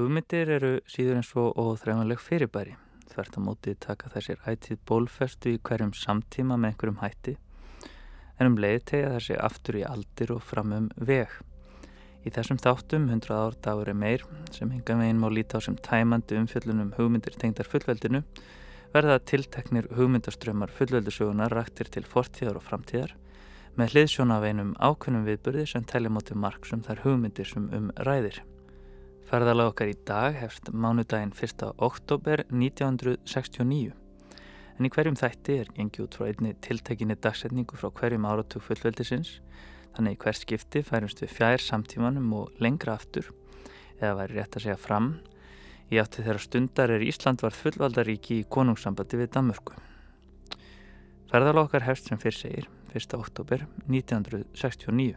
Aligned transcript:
Hugmyndir 0.00 0.48
eru 0.48 0.68
síður 0.88 1.18
en 1.18 1.26
svo 1.26 1.50
óþræfanleg 1.60 2.20
fyrirbæri. 2.24 2.70
Þvert 3.10 3.34
á 3.36 3.40
móti 3.44 3.72
taka 3.76 4.08
þessir 4.14 4.38
ætið 4.48 4.78
bólfestu 4.88 5.50
í 5.52 5.58
hverjum 5.60 5.90
samtíma 5.92 6.56
með 6.56 6.70
einhverjum 6.70 7.00
hætti 7.02 7.34
en 8.40 8.48
um 8.48 8.56
leið 8.56 8.78
tegja 8.88 9.10
þessi 9.12 9.34
aftur 9.36 9.76
í 9.76 9.84
aldir 9.84 10.30
og 10.32 10.40
fram 10.40 10.72
um 10.72 10.86
veg. 10.96 11.28
Í 12.24 12.32
þessum 12.32 12.60
þáttum, 12.64 13.10
100 13.12 13.34
ár 13.36 13.58
dagur 13.60 13.90
er 13.92 13.98
meir, 14.00 14.24
sem 14.56 14.72
enga 14.72 14.96
veginn 14.96 15.20
má 15.20 15.28
líta 15.28 15.60
á 15.60 15.64
sem 15.64 15.76
tæmandi 15.76 16.38
umfjöllunum 16.40 16.94
hugmyndir 16.96 17.36
tengdar 17.36 17.68
fullveldinu, 17.68 18.22
verða 18.94 19.18
tilteknir 19.20 19.90
hugmyndaströmmar 19.98 20.72
fullveldisögunar 20.78 21.52
raktir 21.52 21.92
til 21.92 22.06
fortíðar 22.08 22.56
og 22.60 22.64
framtíðar, 22.70 23.12
með 23.76 23.92
hliðsjón 23.92 24.32
af 24.32 24.48
einum 24.48 24.72
ákveðnum 24.80 25.28
viðburði 25.28 25.66
sem 25.74 25.84
telja 25.84 26.12
móti 26.12 26.36
margsum 26.36 26.84
þar 26.88 27.04
hugmyndir 27.04 27.52
sem 27.52 27.68
um 27.76 27.92
ræðir. 28.08 28.40
Ferðalag 29.30 29.68
okkar 29.70 29.86
í 29.86 29.92
dag 30.08 30.34
hefst 30.34 30.72
mánudaginn 30.74 31.30
1. 31.30 31.60
oktober 31.86 32.40
1969. 32.50 33.92
En 34.74 34.86
í 34.88 34.88
hverjum 34.90 35.18
þætti 35.20 35.58
er 35.62 35.68
gengið 35.76 36.02
út 36.02 36.16
frá 36.18 36.24
einni 36.26 36.50
tiltekinni 36.66 37.14
dagsetningu 37.14 37.76
frá 37.78 37.92
hverjum 37.94 38.24
áratug 38.26 38.64
fullveldisins, 38.66 39.36
þannig 39.94 40.16
í 40.16 40.18
hver 40.24 40.34
skipti 40.34 40.82
færumst 40.82 41.22
við 41.22 41.30
fjær 41.36 41.62
samtímanum 41.62 42.26
og 42.40 42.58
lengra 42.58 42.96
aftur, 42.98 43.28
eða 44.00 44.16
væri 44.18 44.40
rétt 44.40 44.58
að 44.58 44.64
segja 44.64 44.80
fram, 44.82 45.06
í 45.94 46.00
átti 46.02 46.24
þeirra 46.26 46.42
stundar 46.42 46.94
er 46.96 47.04
Ísland 47.06 47.44
var 47.46 47.54
fullvaldaríki 47.54 48.40
í 48.40 48.48
konungssambandi 48.56 49.20
við 49.20 49.30
Danmörku. 49.36 49.76
Ferðalag 51.30 51.68
okkar 51.68 51.86
hefst 51.86 52.10
sem 52.10 52.18
fyrr 52.18 52.34
segir 52.34 52.66
1. 52.98 53.14
oktober 53.20 53.62
1969. 53.86 55.14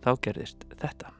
Þá 0.00 0.10
gerðist 0.24 0.64
þetta. 0.80 1.12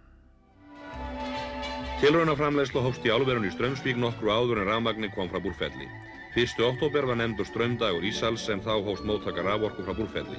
Tilraunaframlegslu 2.04 2.82
hófst 2.84 3.06
í 3.08 3.10
álverun 3.14 3.46
í 3.48 3.50
Strömsvík 3.54 3.96
nokkru 3.96 4.28
áður 4.28 4.58
en 4.60 4.66
rafmagnin 4.68 5.12
kom 5.14 5.30
frá 5.32 5.38
búrfelli. 5.40 5.86
Fyrstu 6.34 6.66
oktober 6.66 7.06
var 7.08 7.16
nefndur 7.16 7.48
strömdagur 7.48 8.04
Ísals 8.04 8.44
sem 8.44 8.60
þá 8.60 8.74
hóst 8.84 9.06
móttaka 9.08 9.40
raforku 9.46 9.86
frá 9.86 9.96
búrfelli. 9.96 10.36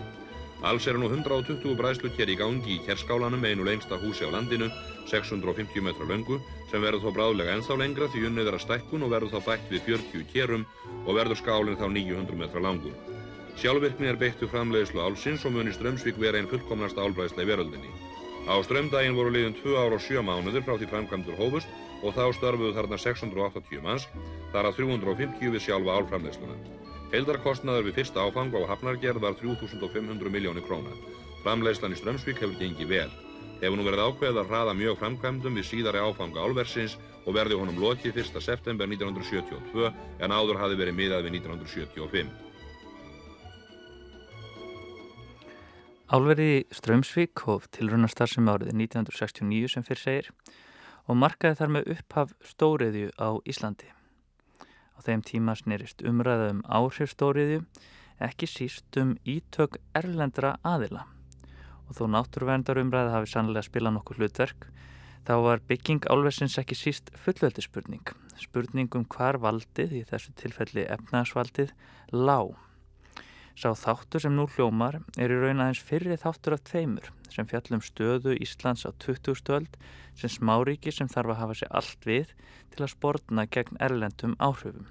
Alls 0.61 0.85
eru 0.85 1.01
nú 1.01 1.09
120 1.09 1.73
bræðsluker 1.79 2.29
í 2.29 2.37
gangi 2.37 2.75
í 2.75 2.83
kerskálanum 2.85 3.49
einu 3.49 3.65
lengsta 3.65 3.97
húsi 3.97 4.29
á 4.29 4.29
landinu, 4.29 4.69
650 5.09 5.81
metra 5.89 6.05
löngu, 6.05 6.37
sem 6.69 6.85
verður 6.85 7.07
þó 7.07 7.17
bráðlega 7.17 7.57
ennþá 7.57 7.81
lengra 7.81 8.13
því 8.13 8.27
unnið 8.29 8.51
er 8.51 8.59
að 8.59 8.65
stækkun 8.67 9.09
og 9.09 9.15
verður 9.17 9.33
þá 9.33 9.49
bætt 9.49 9.73
við 9.73 9.85
40 9.89 10.31
kerum 10.35 10.67
og 11.07 11.15
verður 11.17 11.41
skálinn 11.41 11.81
þá 11.81 11.87
900 11.89 12.43
metra 12.43 12.61
langur. 12.61 12.93
Sjálfvirkni 13.57 14.13
er 14.13 14.21
beittu 14.21 14.53
framleiðslu 14.53 15.01
álsins 15.01 15.49
og 15.49 15.57
muni 15.57 15.73
Strömsvík 15.73 16.21
vera 16.21 16.37
einn 16.37 16.51
fullkomnasta 16.51 17.01
álbræðsla 17.01 17.41
í 17.41 17.49
veröldinni. 17.55 18.14
Á 18.45 18.61
strömdægin 18.61 19.15
voru 19.17 19.31
liðin 19.33 19.55
2 19.57 19.73
ár 19.73 19.95
og 19.97 20.01
7 20.05 20.21
mánuður 20.21 20.61
frá 20.65 20.75
því 20.77 20.87
framkvæmdur 20.91 21.37
hófust 21.39 21.69
og 22.05 22.13
þá 22.13 22.29
störfuðu 22.37 22.75
þarna 22.77 22.99
680 23.01 23.81
manns, 23.81 24.05
þar 24.53 24.69
að 24.69 24.77
350 24.85 25.49
við 25.55 25.63
sjálfa 25.65 25.95
álframleysluna. 25.97 26.57
Heildarkostnaður 27.09 27.89
við 27.89 27.97
fyrsta 27.97 28.21
áfang 28.21 28.53
á 28.53 28.61
hafnargerð 28.69 29.25
var 29.25 29.33
3500 29.41 30.29
miljónir 30.29 30.65
króna. 30.69 30.93
Framleyslan 31.41 31.97
í 31.97 31.97
Strömsvík 31.97 32.41
hefur 32.43 32.57
gengið 32.61 32.93
vel. 32.93 33.09
Hefur 33.65 33.79
nú 33.79 33.89
verið 33.89 34.05
ákveðið 34.05 34.41
að 34.43 34.49
hraða 34.53 34.77
mjög 34.77 35.01
framkvæmdum 35.01 35.57
við 35.57 35.69
síðari 35.71 36.05
áfanga 36.05 36.45
álversins 36.45 36.99
og 37.25 37.33
verði 37.39 37.57
honum 37.57 37.81
lokið 37.81 38.21
1. 38.21 38.41
september 38.45 38.85
1972 38.93 39.89
en 40.21 40.35
áður 40.37 40.61
hafi 40.61 40.77
verið 40.77 41.01
miðað 41.01 41.25
við 41.29 41.39
1975. 41.41 42.44
Álverði 46.05 46.67
Strömsvík 46.69 47.41
hóf 47.47 47.63
tilrunastar 47.73 48.29
sem 48.29 48.45
árið 48.45 48.75
1969 48.77 49.71
sem 49.73 49.85
fyrr 49.87 49.97
segir 49.97 50.27
og 51.09 51.17
markaði 51.17 51.57
þar 51.57 51.71
með 51.73 51.87
upphaf 51.95 52.33
stóriðju 52.45 53.07
á 53.17 53.41
Íslandi. 53.49 53.89
Á 54.93 54.99
þeim 55.01 55.23
tíma 55.25 55.55
snerist 55.57 56.03
umræða 56.05 56.51
um 56.53 56.59
áhrif 56.69 57.09
stóriðju, 57.09 57.63
ekki 58.21 58.45
síst 58.45 58.99
um 59.01 59.15
ítök 59.25 59.79
erlendra 59.97 60.53
aðila. 60.61 61.07
Og 61.89 61.97
þó 61.97 62.05
náttúruverndar 62.13 62.83
umræða 62.83 63.15
hafi 63.17 63.31
sannlega 63.33 63.65
spilað 63.65 63.97
nokkuð 63.97 64.21
hlutverk, 64.21 64.69
þá 65.25 65.33
var 65.41 65.65
bygging 65.65 66.05
álversins 66.05 66.59
ekki 66.61 66.77
síst 66.77 67.09
fullveldispurning. 67.17 68.13
Spurning 68.37 68.93
um 68.93 69.09
hvar 69.09 69.41
valdið, 69.41 69.97
í 69.97 70.05
þessu 70.05 70.37
tilfelli 70.37 70.85
efnaðsvaldið, 70.85 71.73
lág. 72.13 72.53
Sá 73.55 73.69
þáttur 73.71 74.19
sem 74.19 74.33
nú 74.35 74.49
hljómar 74.51 74.97
er 75.15 75.31
í 75.31 75.35
raun 75.39 75.61
aðeins 75.63 75.79
fyrri 75.87 76.17
þáttur 76.19 76.57
af 76.57 76.63
tveimur 76.67 77.05
sem 77.31 77.47
fjallum 77.47 77.79
stöðu 77.83 78.33
Íslands 78.43 78.83
á 78.83 78.91
20. 78.99 79.31
stöld 79.39 79.77
sem 80.19 80.33
smáríki 80.33 80.91
sem 80.91 81.07
þarf 81.07 81.31
að 81.31 81.39
hafa 81.39 81.55
sér 81.61 81.71
allt 81.79 82.09
við 82.09 82.33
til 82.75 82.83
að 82.83 82.91
spórna 82.91 83.47
gegn 83.47 83.79
erlendum 83.87 84.35
áhrifum. 84.43 84.89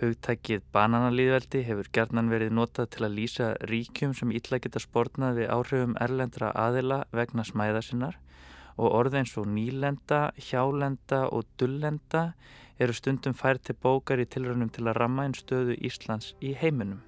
Hugtækið 0.00 0.62
bananalíðveldi 0.72 1.64
hefur 1.66 1.90
gerðnan 1.98 2.30
verið 2.30 2.54
notað 2.54 2.92
til 2.94 3.04
að 3.08 3.18
lýsa 3.18 3.50
ríkjum 3.66 4.14
sem 4.14 4.30
illa 4.30 4.62
geta 4.62 4.80
spórnað 4.86 5.42
við 5.42 5.52
áhrifum 5.58 5.98
erlendra 6.06 6.54
aðila 6.54 7.02
vegna 7.10 7.44
smæða 7.44 7.82
sinnar 7.82 8.16
og 8.78 8.94
orð 8.94 9.18
eins 9.20 9.34
og 9.36 9.50
nýlenda, 9.50 10.30
hjálenda 10.38 11.26
og 11.34 11.50
dullenda 11.58 12.28
eru 12.78 12.94
stundum 12.94 13.34
fært 13.34 13.66
til 13.66 13.76
bókar 13.82 14.22
í 14.22 14.30
tilrönum 14.30 14.70
til 14.70 14.86
að 14.86 15.02
ramma 15.02 15.26
einn 15.26 15.36
stöðu 15.36 15.74
Íslands 15.82 16.36
í 16.40 16.54
heiminum. 16.54 17.02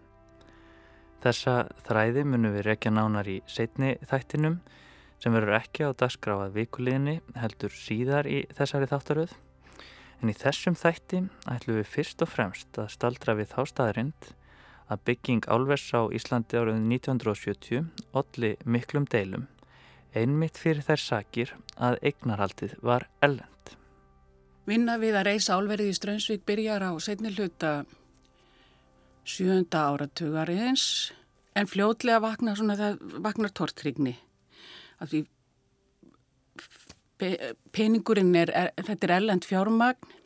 Þessa 1.22 1.54
þræði 1.86 2.24
munum 2.26 2.56
við 2.56 2.66
rekja 2.66 2.90
nánar 2.90 3.28
í 3.30 3.38
setni 3.46 3.94
þættinum 4.10 4.58
sem 5.22 5.34
verður 5.36 5.60
ekki 5.60 5.86
á 5.86 5.90
dagskráað 5.94 6.56
vikuleginni 6.56 7.20
heldur 7.38 7.74
síðar 7.78 8.26
í 8.26 8.42
þessari 8.58 8.90
þáttaröð. 8.90 9.36
En 10.22 10.30
í 10.30 10.36
þessum 10.38 10.74
þætti 10.78 11.24
ætlum 11.50 11.78
við 11.78 11.90
fyrst 11.94 12.22
og 12.26 12.30
fremst 12.30 12.78
að 12.78 12.90
staldra 12.96 13.36
við 13.38 13.54
þá 13.54 13.60
staðrind 13.70 14.32
að 14.90 15.02
bygging 15.08 15.46
álvers 15.46 15.88
á 15.94 16.10
Íslandi 16.10 16.58
árið 16.58 16.82
1970 16.82 17.86
olli 18.18 18.56
miklum 18.66 19.06
deilum 19.06 19.46
einmitt 20.14 20.58
fyrir 20.60 20.84
þær 20.84 21.00
sakir 21.00 21.54
að 21.80 21.98
eignarhaldið 22.02 22.76
var 22.84 23.08
ellend. 23.24 23.48
Vinna 24.68 24.98
við 25.00 25.16
að 25.18 25.28
reysa 25.30 25.56
álverið 25.58 25.90
í 25.90 25.96
Strömsvík 25.96 26.44
byrjar 26.46 26.84
á 26.86 26.92
setni 27.02 27.32
hluta 27.34 27.82
sjönda 29.28 29.86
áratugariðins 29.92 31.12
en 31.58 31.68
fljótlega 31.68 32.22
vaknar 32.22 32.58
svona 32.58 32.78
það 32.78 33.02
vaknar 33.24 33.52
tortrygni 33.54 34.16
að 35.02 35.12
því 35.12 35.22
peningurinn 37.72 38.34
er, 38.34 38.50
er 38.50 38.72
þetta 38.82 39.06
er 39.06 39.14
erlend 39.18 39.46
fjármagn 39.46 40.16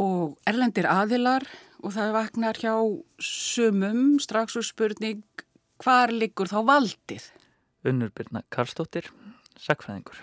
og 0.00 0.34
erlendir 0.48 0.88
aðilar 0.90 1.46
og 1.84 1.94
það 1.94 2.14
vaknar 2.16 2.60
hjá 2.60 2.74
sumum 3.22 4.18
strax 4.22 4.56
úr 4.58 4.66
spurning 4.66 5.22
hvar 5.82 6.12
liggur 6.12 6.48
þá 6.50 6.60
valdið? 6.66 7.26
Unnur 7.84 8.12
Birna 8.16 8.42
Karlstóttir, 8.52 9.10
sakfræðingur. 9.60 10.20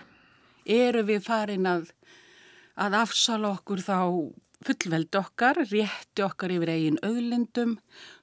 Eru 0.66 1.04
við 1.06 1.22
farin 1.26 1.68
að, 1.70 1.92
að 2.74 2.98
afsala 3.02 3.52
okkur 3.54 3.82
þá 3.84 3.98
fullveld 4.66 5.16
okkar, 5.18 5.62
rétti 5.70 6.24
okkar 6.24 6.52
yfir 6.54 6.72
eigin 6.72 7.00
auðlindum, 7.04 7.76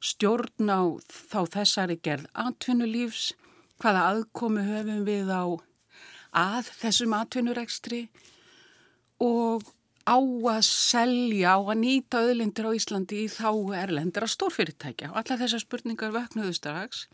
stjórn 0.03 0.72
á 0.72 0.81
þá 1.07 1.39
þessari 1.55 2.00
gerð 2.03 2.29
atvinnulífs, 2.33 3.33
hvaða 3.79 4.05
aðkomi 4.13 4.63
höfum 4.67 5.03
við 5.07 5.31
á 5.31 5.44
að 6.35 6.69
þessum 6.77 7.16
atvinnurekstri 7.17 8.01
og 9.23 9.66
á 10.09 10.17
að 10.17 10.61
selja, 10.66 11.55
á 11.55 11.59
að 11.59 11.81
nýta 11.83 12.23
auðlindir 12.23 12.69
á 12.69 12.71
Íslandi 12.77 13.23
í 13.25 13.29
þá 13.31 13.51
erlendra 13.83 14.29
stórfyrirtækja. 14.29 15.11
Og 15.11 15.19
alla 15.21 15.39
þessar 15.41 15.63
spurningar 15.63 16.13
vöknuðu 16.16 16.56
strax 16.57 17.06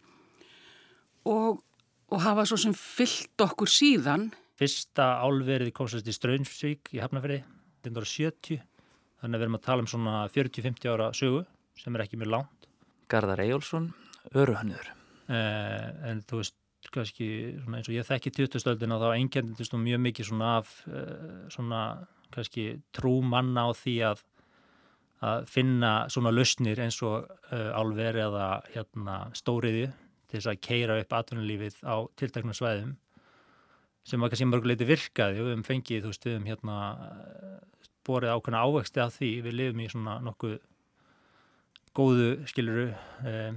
og, 1.27 1.63
og 2.11 2.23
hafa 2.23 2.45
svo 2.47 2.59
sem 2.61 2.75
fyllt 2.75 3.45
okkur 3.45 3.71
síðan. 3.71 4.29
Fyrsta 4.55 5.17
álverið 5.25 5.73
komst 5.75 6.07
í 6.07 6.15
Straunsvík 6.15 6.93
í 6.95 7.01
Hafnafjörði, 7.03 7.43
1970 7.83 8.63
Þannig 9.25 9.39
að 9.39 9.41
við 9.41 9.45
erum 9.47 9.57
að 9.57 9.65
tala 9.65 9.81
um 9.81 9.87
svona 9.89 10.15
40-50 10.29 10.91
ára 10.93 11.05
sögu 11.17 11.39
sem 11.81 11.95
er 11.97 12.03
ekki 12.03 12.19
mjög 12.21 12.29
langt. 12.29 12.67
Garðar 13.09 13.41
Ejjólfsson, 13.41 13.87
öruhannur. 14.37 14.91
Eh, 15.33 15.87
en 16.11 16.21
þú 16.29 16.43
veist, 16.43 16.59
kannski 16.93 17.29
eins 17.57 17.89
og 17.89 17.95
ég 17.95 18.05
þekki 18.05 18.35
2000-stöldin 18.37 18.93
og 18.93 19.01
þá 19.01 19.07
einkendist 19.15 19.73
nú 19.73 19.81
mjög 19.81 20.03
mikið 20.05 20.29
svona 20.29 20.51
af 20.59 20.75
eh, 20.85 21.41
svona 21.49 21.81
kannski 22.37 22.67
trú 22.93 23.15
manna 23.25 23.65
á 23.65 23.73
því 23.73 23.95
að, 24.11 24.21
að 25.25 25.49
finna 25.49 25.95
svona 26.13 26.35
lausnir 26.35 26.85
eins 26.85 27.01
og 27.01 27.25
eh, 27.49 27.71
álveri 27.73 28.21
eða 28.27 28.47
hérna, 28.75 29.19
stóriði 29.33 29.87
til 30.29 30.37
þess 30.37 30.53
að 30.53 30.63
keira 30.69 31.01
upp 31.01 31.17
atvinnulífið 31.17 31.81
á 31.81 32.05
tiltaknum 32.13 32.53
svæðum 32.53 32.93
sem 34.05 34.21
var 34.21 34.29
kannski 34.29 34.53
mörguleiti 34.53 34.85
virkaði 34.85 35.41
og 35.41 35.47
við 35.47 35.55
hefum 35.55 35.69
fengið, 35.73 36.03
þú 36.05 36.13
veist, 36.13 36.27
við 36.29 36.35
hefum 36.35 36.51
hérna 36.53 36.75
borið 38.05 38.35
ákveðna 38.35 38.63
ávexti 38.65 39.03
af 39.03 39.15
því 39.17 39.31
við 39.45 39.57
lifum 39.59 39.83
í 39.83 39.89
svona 39.91 40.17
nokkuð 40.25 40.57
góðu 41.95 42.29
skiluru 42.49 42.89
eh, 43.25 43.55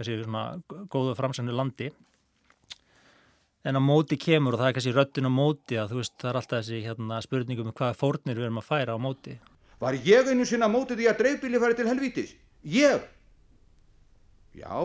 svona 0.00 0.44
góðu 0.90 1.14
framsæmnu 1.18 1.54
landi 1.54 1.90
en 3.64 3.78
á 3.78 3.80
móti 3.80 4.18
kemur 4.20 4.56
og 4.56 4.60
það 4.60 4.68
er 4.68 4.76
kannski 4.76 4.94
röttin 4.94 5.28
á 5.28 5.32
móti 5.32 5.78
að 5.80 5.94
þú 5.94 6.00
veist 6.02 6.14
það 6.20 6.30
er 6.30 6.38
alltaf 6.40 6.60
þessi 6.60 6.80
hérna, 6.84 7.20
spurningum 7.24 7.70
um 7.70 7.76
hvaða 7.76 7.96
fórnir 7.96 8.38
við 8.38 8.48
erum 8.48 8.60
að 8.60 8.68
færa 8.68 8.96
á 8.96 8.98
móti 9.00 9.38
Var 9.80 9.98
ég 10.06 10.30
einu 10.30 10.46
sinna 10.48 10.68
mótið 10.70 11.02
því 11.02 11.08
að 11.10 11.18
dreifbíli 11.20 11.60
fari 11.60 11.76
til 11.76 11.88
helvítis? 11.88 12.30
Ég? 12.62 13.02
Já, 14.54 14.76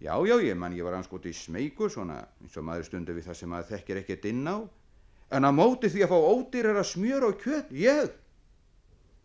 já, 0.00 0.14
já, 0.24 0.36
ég 0.40 0.56
mann 0.56 0.76
ég 0.76 0.86
var 0.86 0.96
anskoti 0.96 1.32
smeykur 1.34 1.90
svona 1.92 2.22
eins 2.40 2.56
og 2.56 2.64
maður 2.64 2.88
stundu 2.88 3.16
við 3.16 3.28
það 3.28 3.40
sem 3.40 3.50
maður 3.52 3.72
þekkir 3.74 4.00
ekkert 4.00 4.28
inn 4.30 4.44
á 4.48 4.56
en 5.34 5.48
að 5.48 5.56
mótið 5.58 5.96
því 5.96 6.04
að 6.04 6.12
fá 6.12 6.18
ódýrar 6.30 6.78
að 6.80 6.90
smjör 6.92 7.26
og 7.28 7.40
kjöt, 7.42 7.72
ég? 7.74 8.12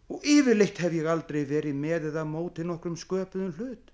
Og 0.09 0.23
yfirleitt 0.25 0.79
hef 0.81 0.93
ég 0.97 1.07
aldrei 1.09 1.43
verið 1.45 1.75
með 1.77 2.09
eða 2.09 2.25
mótið 2.25 2.69
nokkrum 2.71 2.95
sköpuðum 2.97 3.51
hlut. 3.59 3.91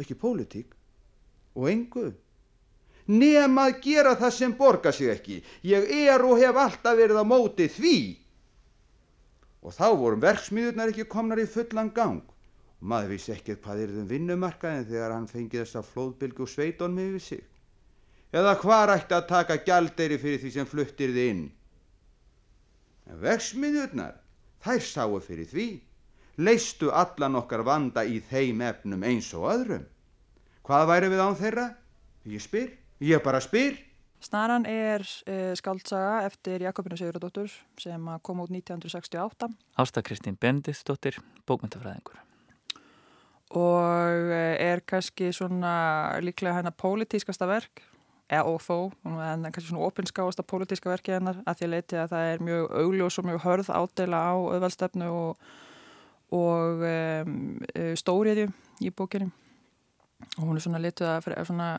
Ekki 0.00 0.16
pólitík 0.20 0.72
og 1.56 1.68
engu. 1.72 2.06
Nema 3.06 3.68
að 3.68 3.82
gera 3.84 4.14
það 4.18 4.32
sem 4.34 4.54
borga 4.56 4.92
sig 4.92 5.12
ekki. 5.12 5.42
Ég 5.62 5.90
er 6.08 6.24
og 6.24 6.40
hef 6.40 6.56
alltaf 6.58 6.96
verið 6.98 7.20
á 7.20 7.24
mótið 7.24 7.76
því. 7.76 7.98
Og 9.62 9.74
þá 9.76 9.86
vorum 10.00 10.24
verksmiðurnar 10.24 10.92
ekki 10.92 11.06
komnar 11.10 11.42
í 11.42 11.46
fullan 11.50 11.92
gang. 11.94 12.24
Og 12.80 12.88
maður 12.92 13.14
vissi 13.14 13.32
ekkert 13.34 13.62
hvað 13.64 13.84
er 13.84 13.94
þeim 13.94 14.10
vinnumarkaðin 14.10 14.88
þegar 14.88 15.14
hann 15.14 15.30
fengið 15.30 15.62
þess 15.62 15.80
að 15.80 15.92
flóðbylgu 15.92 16.48
sveiton 16.50 16.96
með 16.96 17.14
við 17.16 17.24
sig. 17.28 17.44
Eða 18.36 18.56
hvað 18.60 18.92
ætti 18.96 19.16
að 19.16 19.28
taka 19.30 19.62
gjaldeyri 19.68 20.18
fyrir 20.20 20.42
því 20.42 20.52
sem 20.56 20.68
fluttir 20.68 21.14
þið 21.14 21.30
inn. 21.30 21.44
En 23.06 23.20
verksmiðurnar 23.22 24.16
Þær 24.64 24.82
sáu 24.84 25.18
fyrir 25.24 25.48
því, 25.50 25.66
leistu 26.42 26.90
allan 26.92 27.38
okkar 27.40 27.64
vanda 27.66 28.04
í 28.04 28.20
þeim 28.20 28.62
efnum 28.66 29.04
eins 29.06 29.32
og 29.36 29.48
öðrum. 29.52 29.84
Hvað 30.66 30.88
væri 30.90 31.10
við 31.12 31.22
án 31.22 31.38
þeirra? 31.38 31.66
Ég 32.26 32.42
spyr, 32.42 32.70
ég 33.06 33.22
bara 33.22 33.40
spyr. 33.44 33.78
Snaran 34.26 34.64
er 34.66 35.04
uh, 35.04 35.52
skáldsaga 35.54 36.24
eftir 36.26 36.64
Jakobinu 36.64 36.96
Sigurðardóttur 36.98 37.52
sem 37.78 38.08
kom 38.26 38.40
út 38.42 38.50
1968. 38.50 39.52
Ásta 39.78 40.02
Kristín 40.02 40.38
Bendistóttir, 40.40 41.20
bókmyndafræðingur. 41.46 42.22
Og 43.54 44.32
eh, 44.34 44.56
er 44.58 44.80
kannski 44.82 45.28
svona 45.30 46.18
líklega 46.18 46.56
hennar 46.56 46.74
pólitískasta 46.74 47.46
verk 47.46 47.84
eða 48.26 48.50
og 48.50 48.58
þó, 48.62 48.76
en 49.06 49.46
kannski 49.46 49.68
svona 49.68 49.86
opinskáasta 49.86 50.44
pólitíska 50.46 50.90
verkið 50.90 51.18
hennar 51.18 51.38
að 51.46 51.60
því 51.60 51.68
leiti 51.70 51.98
að 52.00 52.12
það 52.14 52.30
er 52.32 52.42
mjög 52.48 52.72
augljós 52.80 53.18
og 53.20 53.28
mjög 53.28 53.44
hörð 53.44 53.70
ádela 53.70 54.22
á 54.22 54.34
auðvaldstefnu 54.34 55.10
og, 55.14 55.44
og 56.34 56.82
um, 56.90 57.36
stóriðju 58.02 58.48
í 58.82 58.90
bókinni. 58.90 59.30
Og 60.40 60.42
hún 60.42 60.58
er 60.58 60.64
svona 60.64 60.82
lituð 60.82 61.12
að 61.12 61.30
svona, 61.46 61.70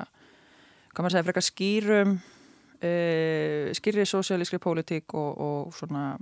hvað 0.93 1.03
maður 1.03 1.15
segja, 1.17 1.25
eitthvað 1.25 1.47
skýrum 1.49 2.15
uh, 2.15 3.75
skýrið 3.75 4.11
sosialískri 4.13 4.61
pólitík 4.63 5.17
og, 5.19 5.31
og 5.43 5.75
svona 5.75 6.13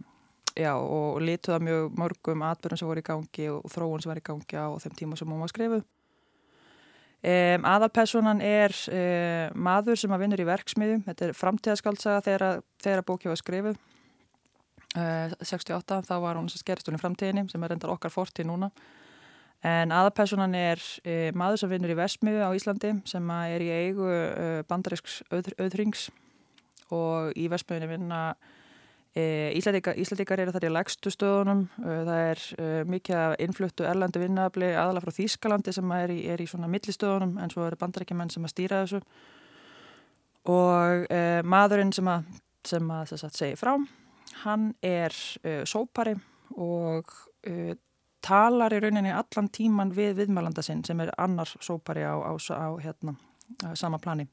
já, 0.56 0.74
og 0.74 1.21
lituð 1.21 1.60
að 1.60 1.68
mjög 1.69 2.00
mörgum 2.01 2.48
atbyrjum 2.50 2.81
sem 2.81 2.89
voru 2.89 3.04
í 3.04 3.10
gangi 3.12 3.51
og 3.51 3.69
þróun 3.71 4.01
sem 4.01 4.13
var 4.13 4.24
í 4.24 4.25
gangi 4.25 4.57
á 4.57 4.68
þeim 4.81 4.98
tíma 4.98 5.19
sem 5.19 5.30
hún 5.30 5.44
var 5.44 5.54
skrifuð 5.54 5.86
Um, 7.25 7.63
aðalpersonan 7.66 8.42
er 8.45 8.74
um, 8.94 9.62
maður 9.66 9.98
sem 9.98 10.12
að 10.13 10.22
vinnur 10.22 10.42
í 10.44 10.45
verksmiðu, 10.45 10.98
þetta 11.07 11.25
er 11.25 11.38
framtíðaskaldsaga 11.39 12.22
þegar, 12.22 12.60
þegar 12.86 13.01
bókið 13.07 13.31
var 13.31 13.39
skrifuð, 13.42 13.80
uh, 14.94 15.33
68, 15.42 16.04
þá 16.06 16.13
var 16.22 16.38
hún 16.38 16.51
skerstun 16.54 17.00
í 17.00 17.01
framtíðinni 17.01 17.48
sem 17.50 17.66
er 17.66 17.74
endar 17.74 17.95
okkar 17.95 18.13
fortið 18.13 18.51
núna. 18.51 18.69
En 19.66 19.95
aðalpersonan 19.95 20.54
er 20.60 20.83
uh, 20.83 21.31
maður 21.33 21.63
sem 21.63 21.74
vinnur 21.74 21.95
í 21.95 21.98
versmiðu 21.98 22.45
á 22.45 22.54
Íslandi 22.54 22.94
sem 23.10 23.33
er 23.39 23.66
í 23.66 23.71
eigu 23.74 24.06
uh, 24.06 24.62
bandarísks 24.69 25.24
öð, 25.33 25.50
öðrings 25.66 26.12
og 26.94 27.33
í 27.33 27.48
versmiðinni 27.50 27.89
vinna 27.95 28.21
Íslandikar, 29.16 29.96
Íslandikar 29.96 30.42
eru 30.44 30.52
þar 30.52 30.66
í 30.68 30.70
legstu 30.76 31.12
stöðunum, 31.14 31.62
það 31.80 32.10
er 32.18 32.42
mikið 32.92 33.16
af 33.16 33.36
innfluttu 33.46 33.86
erlandu 33.88 34.20
vinnafli 34.20 34.74
aðalega 34.74 35.06
frá 35.06 35.16
Þýskalandi 35.16 35.72
sem 35.72 35.94
er 35.96 36.12
í, 36.12 36.18
er 36.34 36.44
í 36.44 36.48
svona 36.52 36.68
millistöðunum 36.68 37.38
en 37.40 37.54
svo 37.54 37.64
eru 37.64 37.80
bandarækjumenn 37.80 38.34
sem 38.34 38.44
að 38.44 38.52
stýra 38.52 38.82
þessu 38.84 39.00
og 40.52 41.08
eh, 41.10 41.42
maðurinn 41.46 41.94
sem 41.96 42.10
að, 42.10 42.28
sem 42.68 42.92
að 42.94 43.12
þess 43.12 43.28
að 43.28 43.40
segja 43.40 43.60
frá, 43.60 43.74
hann 44.44 44.70
er 44.86 45.16
eh, 45.44 45.64
sópari 45.70 46.16
og 46.62 47.12
eh, 47.48 47.74
talar 48.26 48.74
í 48.74 48.82
rauninni 48.82 49.14
allan 49.14 49.50
tíman 49.54 49.94
við 49.96 50.20
viðmælanda 50.22 50.64
sinn 50.66 50.84
sem 50.86 51.02
er 51.02 51.14
annar 51.22 51.50
sópari 51.60 52.06
á, 52.06 52.14
á, 52.14 52.34
á 52.34 52.70
hérna, 52.82 53.16
sama 53.78 54.00
plani. 54.02 54.26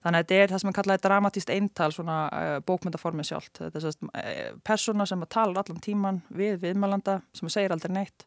Þannig 0.00 0.16
að 0.16 0.22
þetta 0.24 0.36
er 0.40 0.52
það 0.52 0.62
sem 0.62 0.70
er 0.70 0.76
kallaði 0.78 1.02
dramatíst 1.04 1.50
eintal 1.52 1.90
svona 1.92 2.16
uh, 2.32 2.54
bókmyndaformið 2.64 3.28
sjálft. 3.28 3.60
Þetta 3.60 3.80
er 3.80 3.84
svona 3.84 4.22
uh, 4.22 4.54
persóna 4.64 5.06
sem 5.08 5.24
talar 5.28 5.60
allan 5.60 5.82
tíman 5.84 6.22
við 6.32 6.56
viðmælanda 6.62 7.18
sem 7.36 7.52
segir 7.52 7.74
aldrei 7.74 7.92
neitt 7.98 8.24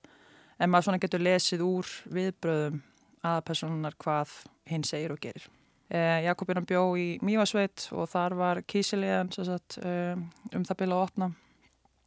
en 0.61 0.69
maður 0.69 0.87
svona 0.87 1.01
getur 1.01 1.23
lesið 1.25 1.63
úr 1.65 1.89
viðbröðum 2.13 2.79
að 3.25 3.41
persónunar 3.47 3.97
hvað 4.03 4.37
hinn 4.69 4.85
segir 4.85 5.15
og 5.15 5.21
gerir. 5.23 5.49
Uh, 5.89 6.21
Jakobina 6.27 6.61
bjó 6.61 6.85
í 6.99 7.07
Mívasveit 7.25 7.87
og 7.97 8.05
þar 8.11 8.37
var 8.37 8.61
kísiliðan 8.69 9.33
sagt, 9.33 9.79
um 9.81 10.65
það 10.67 10.79
bila 10.83 10.99
að 10.99 11.07
opna 11.07 11.33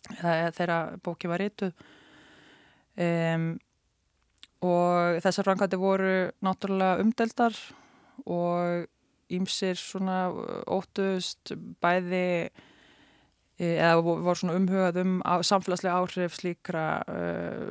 þegar 0.06 1.00
bóki 1.02 1.26
var 1.26 1.42
rítuð 1.42 1.72
um, 3.02 3.48
og 4.62 5.18
þessar 5.24 5.48
framkvæmdi 5.48 5.78
voru 5.80 6.12
náttúrulega 6.44 7.02
umdeldar 7.02 7.56
og 8.24 8.86
ímsir 9.32 9.78
svona 9.80 10.26
óttust 10.70 11.54
bæði 11.82 12.50
eða 13.56 14.02
voru 14.04 14.36
svona 14.36 14.58
umhugað 14.58 14.98
um 15.00 15.14
á, 15.24 15.40
samfélagslega 15.40 15.96
áhrif 15.96 16.34
slíkra 16.36 16.86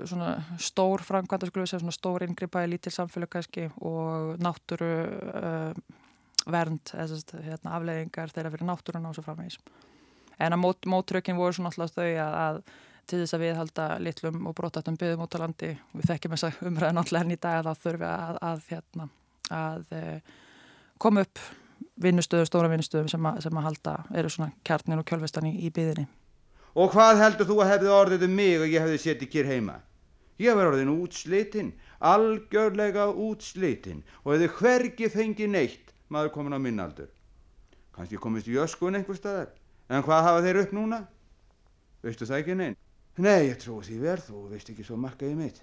svona 0.10 0.32
stór 0.58 1.04
framkvæmda 1.06 1.52
við 1.54 1.70
segja 1.70 1.84
svona 1.84 1.94
stór 1.94 2.26
ingripa 2.26 2.64
í 2.66 2.72
lítil 2.72 2.94
samfélag 2.96 3.30
kannski 3.36 3.68
og 3.86 4.40
náttúru 4.42 4.90
vernd 6.50 6.94
eða 6.94 7.20
hérna, 7.46 7.76
afleðingar 7.78 8.34
þeirra 8.34 8.52
fyrir 8.54 8.70
náttúrun 8.70 9.08
og 9.10 9.16
svo 9.18 9.24
framvegis. 9.26 9.60
En 10.42 10.54
að 10.54 10.62
mót, 10.62 10.86
mótrökin 10.90 11.38
voru 11.38 11.56
svona 11.56 11.72
alltaf 11.72 11.96
þau 11.96 12.10
að, 12.10 12.36
að 12.42 12.60
til 13.06 13.20
þess 13.22 13.38
að 13.38 13.44
við 13.46 13.60
halda 13.60 13.86
litlum 14.02 14.48
og 14.50 14.56
brotatum 14.58 14.98
byggðum 15.00 15.26
út 15.26 15.38
á 15.38 15.40
landi 15.44 15.72
við 15.94 16.10
þekkjum 16.10 16.36
þess 16.36 16.48
að 16.48 16.70
umræða 16.70 16.98
náttúrulega 16.98 17.26
enn 17.26 17.36
í 17.36 17.40
dag 17.46 17.60
að 17.60 17.70
það 17.70 17.84
þurfi 17.86 18.08
að, 18.10 18.40
að, 18.50 18.64
hérna, 18.72 19.08
að 19.54 19.86
koma 21.02 21.26
upp 21.26 21.40
vinnustöðu, 22.02 22.46
stóra 22.48 22.70
vinnustöðu 22.72 23.10
sem, 23.12 23.28
sem 23.44 23.58
að 23.58 23.68
halda, 23.70 23.96
eru 24.16 24.32
svona 24.32 24.52
kjarnin 24.68 25.02
og 25.02 25.08
kjölfestan 25.08 25.48
í, 25.50 25.56
í 25.68 25.72
byðinni. 25.74 26.06
Og 26.76 26.92
hvað 26.92 27.22
heldur 27.24 27.48
þú 27.48 27.60
að 27.64 27.72
hefði 27.72 27.92
orðið 27.96 28.26
um 28.28 28.34
mig 28.36 28.56
og 28.60 28.72
ég 28.72 28.84
hefði 28.84 29.02
setið 29.06 29.32
kér 29.32 29.52
heima? 29.52 29.78
Ég 30.44 30.58
var 30.58 30.68
orðin 30.68 30.92
útslitinn, 30.92 31.72
algjörlega 32.04 33.08
útslitinn 33.12 34.02
og 34.26 34.34
hefði 34.34 34.50
hvergi 34.58 35.12
fengið 35.14 35.54
neitt 35.54 35.94
maður 36.12 36.34
komin 36.36 36.58
á 36.58 36.60
minnaldur. 36.60 37.08
Kanski 37.96 38.20
komist 38.20 38.50
í 38.52 38.58
öskun 38.60 39.00
einhver 39.00 39.16
staðar, 39.16 39.54
en 39.88 40.04
hvað 40.04 40.28
hafa 40.28 40.44
þeir 40.44 40.62
upp 40.66 40.76
núna? 40.76 41.06
Veistu 42.04 42.28
það 42.28 42.42
ekki 42.42 42.58
neinn? 42.60 42.76
Nei, 43.16 43.48
ég 43.48 43.60
trúi 43.62 43.80
því 43.88 44.02
verð, 44.04 44.28
þú 44.28 44.42
veist 44.52 44.70
ekki 44.74 44.84
svo 44.84 45.00
markaði 45.00 45.38
mitt. 45.40 45.62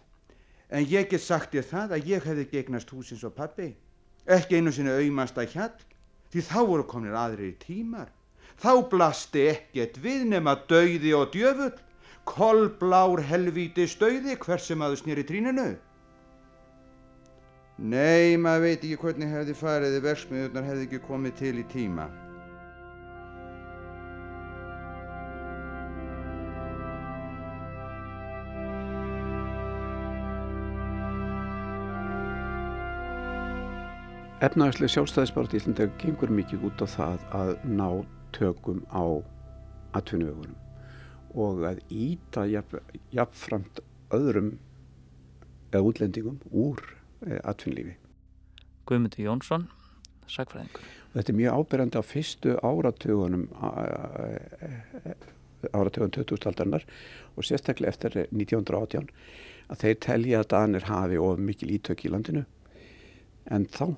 En 0.73 0.89
ég 0.89 1.11
get 1.11 1.21
sagt 1.21 1.53
þér 1.53 1.69
það 1.69 1.93
að 1.99 2.09
ég 2.09 2.25
hefði 2.25 2.49
gegnast 2.49 2.95
húsins 2.97 3.27
og 3.29 3.37
pappi 3.37 3.75
ekki 4.27 4.59
einu 4.61 4.73
sinni 4.73 4.93
auðmasta 4.93 5.47
hjall 5.51 5.75
því 6.33 6.45
þá 6.49 6.59
voru 6.69 6.85
komin 6.89 7.17
aðrir 7.17 7.57
tímar. 7.63 8.11
Þá 8.63 8.89
blasti 8.93 9.47
ekkert 9.51 9.99
við 10.03 10.27
nema 10.31 10.55
dauði 10.71 11.15
og 11.19 11.33
djöfull 11.35 11.75
kolblár 12.29 13.23
helvíti 13.27 13.89
stauði 13.91 14.37
hver 14.39 14.63
sem 14.63 14.83
aðu 14.83 15.01
snýri 15.01 15.25
tríninu 15.27 15.73
Nei, 17.83 18.37
maður 18.39 18.69
veit 18.69 18.85
ekki 18.85 18.99
hvernig 19.01 19.33
hefði 19.33 19.55
farið 19.59 19.97
eða 19.97 20.05
verksmiðurnar 20.07 20.69
hefði 20.69 20.85
ekki 20.87 21.01
komið 21.09 21.39
til 21.41 21.55
í 21.59 21.65
tíma 21.73 22.05
Efnaðarslega 34.43 34.91
sjálfstæðisbárat 34.91 35.53
í 35.55 35.59
Íslandega 35.61 35.99
gengur 36.03 36.31
mikið 36.35 36.65
út 36.67 36.81
á 36.83 36.87
það 36.91 37.21
að 37.39 37.51
ná 37.79 37.87
tökum 38.35 38.81
á 38.91 39.23
atvinnuvegunum 39.95 40.57
og 41.39 41.63
að 41.69 41.79
íta 41.95 42.49
jafnframt 42.51 43.79
öðrum 44.11 44.51
eða 45.71 45.85
útlendingum 45.87 46.43
úr 46.51 46.83
e, 47.23 47.39
atvinnlífi. 47.39 47.95
Guðmundur 48.91 49.23
Jónsson, 49.29 49.71
sagfræðingur. 50.27 50.91
Þetta 51.15 51.33
er 51.37 51.41
mjög 51.45 51.63
ábyrjandi 51.63 52.03
á 52.03 52.11
fyrstu 52.11 52.59
áratögunum 52.67 53.49
áratögun 55.71 56.17
2000-aldarinnar 56.19 56.91
og 57.39 57.47
sérstaklega 57.47 57.95
eftir 57.95 58.25
1918 58.25 59.07
að 59.71 59.85
þeir 59.87 59.99
telja 60.03 60.43
að 60.43 60.55
Danir 60.57 60.91
hafi 60.91 61.27
of 61.31 61.39
mikil 61.39 61.77
ítök 61.79 62.09
í 62.09 62.11
landinu 62.11 62.49
en 63.47 63.71
þá 63.71 63.95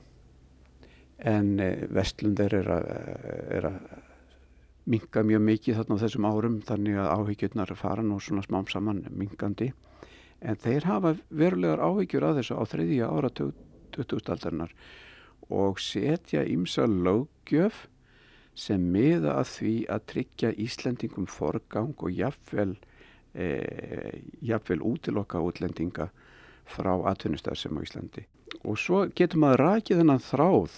en 1.25 1.55
eh, 1.61 1.87
vestlundir 1.95 2.55
er 2.61 2.69
að, 2.77 2.91
er 3.59 3.69
að 3.71 3.79
minga 4.85 5.23
mjög 5.25 5.45
mikið 5.49 5.79
þarna 5.81 5.97
á 5.97 6.03
þessum 6.05 6.29
árum 6.29 6.61
þannig 6.69 6.99
að 7.01 7.13
áhyggjurnar 7.15 7.73
fara 7.81 8.05
nú 8.05 8.19
svona 8.21 8.45
smám 8.45 8.69
saman 8.69 9.07
mingandi 9.09 9.71
en 10.45 10.61
þeir 10.61 10.85
hafa 10.91 11.15
verulegar 11.33 11.81
áhyggjur 11.81 12.27
að 12.29 12.41
þessu 12.41 12.59
á 12.61 12.65
þriðja 12.69 13.09
ára 13.09 13.31
2000-aldarinnar 13.33 14.75
og 15.55 15.81
setja 15.81 16.45
ímsa 16.49 16.85
löggjöf 16.89 17.87
sem 18.55 18.85
miða 18.95 19.39
að 19.41 19.49
því 19.55 19.75
að 19.91 20.05
tryggja 20.13 20.53
Íslendingum 20.63 21.27
forgang 21.27 21.95
og 21.97 22.13
jafnvel, 22.15 22.77
e, 23.35 23.49
jafnvel 24.47 24.85
útilokka 24.93 25.43
útlendinga 25.43 26.11
frá 26.65 26.93
atvinnustar 27.11 27.59
sem 27.59 27.75
á 27.75 27.81
Íslandi. 27.83 28.29
Og 28.63 28.79
svo 28.79 29.05
getur 29.17 29.43
maður 29.43 29.65
rækið 29.65 30.01
þennan 30.03 30.23
þráð 30.23 30.77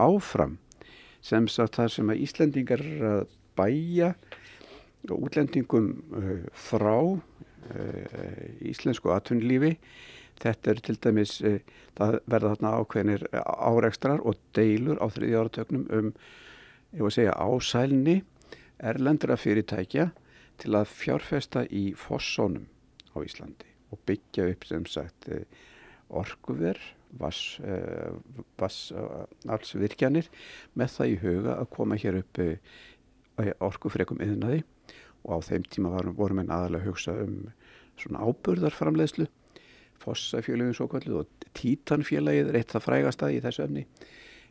áfram 0.00 0.58
sem 1.24 1.48
sagt 1.48 1.80
það 1.80 1.92
sem 1.94 2.12
að 2.12 2.22
Íslendingar 2.26 2.84
bæja 3.58 4.14
útlendingum 5.08 5.90
uh, 6.12 6.46
frá 6.52 6.96
uh, 7.00 7.20
íslensku 8.60 9.12
atvinnulífi. 9.14 9.76
Þetta 10.40 10.72
er 10.72 10.82
til 10.84 10.98
dæmis 11.00 11.38
uh, 11.44 11.58
það 11.98 12.18
verða 12.26 12.54
þarna 12.54 12.74
ákveðinir 12.80 13.26
áreikstrar 13.40 14.24
og 14.24 14.40
deilur 14.56 15.00
á 15.00 15.06
þriði 15.12 15.40
áratögnum 15.40 15.86
um 15.96 16.12
ég 16.90 17.04
var 17.04 17.12
að 17.12 17.16
segja 17.16 17.38
ásælni 17.38 18.16
erlendra 18.80 19.36
fyrirtækja 19.38 20.10
til 20.60 20.76
að 20.76 20.92
fjárfesta 20.92 21.64
í 21.68 21.90
fossónum 21.96 22.66
á 23.14 23.18
Íslandi 23.22 23.68
og 23.90 24.00
byggja 24.08 24.48
upp 24.50 24.66
sem 24.68 24.86
sagt 24.88 25.28
orkuver 26.10 26.80
vass, 27.20 27.58
uh, 27.62 28.14
vass 28.58 28.92
alls 29.50 29.74
virkjanir 29.74 30.30
með 30.78 30.94
það 30.96 31.12
í 31.12 31.18
huga 31.24 31.56
að 31.58 31.70
koma 31.76 31.98
hér 32.00 32.20
upp 32.22 32.42
uh, 32.44 32.54
orkufrekum 33.62 34.22
yðnaði 34.22 34.62
og 35.24 35.36
á 35.36 35.38
þeim 35.50 35.66
tíma 35.68 35.92
varum, 35.92 36.16
vorum 36.16 36.40
við 36.42 36.54
aðalega 36.54 36.82
að 36.84 36.88
hugsa 36.88 37.16
um 37.24 37.36
svona 38.00 38.24
áburðarframlegslu 38.24 39.28
fossafélagin 40.00 40.76
svo 40.76 40.88
kvöldu 40.88 41.20
og 41.20 41.48
títanfélagið 41.58 42.50
er 42.50 42.60
eitt 42.60 42.72
það 42.72 42.86
frægasta 42.86 43.30
í 43.32 43.40
þessu 43.44 43.66
öfni 43.66 43.86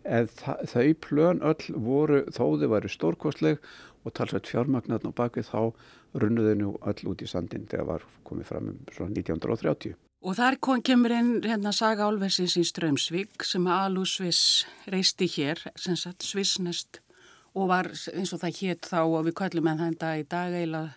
en 0.10 0.30
þau 0.70 0.92
plön 1.04 1.42
öll 1.46 1.80
voru 1.86 2.22
þóðu 2.36 2.70
varu 2.72 2.92
stórkostleg 2.92 3.64
og 4.06 4.16
talsveit 4.16 4.48
fjármagnarn 4.48 5.10
og 5.10 5.18
bakið 5.18 5.50
þá 5.50 6.22
runnuðu 6.22 6.54
nú 6.60 6.76
öll 6.88 7.12
út 7.12 7.26
í 7.26 7.30
sandin 7.30 7.68
þegar 7.70 7.90
var 7.94 8.06
komið 8.30 8.52
fram 8.52 8.72
um 8.72 8.86
svona 8.94 9.12
1930 9.18 9.98
Og 10.20 10.36
þar 10.36 10.58
kemur 10.84 11.14
inn 11.16 11.36
hérna 11.46 11.72
saga 11.72 12.10
álversins 12.10 12.58
í 12.60 12.66
Strömsvík 12.68 13.46
sem 13.48 13.68
að 13.72 13.84
Alu 13.86 14.02
Sviss 14.04 14.66
reisti 14.92 15.30
hér, 15.32 15.62
sem 15.80 15.96
sagt 15.96 16.26
Svissnest 16.28 17.00
og 17.56 17.70
var 17.72 17.88
eins 17.88 18.34
og 18.36 18.42
það 18.42 18.58
hétt 18.60 18.90
þá 18.92 19.00
og 19.06 19.24
við 19.30 19.38
kallum 19.40 19.70
en 19.72 19.80
þetta 19.80 20.10
í 20.20 20.26
dag 20.28 20.52
eiginlega 20.52 20.92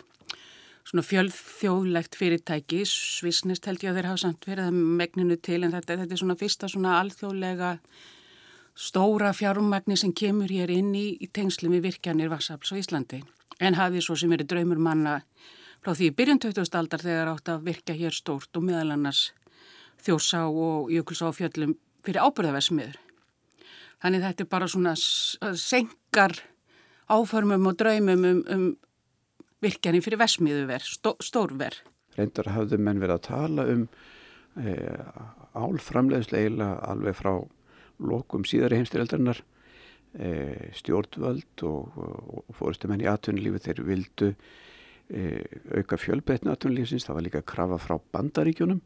svona 0.83 1.05
fjöldþjóðlegt 1.07 2.19
fyrirtæki, 2.19 2.83
Svissnest 2.91 3.71
held 3.71 3.85
ég 3.87 3.93
að 3.93 4.01
þeir 4.01 4.11
hafa 4.11 4.23
samt 4.25 4.51
verið 4.51 4.67
það 4.67 4.83
megninu 4.99 5.39
til 5.39 5.61
en 5.63 5.77
þetta, 5.77 6.01
þetta 6.03 6.17
er 6.17 6.23
svona 6.25 6.39
fyrsta 6.43 6.73
svona 6.73 6.99
alþjóðlega 6.99 7.73
stóra 8.75 9.31
fjármagni 9.37 10.01
sem 10.03 10.11
kemur 10.11 10.51
hér 10.51 10.75
inn 10.75 10.91
í, 10.99 11.07
í 11.23 11.31
tengslum 11.31 11.77
við 11.77 11.93
virkjanir 11.93 12.33
Vassafls 12.33 12.75
og 12.75 12.83
Íslandi. 12.83 13.23
En 13.63 13.79
hafið 13.79 14.09
svo 14.09 14.19
sem 14.19 14.35
eru 14.35 14.49
draumur 14.51 14.83
manna 14.83 15.21
frá 15.83 15.97
því 15.99 16.11
byrjun 16.19 16.43
20. 16.43 16.77
aldar 16.79 17.03
þegar 17.03 17.33
átt 17.33 17.51
að 17.51 17.65
virka 17.67 17.95
hér 17.97 18.15
stórt 18.15 18.55
og 18.59 18.67
meðal 18.67 18.95
annars 18.95 19.33
þjórsá 20.03 20.45
og 20.47 20.93
jökulsá 20.95 21.31
fjöllum 21.35 21.75
fyrir 22.03 22.23
ábyrðaversmiður. 22.23 22.99
Þannig 24.03 24.25
þetta 24.25 24.45
er 24.45 24.51
bara 24.51 24.71
svona 24.71 24.95
senkar 24.99 26.35
áformum 27.11 27.69
og 27.71 27.79
draumum 27.79 28.25
um, 28.27 28.41
um 28.51 28.65
virkjani 29.63 30.01
fyrir 30.03 30.19
versmiðuver, 30.23 30.83
stó, 30.83 31.15
stórver. 31.23 31.77
Reyndar 32.17 32.51
hafðu 32.51 32.79
menn 32.83 33.01
verið 33.03 33.19
að 33.19 33.27
tala 33.29 33.67
um 33.71 33.85
e, 34.59 34.75
álframlegsleila 35.55 36.75
alveg 36.91 37.17
frá 37.19 37.37
lokum 38.03 38.43
síðari 38.49 38.81
heimstyrjaldarinnar 38.81 39.39
e, 40.19 40.33
stjórnvöld 40.81 41.65
og, 41.69 41.95
og, 41.95 42.43
og 42.43 42.59
fórustumenn 42.59 43.05
í 43.05 43.09
atvinnulífi 43.11 43.63
þeir 43.69 43.85
vildu 43.87 44.33
auka 45.77 45.99
fjölbreytni 46.01 46.53
aðtunlífsins, 46.53 47.05
það 47.07 47.19
var 47.19 47.27
líka 47.27 47.43
krafa 47.47 47.79
frá 47.81 47.99
bandaríkjunum 48.15 48.81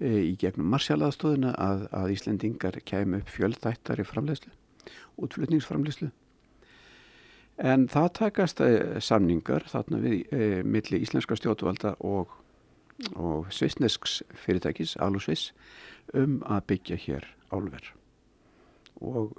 e, 0.00 0.12
í 0.30 0.32
gegnum 0.40 0.70
marsjalaðstóðuna 0.72 1.52
að, 1.60 1.84
að 1.92 2.14
Íslendingar 2.14 2.78
kæmu 2.88 3.20
upp 3.22 3.32
fjöldþættari 3.34 4.06
framlegslu, 4.08 4.52
útflutningsframlegslu. 5.20 6.10
En 7.58 7.88
það 7.90 8.10
takast 8.20 8.62
e, 8.62 8.70
samningar 9.02 9.66
þarna 9.70 10.02
við 10.04 10.32
e, 10.32 10.50
milli 10.62 11.02
íslenska 11.02 11.36
stjórnvalda 11.38 11.96
og, 12.06 12.36
og 13.18 13.50
svissnesks 13.54 14.20
fyrirtækis, 14.44 14.96
Alusviss, 15.02 15.52
um 16.14 16.38
að 16.46 16.68
byggja 16.72 17.00
hér 17.02 17.26
álver. 17.50 17.92
Og 19.02 19.34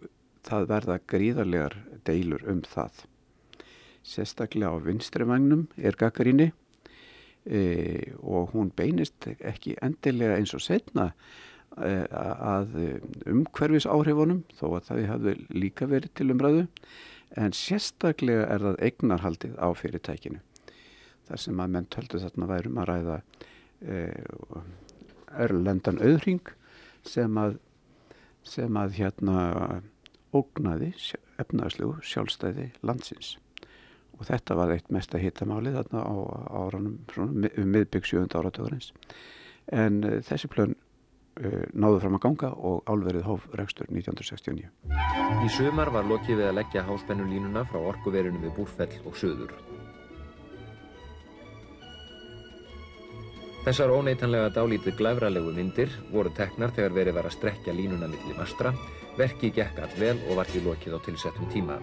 það 0.48 0.68
verða 0.70 1.00
gríðarlegar 1.08 1.80
deilur 2.08 2.44
um 2.48 2.62
það 2.68 3.06
sérstaklega 4.06 4.72
á 4.74 4.78
vinstrivagnum 4.84 5.68
er 5.78 5.98
Gagarini 6.00 6.50
e, 7.46 8.14
og 8.22 8.54
hún 8.56 8.72
beinist 8.76 9.28
ekki 9.28 9.76
endilega 9.86 10.40
eins 10.40 10.54
og 10.58 10.64
setna 10.64 11.10
e, 11.78 11.94
að 12.12 12.76
umhverfis 13.30 13.88
áhrifunum 13.90 14.44
þó 14.60 14.66
að 14.80 14.90
það 14.90 15.06
hefði 15.14 15.36
líka 15.56 15.90
verið 15.90 16.16
til 16.20 16.30
umræðu 16.34 16.68
en 17.38 17.56
sérstaklega 17.56 18.48
er 18.50 18.66
það 18.66 18.84
eignarhaldið 18.88 19.58
á 19.62 19.68
fyrirtækinu 19.78 20.42
þar 21.30 21.44
sem 21.46 21.62
að 21.62 21.74
menn 21.76 21.90
töldu 21.94 22.22
þarna 22.24 22.50
værum 22.50 22.80
að 22.82 22.90
ræða 22.90 23.18
e, 23.86 23.98
örlendan 25.46 26.02
auðring 26.02 26.56
sem 27.06 27.38
að 27.38 27.60
sem 28.50 28.78
að 28.80 28.96
hérna 28.98 29.42
ógnaði 30.34 30.94
efnagslegu 31.42 32.00
sjálfstæði 32.06 32.70
landsins 32.86 33.36
og 34.20 34.28
þetta 34.28 34.58
var 34.60 34.74
eitt 34.76 34.92
mesta 34.92 35.20
hittamáli 35.22 35.74
þarna 35.74 36.04
á 36.04 36.16
áranum 36.60 37.00
um 37.24 37.74
miðbygg 37.74 38.06
7. 38.06 38.28
áratöðurins 38.36 38.92
en 39.72 40.04
uh, 40.04 40.20
þessi 40.26 40.50
plön 40.52 40.76
uh, 40.76 41.66
náðu 41.74 42.02
fram 42.04 42.18
að 42.20 42.26
ganga 42.28 42.52
og 42.56 42.84
álverið 42.90 43.28
hóf 43.30 43.48
rekstur 43.56 43.88
1969. 43.92 44.70
Í 45.46 45.52
sumar 45.56 45.94
var 45.94 46.08
lokið 46.10 46.42
við 46.42 46.50
að 46.50 46.58
leggja 46.60 46.88
háspennulínuna 46.88 47.66
frá 47.70 47.80
orkuverinu 47.80 48.42
við 48.44 48.56
Búrfell 48.58 48.92
og 49.06 49.16
Suður. 49.18 49.56
Þessar 53.60 53.92
óneitanlega 53.92 54.54
dálítið 54.56 54.96
glæfralegu 54.98 55.52
myndir 55.54 55.92
voru 56.14 56.32
teknar 56.34 56.72
þegar 56.74 56.96
verið 56.96 57.20
var 57.20 57.28
að 57.28 57.36
strekja 57.36 57.76
línuna 57.76 58.08
millir 58.10 58.40
mastra, 58.40 58.74
verki 59.20 59.52
gekk 59.54 59.84
all 59.84 59.96
vel 60.00 60.16
og 60.30 60.40
var 60.40 60.50
því 60.50 60.64
lokið 60.70 60.96
á 60.96 61.00
tilsettum 61.06 61.52
tíma. 61.54 61.78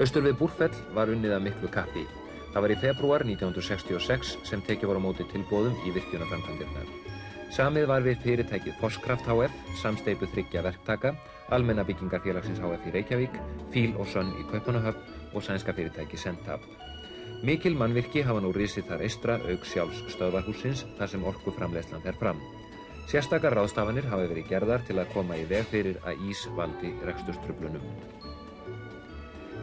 Austur 0.00 0.24
við 0.24 0.38
Búrfell 0.40 0.76
var 0.96 1.10
unnið 1.12 1.34
að 1.36 1.42
miklu 1.44 1.68
kappi. 1.68 2.06
Það 2.54 2.62
var 2.64 2.72
í 2.72 2.76
februar 2.80 3.22
1966 3.26 4.30
sem 4.48 4.62
tekið 4.64 4.88
voru 4.88 5.02
á 5.04 5.06
móti 5.06 5.26
tilbóðum 5.28 5.74
í 5.84 5.92
virkjunarframkvæmdirnar. 5.92 6.86
Samið 7.52 7.84
var 7.90 8.06
við 8.06 8.22
fyrirtækið 8.22 8.78
Fosskraft 8.80 9.28
HF, 9.28 9.58
samsteipu 9.82 10.28
þryggja 10.32 10.62
verktaka, 10.64 11.12
Almenna 11.52 11.84
byggingarfélagsins 11.84 12.62
HF 12.64 12.86
í 12.88 12.94
Reykjavík, 12.94 13.36
Fíl 13.74 13.92
og 14.00 14.08
Sönn 14.08 14.30
í 14.40 14.46
Kaupanahöfn 14.48 15.34
og 15.36 15.44
sænska 15.44 15.76
fyrirtæki 15.76 16.16
Sentab. 16.16 16.64
Mikil 17.44 17.76
mannvirki 17.76 18.24
hafa 18.24 18.40
nú 18.40 18.54
risið 18.56 18.88
þar 18.88 19.04
eistra 19.04 19.36
auk 19.50 19.68
sjálfs 19.68 20.00
stöðvarhúsins 20.14 20.86
þar 20.96 21.12
sem 21.12 21.28
orkuframlegslan 21.28 22.06
fer 22.06 22.16
fram. 22.22 22.40
Sérstakar 23.10 23.58
ráðstafanir 23.58 24.08
hafi 24.08 24.32
verið 24.32 24.48
gerðar 24.54 24.88
til 24.88 24.96
að 25.02 25.12
koma 25.12 25.36
í 25.36 25.44
veg 25.50 25.68
fyrir 25.68 26.00
að 26.08 26.24
ís 26.30 26.46
valdi 26.56 26.94
reksturströflunum. 27.04 27.84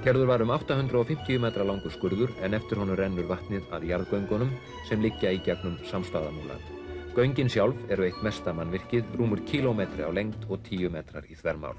Gerður 0.07 0.29
var 0.29 0.39
um 0.39 0.51
850 0.55 1.41
metra 1.43 1.65
langur 1.67 1.91
skurður 1.91 2.29
en 2.45 2.53
eftir 2.55 2.79
honum 2.79 2.95
rennur 2.95 3.25
vatnið 3.27 3.65
að 3.75 3.89
jarðgöngunum 3.89 4.53
sem 4.87 5.01
liggja 5.03 5.33
í 5.35 5.41
gegnum 5.43 5.73
samstæðamúlan. 5.89 6.63
Göngin 7.17 7.51
sjálf 7.51 7.81
eru 7.91 8.05
eitt 8.05 8.21
mestamannvirkið, 8.23 9.03
rúmur 9.19 9.41
kílómetri 9.49 10.07
á 10.07 10.11
lengt 10.15 10.47
og 10.47 10.63
10 10.63 10.93
metrar 10.95 11.27
í 11.27 11.35
þvermál. 11.35 11.75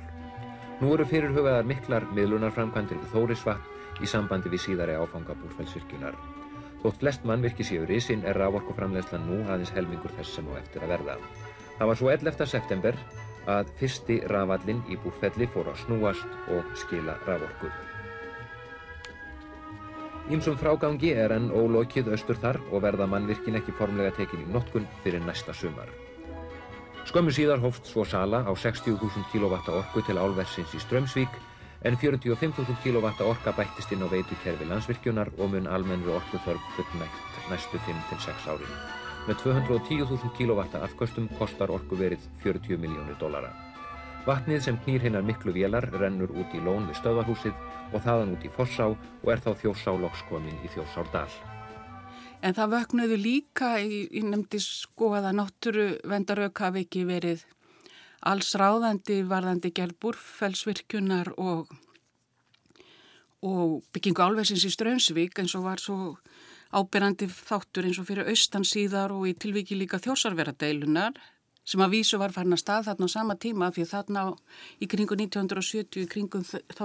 Nú 0.83 0.93
eru 0.93 1.09
fyrirhugaðar 1.09 1.73
miklar 1.73 2.05
miðlunarframkvæmdir 2.13 3.01
við 3.01 3.17
Þórisvatn 3.17 4.05
í 4.05 4.13
sambandi 4.13 4.53
við 4.53 4.65
síðari 4.67 5.01
áfanga 5.01 5.33
búrfellsvirkjunar. 5.41 6.21
Þótt 6.85 7.01
flest 7.01 7.25
mannvirki 7.25 7.65
séu 7.65 7.89
risinn 7.89 8.29
er 8.29 8.37
raforkuframlegslan 8.45 9.25
nú 9.25 9.41
aðeins 9.47 9.73
helmingur 9.73 10.13
þess 10.21 10.37
sem 10.37 10.53
á 10.53 10.61
eftir 10.61 10.85
að 10.85 10.99
verða. 10.99 11.17
Það 11.81 11.95
var 11.95 12.03
svo 12.03 12.13
11. 12.13 12.49
september 12.59 13.05
að 13.49 13.77
fyrsti 13.81 14.21
rafallinn 14.29 14.85
í 14.93 15.01
búrfelli 15.01 15.49
fór 15.49 15.73
að 15.73 15.87
snúast 15.87 16.43
og 16.53 16.75
skila 16.77 17.17
raforku. 17.25 17.73
Ímsum 20.29 20.59
frágangi 20.61 21.15
er 21.17 21.33
enn 21.33 21.47
ólokið 21.57 22.11
austur 22.13 22.37
þar 22.37 22.59
og 22.69 22.83
verða 22.85 23.07
mannvirkin 23.09 23.55
ekki 23.57 23.73
formlega 23.79 24.13
tekin 24.19 24.43
í 24.45 24.49
notkun 24.53 24.85
fyrir 25.01 25.23
næsta 25.25 25.55
sumar. 25.57 25.89
Skömmu 27.09 27.33
síðar 27.33 27.63
hófst 27.63 27.89
svo 27.89 28.05
sala 28.05 28.43
á 28.45 28.53
60.000 28.53 29.25
kW 29.33 29.57
orku 29.73 30.03
til 30.05 30.19
álversins 30.21 30.75
í 30.77 30.81
Strömsvík 30.85 31.39
en 31.89 31.97
45.000 31.97 32.77
kW 32.85 33.09
orka 33.25 33.55
bættist 33.57 33.95
inn 33.97 34.05
á 34.05 34.09
veitukerfi 34.13 34.69
landsvirkjunar 34.69 35.33
og 35.39 35.55
mun 35.55 35.71
almennri 35.73 36.13
orkuþörf 36.13 36.69
fullnægt 36.77 37.49
næstu 37.49 37.81
5-6 37.89 38.51
árin. 38.53 38.77
Með 39.31 39.41
210.000 39.47 40.37
kW 40.37 40.61
afkvöstum 40.83 41.33
kostar 41.41 41.73
orkuverið 41.73 42.29
40 42.45 42.77
miljónir 42.85 43.17
dólara. 43.17 43.68
Vatnið 44.29 44.59
sem 44.61 44.77
knýr 44.85 45.07
hinnar 45.07 45.23
miklu 45.25 45.55
vélar 45.57 45.87
rennur 45.89 46.29
út 46.37 46.53
í 46.53 46.59
lón 46.61 46.85
við 46.91 46.99
stöðarhúsið 46.99 47.95
og 47.97 48.03
þaðan 48.05 48.35
út 48.35 48.43
í 48.45 48.51
Fossá 48.53 48.89
og 48.93 49.31
er 49.33 49.41
þá 49.41 49.55
Þjórsá 49.63 49.95
lokskomin 50.03 50.59
í 50.67 50.69
Þjórsárdal. 50.75 51.31
En 52.45 52.53
það 52.59 52.75
vöknuðu 52.75 53.17
líka, 53.23 53.71
ég 53.81 54.27
nefndi 54.29 54.61
sko 54.61 55.15
að 55.17 55.31
að 55.31 55.39
náttúru 55.39 55.87
vendarög 56.13 56.61
hafi 56.61 56.85
ekki 56.85 57.07
verið 57.09 57.47
alls 58.29 58.53
ráðandi 58.61 59.23
varðandi 59.31 59.73
gerð 59.73 59.97
búrfellsvirkjunar 60.05 61.33
og, 61.41 61.73
og 63.41 63.81
byggingu 63.97 64.27
álversins 64.29 64.69
í 64.69 64.75
Strömsvík 64.77 65.41
eins 65.41 65.57
og 65.57 65.65
var 65.71 65.81
svo 65.81 66.19
ábyrrandi 66.77 67.31
þáttur 67.33 67.89
eins 67.89 67.97
og 67.97 68.11
fyrir 68.13 68.29
austan 68.29 68.69
síðar 68.69 69.17
og 69.17 69.25
í 69.31 69.37
tilviki 69.41 69.81
líka 69.81 70.03
þjósarveradeilunar 70.05 71.17
sem 71.69 71.85
að 71.85 71.95
vísu 71.99 72.21
var 72.21 72.33
farin 72.33 72.57
að 72.57 72.65
stað 72.65 72.89
þarna 72.89 73.11
á 73.13 73.15
sama 73.15 73.37
tíma 73.37 73.71
því 73.77 73.87
þarna 73.93 74.25
í 74.81 74.89
kringu 74.91 75.21
1970 75.21 76.07
í 76.07 76.11
kringum 76.11 76.47
þá 76.49 76.85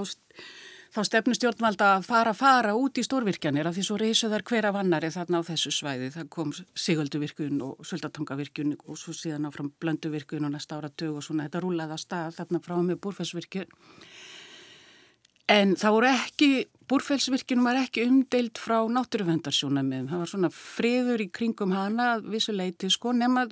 þá 0.93 1.01
stefnu 1.07 1.33
stjórnvalda 1.33 1.87
að 1.95 2.03
fara 2.05 2.33
að 2.33 2.39
fara 2.39 2.73
út 2.77 2.99
í 3.01 3.03
stórvirkjanir 3.05 3.65
af 3.65 3.73
því 3.77 3.85
svo 3.87 3.95
reysuðar 3.97 4.43
hver 4.45 4.67
af 4.69 4.77
annari 4.77 5.09
þarna 5.13 5.41
á 5.41 5.47
þessu 5.47 5.71
svæði. 5.73 6.11
Það 6.13 6.27
kom 6.35 6.51
Sigölduvirkun 6.53 7.63
og 7.65 7.87
Söldatangavirkun 7.89 8.75
og 8.77 8.99
svo 9.01 9.15
síðan 9.17 9.49
áfram 9.49 9.71
Blönduvirkun 9.81 10.45
og 10.45 10.53
næsta 10.53 10.77
ára 10.77 10.91
dög 10.93 11.17
og 11.17 11.25
svona 11.25 11.47
þetta 11.47 11.63
rúlaði 11.65 11.97
að 11.97 12.03
stað 12.03 12.37
þarna 12.37 12.61
frá 12.67 12.77
með 12.85 13.01
búrfellsvirkun. 13.05 13.73
En 15.53 15.73
það 15.75 15.95
voru 15.97 16.11
ekki, 16.13 16.51
búrfellsvirkunum 16.89 17.65
var 17.67 17.81
ekki 17.81 18.05
umdeilt 18.05 18.61
frá 18.61 18.77
náttúruvendarsjónamiðum. 18.85 20.11
Það 20.11 20.21
var 20.21 20.33
svona 20.35 20.53
friður 20.53 21.25
í 21.25 21.31
kringum 21.33 21.73
hana 21.73 22.13
vissuleiti 22.21 22.93
sko 22.93 23.17
nema 23.17 23.47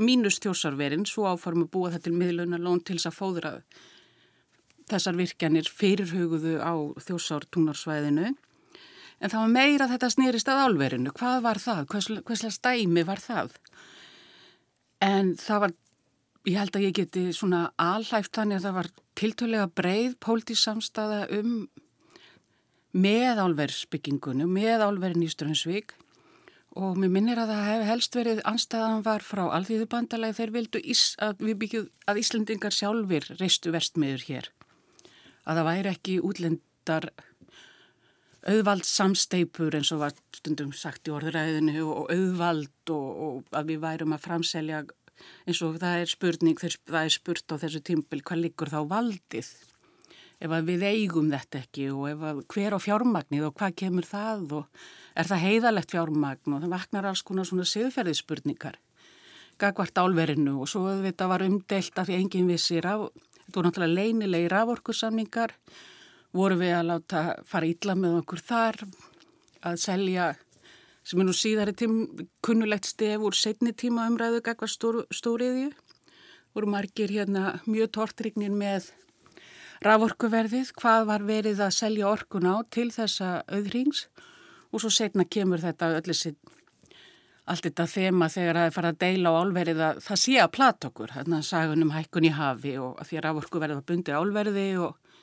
mínus 0.00 0.40
þjósarverinn 0.42 1.06
svo 1.08 1.26
áfarm 1.30 1.66
að 1.66 1.72
búa 1.74 1.92
þetta 1.94 2.08
til 2.08 2.16
miðlunarlón 2.18 2.82
til 2.84 2.96
þess 2.98 3.10
að 3.10 3.18
fóðraðu 3.18 3.82
þessar 4.90 5.16
virkjanir 5.16 5.68
fyrirhuguðu 5.70 6.58
á 6.60 6.74
þjósártúnarsvæðinu 7.06 8.32
en 9.24 9.32
það 9.32 9.40
var 9.40 9.54
meira 9.54 9.88
þetta 9.88 10.10
snýrist 10.12 10.50
að 10.50 10.62
álverinu. 10.66 11.14
Hvað 11.16 11.38
var 11.46 11.60
það? 11.62 11.86
Hvers, 11.92 12.10
hverslega 12.26 12.56
stæmi 12.58 13.04
var 13.08 13.22
það? 13.22 13.54
En 15.04 15.32
það 15.40 15.64
var, 15.64 15.74
ég 16.50 16.60
held 16.60 16.76
að 16.76 16.86
ég 16.86 16.98
geti 16.98 17.24
svona 17.36 17.64
alhæft 17.80 18.34
þannig 18.36 18.60
að 18.60 18.68
það 18.68 18.78
var 18.80 18.90
tiltölega 19.18 19.70
breið 19.80 20.16
pólitísamstaða 20.24 21.24
um 21.38 21.56
með 22.94 23.40
álversbyggingunum, 23.42 24.52
með 24.54 24.84
álverin 24.86 25.24
í 25.24 25.30
Strömsvík 25.32 25.96
og 26.74 26.96
mér 26.98 27.12
minnir 27.14 27.38
að 27.38 27.52
það 27.52 27.68
hef 27.68 27.84
helst 27.88 28.16
verið 28.18 28.40
anstæðan 28.50 29.04
var 29.06 29.22
frá 29.22 29.44
alþýðubandalagi. 29.58 30.38
Þeir 30.40 30.54
vildu 30.56 30.80
ís, 30.82 31.04
að 31.22 31.44
byggjum 31.60 31.86
að 32.10 32.20
Íslandingar 32.22 32.74
sjálfur 32.74 33.28
reistu 33.38 33.74
verstmiður 33.74 34.26
hér. 34.28 34.50
Að 35.44 35.60
það 35.60 35.68
væri 35.68 35.92
ekki 35.92 36.16
útlendar 36.24 37.10
auðvald 38.44 38.84
samsteipur 38.84 39.76
eins 39.78 39.92
og 39.94 40.02
var 40.02 40.16
stundum 40.36 40.72
sagt 40.76 41.08
í 41.08 41.14
orðuræðinu 41.14 41.78
og 41.86 42.10
auðvald 42.12 42.92
og, 42.92 43.06
og 43.26 43.56
að 43.56 43.70
við 43.72 43.80
værum 43.84 44.16
að 44.16 44.24
framselja 44.26 44.82
eins 45.46 45.62
og 45.64 45.78
það 45.80 46.02
er 46.02 46.10
spurning, 46.10 46.58
það 46.58 47.00
er 47.04 47.14
spurt 47.14 47.54
á 47.54 47.56
þessu 47.62 47.80
tímpil 47.86 48.20
hvað 48.20 48.42
liggur 48.42 48.72
þá 48.72 48.82
valdið? 48.90 49.48
Ef 50.42 50.52
að 50.52 50.68
við 50.68 50.84
eigum 50.90 51.30
þetta 51.32 51.62
ekki 51.62 51.88
og 51.94 52.08
ef 52.10 52.26
að 52.28 52.42
hver 52.52 52.76
á 52.76 52.78
fjármagnið 52.82 53.48
og 53.48 53.56
hvað 53.56 53.76
kemur 53.80 54.08
það 54.08 54.56
og 54.58 54.84
er 55.14 55.28
það 55.28 55.44
heiðalegt 55.48 55.94
fjármagn 55.94 56.56
og 56.56 56.64
það 56.64 56.74
vaknar 56.74 57.10
alls 57.10 57.22
konar 57.22 57.46
svona 57.48 57.66
siðferðisspurningar 57.68 58.80
gagvart 59.58 59.98
álverinu 59.98 60.56
og 60.64 60.68
svo 60.70 60.96
þetta 61.04 61.28
var 61.30 61.44
umdelt 61.46 61.98
að 61.98 62.10
því 62.10 62.18
enginn 62.18 62.50
vissir 62.50 62.86
af 62.90 63.08
Þetta 63.44 63.58
voru 63.58 63.68
náttúrulega 63.68 63.94
leinilegi 63.98 64.48
raforkursamningar, 64.48 65.52
voru 66.32 66.56
við 66.58 66.72
að 66.78 66.86
láta 66.88 67.20
fara 67.44 67.68
ítla 67.68 67.94
með 67.98 68.16
okkur 68.22 68.40
þar, 68.40 68.78
að 69.68 69.76
selja, 69.82 70.28
sem 71.04 71.20
er 71.20 71.28
nú 71.28 71.34
síðari 71.36 71.74
tím, 71.76 71.98
kunnulegt 72.44 72.88
stef 72.88 73.20
úr 73.20 73.36
setni 73.36 73.74
tíma 73.76 74.08
umræðu 74.08 74.40
gagvar 74.46 74.72
stór, 74.72 75.02
stóriðju. 75.12 75.74
Voru 76.56 76.70
margir 76.72 77.12
hérna 77.12 77.58
mjög 77.68 77.92
tortrignir 77.98 78.54
með 78.54 78.88
raforkuverðið, 79.84 80.72
hvað 80.80 81.08
var 81.10 81.26
verið 81.28 81.60
að 81.66 81.76
selja 81.76 82.08
orkun 82.08 82.48
á 82.48 82.64
til 82.72 82.88
þessa 82.94 83.42
auðrings 83.44 84.06
og 84.08 84.33
svo 84.82 84.90
setna 84.92 85.24
kemur 85.24 85.62
þetta 85.62 85.94
öllu 85.98 86.16
sitt 86.16 86.38
allt 87.44 87.66
þetta 87.66 87.86
þema 87.90 88.28
þegar 88.32 88.58
það 88.58 88.66
er 88.66 88.74
farið 88.74 88.90
að 88.94 89.00
deila 89.02 89.32
á 89.32 89.38
álverið 89.42 89.80
að 89.84 90.02
það 90.06 90.20
sé 90.22 90.34
að 90.40 90.52
plata 90.56 90.88
okkur, 90.88 91.12
þannig 91.12 91.38
að 91.38 91.48
sagunum 91.50 91.92
hækkun 91.92 92.28
í 92.28 92.32
hafi 92.38 92.74
og 92.80 93.00
því 93.04 93.18
að 93.18 93.24
raforku 93.26 93.60
verða 93.60 93.86
bundi 93.90 94.14
álverði 94.16 94.66
og, 94.80 95.16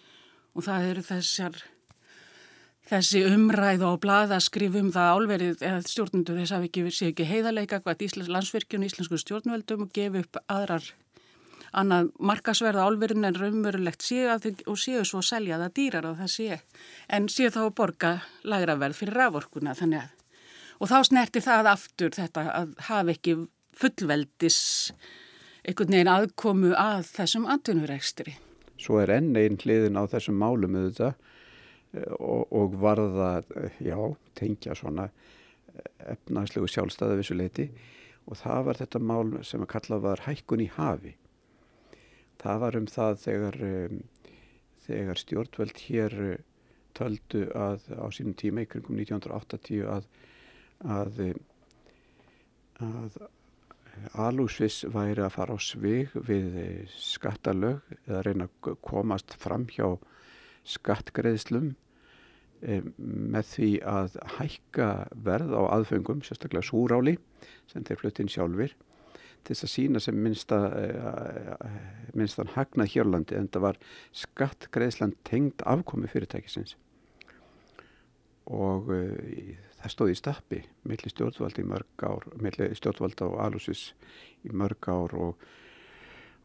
og 0.53 0.65
það 0.67 0.89
eru 0.91 1.05
þessar, 1.07 1.57
þessi 2.91 3.23
umræð 3.31 3.85
og 3.89 3.99
blada 4.05 4.41
skrifum 4.43 4.91
það 4.93 5.13
álverið 5.15 5.65
eða 5.65 5.81
stjórnundur 5.89 6.41
þess 6.43 6.57
að 6.57 6.67
við 6.69 6.91
séu 6.99 7.09
ekki 7.09 7.29
heiðarleika 7.31 7.81
hvað 7.81 8.05
Íslands 8.05 8.33
landsvirkjun, 8.35 8.85
íslensku 8.85 9.17
stjórnveldum 9.17 9.87
og 9.87 9.95
gefi 9.95 10.21
upp 10.21 10.43
aðrar 10.45 10.85
annað 11.71 12.09
markasverða 12.19 12.87
álverðin 12.87 13.29
en 13.29 13.37
raunverulegt 13.39 14.03
séu 14.03 14.39
þau 14.43 14.73
og 14.73 14.79
séu 14.81 15.03
svo 15.07 15.21
að 15.21 15.29
selja 15.29 15.59
það 15.61 15.75
dýrar 15.77 16.09
og 16.09 16.17
það 16.19 16.33
sé 16.35 16.57
en 17.07 17.29
séu 17.31 17.51
þá 17.53 17.61
að 17.67 17.75
borga 17.79 18.15
lagraverð 18.43 18.99
fyrir 18.99 19.21
raforkuna 19.21 19.77
þannig 19.77 20.03
að 20.03 20.17
Og 20.81 20.89
þá 20.89 20.97
snerti 21.05 21.41
það 21.45 21.67
aftur 21.75 22.13
þetta 22.15 22.43
að 22.57 22.71
hafa 22.87 23.13
ekki 23.13 23.35
fullveldis 23.77 24.61
einhvern 25.61 25.93
veginn 25.93 26.09
aðkomu 26.09 26.71
að 26.73 27.03
þessum 27.11 27.45
atvinnurekstri. 27.53 28.33
Svo 28.81 28.97
er 29.03 29.13
enn 29.13 29.35
einn 29.37 29.59
hliðin 29.61 29.99
á 30.01 30.09
þessum 30.09 30.39
málum 30.41 30.79
auðvitað 30.79 31.13
eh, 31.13 32.15
og, 32.17 32.49
og 32.49 32.79
varða, 32.81 33.29
eh, 33.61 33.77
já, 33.91 33.97
tengja 34.33 34.73
svona 34.79 35.11
eh, 35.11 36.15
efnagslegu 36.15 36.65
sjálfstæða 36.73 37.19
vissuleiti 37.19 37.69
og 38.25 38.41
það 38.41 38.65
var 38.71 38.81
þetta 38.81 39.05
mál 39.05 39.35
sem 39.45 39.61
að 39.61 39.73
kalla 39.75 40.01
var 40.01 40.25
hækkun 40.25 40.65
í 40.65 40.69
hafi. 40.79 41.13
Það 42.41 42.63
var 42.65 42.79
um 42.79 42.87
það 42.89 43.19
þegar, 43.25 43.59
um, 43.67 44.01
þegar 44.87 45.21
stjórnveld 45.21 45.83
hér 45.85 46.17
töldu 46.97 47.45
að 47.55 47.85
á 47.95 48.05
sínum 48.11 48.35
tíma, 48.37 48.65
ykkur 48.65 48.89
um 48.89 48.99
1980 48.99 49.85
að 49.91 50.09
að, 50.81 51.21
að 52.81 53.19
alúsvis 54.17 54.81
væri 54.89 55.23
að 55.23 55.35
fara 55.35 55.57
á 55.57 55.59
svig 55.61 56.13
við 56.15 56.89
skattalög 56.95 57.81
eða 58.07 58.23
reyna 58.25 58.47
að 58.49 58.75
komast 58.85 59.35
fram 59.39 59.67
hjá 59.69 59.97
skattgreðslum 60.67 61.73
e, 62.61 62.81
með 62.95 63.49
því 63.53 63.71
að 63.85 64.17
hækka 64.37 64.89
verð 65.25 65.53
á 65.57 65.61
aðfengum, 65.77 66.23
sérstaklega 66.25 66.65
súráli 66.65 67.17
sem 67.71 67.85
þeir 67.85 68.01
fluttinn 68.01 68.31
sjálfur 68.31 68.73
til 69.41 69.55
þess 69.55 69.65
að 69.65 69.73
sína 69.73 70.01
sem 70.03 70.21
minnsta, 70.21 70.59
e, 70.77 71.71
minnstan 72.17 72.51
hagnað 72.55 72.93
Hjörlandi 72.93 73.37
en 73.37 73.49
það 73.51 73.65
var 73.67 73.81
skattgreðslan 74.23 75.15
tengd 75.27 75.65
afkomi 75.65 76.09
fyrirtækisins. 76.11 76.75
Og 78.51 78.91
e, 78.93 79.01
það 79.81 79.93
stóði 79.95 80.15
í 80.15 80.19
stappi 80.19 80.61
millir 80.89 81.13
stjórnvaldi 81.13 81.63
í 81.63 81.69
mörg 81.71 82.05
ár 82.05 82.27
millir 82.41 82.75
stjórnvalda 82.77 83.29
og 83.29 83.39
alúsis 83.45 83.91
í 84.45 84.53
mörg 84.53 84.89
ár 84.91 85.15
og, 85.17 85.45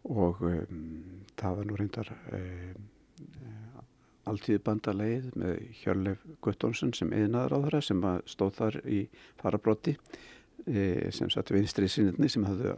og 0.09 0.45
um, 0.47 1.25
það 1.37 1.59
var 1.59 1.69
nú 1.69 1.77
reyndar 1.77 2.13
um, 2.33 2.87
alltíði 4.27 4.63
bandaleið 4.67 5.29
með 5.39 5.61
Hjörleif 5.83 6.25
Guttónsson 6.45 6.95
sem 6.97 7.13
einaður 7.13 7.59
á 7.61 7.63
þeirra 7.67 7.83
sem 7.85 8.07
stóð 8.27 8.57
þar 8.57 8.81
í 8.89 9.03
farabrotti 9.43 9.95
e, 9.97 10.36
sem 10.65 11.31
satt 11.31 11.53
vinstri 11.55 11.89
sinni 11.91 12.29
sem 12.33 12.47
hafði 12.47 12.73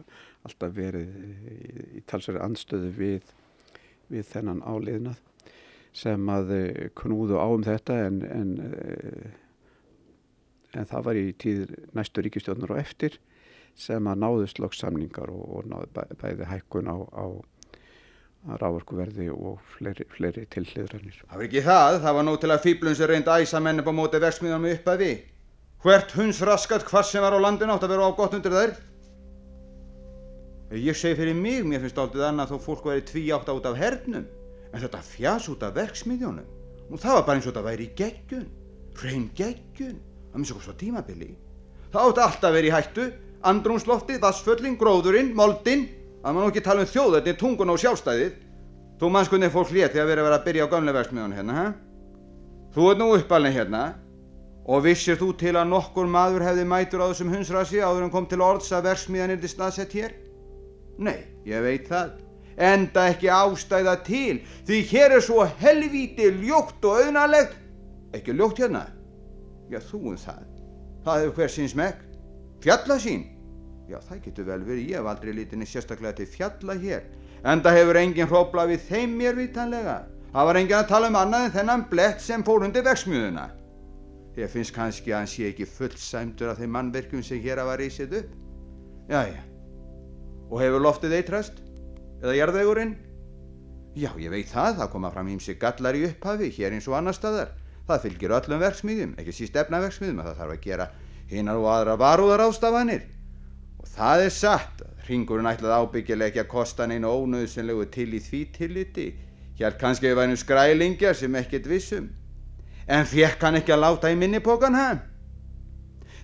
alltaf 0.45 0.73
verið 0.75 1.09
í, 1.25 1.29
í 1.99 2.01
talsverði 2.09 2.43
anstöðu 2.45 2.91
við, 2.97 3.31
við 4.11 4.27
þennan 4.29 4.61
áliðnað 4.61 5.21
sem 5.99 6.29
að 6.29 6.51
e, 6.53 6.63
knúðu 6.99 7.39
á 7.41 7.47
um 7.49 7.63
þetta 7.65 7.95
en, 8.05 8.19
en 8.29 8.51
e, 8.61 9.31
en 10.77 10.89
það 10.89 11.05
var 11.07 11.19
í 11.19 11.29
tíð 11.41 11.73
næstu 11.97 12.23
ríkistjóðnar 12.25 12.75
og 12.75 12.81
eftir 12.81 13.17
sem 13.79 14.09
að 14.11 14.21
náðust 14.23 14.59
lokssamningar 14.61 15.31
og, 15.33 15.45
og 15.57 15.69
náðu 15.71 16.05
bæði 16.19 16.49
hækkun 16.49 16.91
á, 16.91 16.97
á 17.09 17.25
rávorkuverði 18.59 19.29
og 19.33 19.59
fleiri, 19.75 20.05
fleiri 20.13 20.45
tilliðrannir. 20.51 21.17
Það 21.25 21.35
var 21.35 21.47
ekki 21.47 21.63
það, 21.65 21.97
það 22.05 22.17
var 22.17 22.27
nóg 22.27 22.39
til 22.39 22.51
að 22.53 22.63
fýblun 22.65 22.95
sem 22.95 23.09
reyndi 23.11 23.35
æsa 23.35 23.61
menn 23.63 23.81
upp 23.81 23.91
á 23.91 23.93
móti 23.95 24.21
verksmiðanum 24.23 24.71
upp 24.71 24.87
að 24.93 25.03
við. 25.03 25.17
Hvert 25.79 26.11
hunds 26.11 26.41
raskat 26.43 26.83
hvað 26.83 27.05
sem 27.07 27.23
var 27.23 27.31
á 27.31 27.39
landin 27.39 27.69
átt 27.71 27.85
að 27.87 27.93
vera 27.93 28.07
á 28.11 28.17
gott 28.17 28.33
undir 28.35 28.51
þær. 28.51 28.71
Ég 30.75 30.97
segi 30.97 31.15
fyrir 31.15 31.37
mig, 31.37 31.61
mér 31.63 31.79
finnst 31.85 32.01
aldrei 32.01 32.25
annað 32.27 32.51
þó 32.51 32.65
fólk 32.65 32.89
væri 32.89 33.05
tví 33.07 33.21
átt 33.31 33.47
át 33.47 33.69
af 33.69 33.77
hernum, 33.79 34.25
en 34.73 34.83
þetta 34.83 34.99
fjas 35.07 35.47
út 35.49 35.63
af 35.63 35.77
verksmiðjónum, 35.79 36.49
og 36.91 36.99
það 36.99 37.15
var 37.15 37.23
bara 37.29 37.39
eins 37.39 37.47
og 37.47 37.53
þetta 37.53 37.63
væri 37.69 37.87
í 37.87 37.93
geggjun, 37.95 38.43
reyn 39.01 39.23
geggjun, 39.39 39.95
að 40.29 40.35
minnst 40.35 40.53
okkur 40.53 40.67
svo 40.67 40.75
tímabili. 40.81 41.29
Það 41.95 42.09
átti 42.09 42.23
alltaf 42.25 42.53
verið 42.57 42.69
í 42.69 42.75
hættu, 42.75 43.07
andrumsloftið, 43.53 44.19
vassföllin, 44.27 44.77
gróðurinn, 44.83 45.31
moldinn, 45.39 45.87
að 46.21 46.35
maður 46.35 46.51
ekki 46.51 46.65
tala 46.67 46.83
um 46.83 46.91
þjóðöldin, 46.91 47.39
tungun 47.39 47.71
og 47.71 47.79
sjálfstæðið. 47.81 48.35
Þú 48.99 49.13
mannskunnið 49.15 49.55
fólk 49.55 49.73
létt 49.73 49.95
þegar 49.95 50.11
verið 50.11 50.25
að 50.25 50.27
vera 50.27 50.37
að 50.41 50.45
byrja 50.49 50.67
á 50.67 50.71
gamle 50.75 50.95
verksmiðjónu 50.99 51.39
hérna, 51.39 51.55
hæ? 51.55 51.65
Þú 52.75 52.91
ert 52.91 52.99
nú 52.99 53.11
uppalinn 53.15 53.55
hérna 53.55 53.83
og 54.69 54.83
vissir 54.85 55.17
þú 55.17 55.31
til 55.39 55.55
að 55.57 55.71
nokkur 55.71 56.09
maður 56.09 56.45
hefði 56.45 56.65
mætur 56.69 57.01
á 57.01 57.09
þessum 57.09 57.31
hunsrasi 57.33 57.79
áður 57.81 58.05
en 58.05 58.11
kom 58.13 58.27
til 58.29 58.41
orðs 58.45 58.69
að 58.75 58.91
verksmiðjan 58.91 59.33
er 59.33 59.39
til 59.41 59.49
staðsett 59.49 59.95
hér? 59.97 60.13
Nei, 61.01 61.25
ég 61.49 61.63
veit 61.65 61.89
það. 61.89 62.11
Enda 62.59 63.07
ekki 63.09 63.31
ástæða 63.33 63.95
til, 64.05 64.41
því 64.67 64.79
hér 64.91 65.15
er 65.15 65.25
svo 65.25 65.47
helvíti 65.61 66.27
ljótt 66.43 66.85
og 66.85 67.01
auðnalegt. 67.01 67.55
Ekki 68.13 68.35
ljótt 68.35 68.61
hérna? 68.61 68.85
Já, 69.71 69.79
þú 69.89 70.01
um 70.11 70.17
það. 70.19 70.45
Það 71.05 71.21
hefur 71.23 71.35
hver 71.39 71.53
sín 71.55 71.69
smekk. 71.71 72.01
Fjalla 72.61 72.97
sín? 73.01 73.23
Já, 73.89 73.97
það 74.05 74.23
getur 74.27 74.49
vel 74.51 74.63
verið. 74.67 74.89
Ég 74.91 74.99
hef 74.99 75.09
aldrei 75.09 75.33
lítinni 75.33 75.65
sérstaklega 75.65 76.19
til 76.19 76.29
fjalla 76.29 76.75
hér. 76.77 77.05
Enda 77.47 77.73
hefur 77.73 77.97
enginn 77.97 78.29
hróplað 78.29 78.75
við 78.75 78.89
þeim 78.91 79.15
mér 79.17 79.39
vitanlega. 79.39 80.01
Það 80.33 80.49
var 80.51 80.59
enginn 80.59 80.81
að 80.81 80.91
tala 80.91 81.09
um 81.09 81.17
annað 81.17 81.47
en 81.47 81.55
þennan 81.55 81.87
blett 81.89 82.21
sem 82.21 82.43
fór 82.45 82.67
undir 82.67 82.85
veksmjöðuna. 82.85 83.47
Ég 84.39 84.47
finnst 84.47 84.71
kannski 84.75 85.11
að 85.11 85.17
hann 85.17 85.29
sé 85.29 85.49
ekki 85.49 85.67
fullsæmdur 85.67 86.53
af 86.53 86.59
þeim 86.61 86.71
mannverkum 86.71 87.23
sem 87.25 87.41
hér 87.43 87.59
hafa 87.59 87.75
reysið 87.81 88.13
upp. 88.21 88.35
Jæja. 89.11 89.41
Og 90.49 90.61
hefur 90.63 90.83
loftið 90.85 91.15
eitrast? 91.17 91.59
Eða 92.23 92.35
jarðvegurinn? 92.37 92.93
Já, 93.99 94.13
ég 94.21 94.31
veit 94.31 94.47
það. 94.47 94.77
Það 94.79 94.91
koma 94.93 95.11
fram 95.11 95.31
ímsi 95.33 95.57
gallar 95.59 95.97
í 95.97 96.05
upphafi, 96.07 96.51
hér 96.55 96.77
eins 96.77 96.87
og 96.87 96.95
annar 96.99 97.17
staðar. 97.17 97.51
Það 97.89 98.03
fylgir 98.05 98.35
öllum 98.37 98.61
verksmiðjum, 98.63 99.15
ekki 99.19 99.33
síst 99.35 99.57
efnaverksmiðjum, 99.59 100.21
að 100.21 100.29
það 100.29 100.41
þarf 100.43 100.55
að 100.55 100.65
gera 100.67 100.87
hinnar 101.31 101.59
og 101.59 101.69
aðra 101.73 101.97
varúðar 101.99 102.45
ástafanir. 102.45 103.03
Og 103.81 103.91
það 103.95 104.25
er 104.27 104.35
satt. 104.35 104.85
Ringurinn 105.09 105.49
ætlaði 105.49 105.81
ábyggilega 105.81 106.29
ekki 106.29 106.43
að 106.43 106.51
kosta 106.51 106.85
neina 106.87 107.09
ónöðsynlegu 107.09 107.87
til 107.91 108.11
í 108.13 108.21
því 108.21 108.41
tilliti. 108.55 109.07
Hér 109.57 109.75
kannski 109.81 110.05
við 110.05 110.19
værum 110.21 110.37
skrælingjar 110.37 111.17
sem 111.17 111.35
ekkert 111.39 111.67
vissum. 111.67 112.11
En 112.89 113.05
fekk 113.05 113.43
hann 113.45 113.59
ekki 113.59 113.75
að 113.75 113.83
láta 113.83 114.09
í 114.09 114.17
minnipokan 114.17 114.77
hann? 114.77 115.03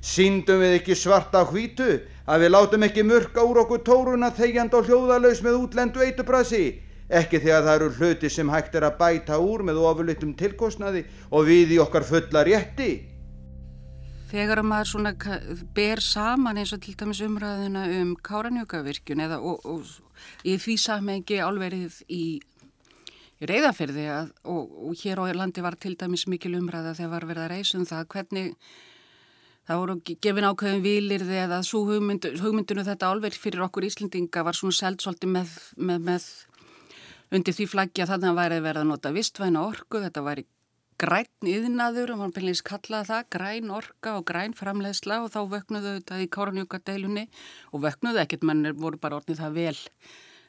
Síndum 0.06 0.62
við 0.62 0.80
ekki 0.80 0.98
svarta 0.98 1.44
hvítu 1.50 2.00
að 2.26 2.46
við 2.46 2.52
látum 2.54 2.86
ekki 2.88 3.06
mörka 3.06 3.46
úr 3.46 3.62
okkur 3.64 3.84
tóruna 3.86 4.32
þegjand 4.34 4.74
og 4.78 4.90
hljóðalaus 4.90 5.44
með 5.46 5.60
útlendu 5.62 6.02
eitubrasi? 6.06 6.66
Ekki 7.06 7.38
þegar 7.44 7.68
það 7.68 7.76
eru 7.76 7.90
hluti 8.00 8.30
sem 8.34 8.50
hægt 8.50 8.78
er 8.78 8.88
að 8.88 8.98
bæta 8.98 9.38
úr 9.38 9.62
með 9.66 9.82
ofurlittum 9.86 10.34
tilkostnaði 10.38 11.04
og 11.30 11.46
við 11.46 11.76
í 11.76 11.82
okkar 11.84 12.06
fulla 12.08 12.42
rétti. 12.48 12.90
Þegar 14.32 14.64
maður 14.66 14.90
svona 14.90 15.12
ber 15.78 16.02
saman 16.02 16.58
eins 16.58 16.74
og 16.74 16.82
til 16.82 16.96
dæmis 16.98 17.22
umræðina 17.22 17.86
um 18.02 18.16
káranjökavirkjun 18.26 19.22
eða 19.28 19.38
og, 19.38 19.62
og 19.70 19.86
í 20.50 20.58
því 20.58 20.80
samengi 20.82 21.38
álverið 21.46 22.02
í 22.10 22.24
í 23.42 23.50
reyðaferði 23.50 24.10
að, 24.14 24.34
og, 24.48 24.76
og 24.90 25.00
hér 25.02 25.22
á 25.22 25.24
landi 25.36 25.64
var 25.66 25.78
til 25.80 25.96
dæmis 26.00 26.28
mikil 26.32 26.56
umræða 26.60 26.96
þegar 26.98 27.14
var 27.16 27.30
verið 27.32 27.46
að 27.46 27.54
reysum 27.56 27.88
það 27.90 28.08
hvernig 28.14 28.52
það 29.66 29.82
voru 29.82 29.96
gefin 30.06 30.48
ákveðin 30.50 30.84
vilirði 30.86 31.38
eða 31.44 31.62
svo 31.66 31.84
hugmynd, 31.90 32.28
hugmyndinu 32.42 32.86
þetta 32.86 33.12
álverð 33.12 33.40
fyrir 33.42 33.66
okkur 33.66 33.88
Íslendinga 33.88 34.44
var 34.46 34.58
svona 34.58 34.78
seldsólti 34.78 35.30
með, 35.30 35.54
með, 35.76 36.04
með 36.06 36.28
undir 37.34 37.56
því 37.58 37.70
flaggi 37.72 38.04
að 38.06 38.14
þannig 38.14 38.32
að 38.32 38.42
væri 38.42 38.60
verið 38.68 38.84
að 38.84 38.92
nota 38.92 39.14
vistvæna 39.16 39.64
orku, 39.66 40.04
þetta 40.04 40.26
væri 40.26 40.46
græn 41.02 41.50
yðnaður 41.52 42.14
og 42.14 42.20
mann 42.22 42.34
beinleins 42.36 42.62
kallaði 42.64 43.10
það 43.10 43.26
græn 43.36 43.74
orka 43.76 44.14
og 44.20 44.28
græn 44.30 44.56
framleiðsla 44.56 45.18
og 45.26 45.34
þá 45.34 45.42
vöknuðu 45.52 45.96
þetta 45.98 46.22
í 46.24 46.30
Káranjúkadeilunni 46.32 47.26
og 47.74 47.84
vöknuðu 47.84 48.22
ekkert, 48.22 48.46
menn 48.48 48.70
voru 48.80 49.02
bara 49.02 49.20
orðnið 49.20 49.42
það 49.42 49.58
vel 49.60 49.76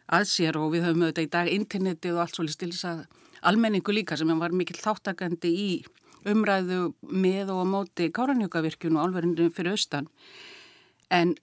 að 0.07 0.27
sér 0.31 0.59
og 0.61 0.73
við 0.75 0.87
höfum 0.87 1.07
auðvitað 1.07 1.27
í 1.27 1.31
dag 1.33 1.53
internetið 1.53 2.17
og 2.17 2.25
allt 2.25 2.39
svolítið 2.39 2.57
stilsað 2.59 3.07
almenningu 3.47 3.95
líka 3.95 4.19
sem 4.19 4.31
var 4.41 4.55
mikill 4.55 4.79
þáttakandi 4.81 5.51
í 5.51 5.71
umræðu 6.27 6.93
með 7.07 7.53
og 7.55 7.63
á 7.63 7.67
móti 7.71 8.11
Káranjökavirkjun 8.15 8.99
og 8.99 9.07
álverðinu 9.07 9.51
fyrir 9.55 9.77
austan. 9.77 10.09
En 11.11 11.37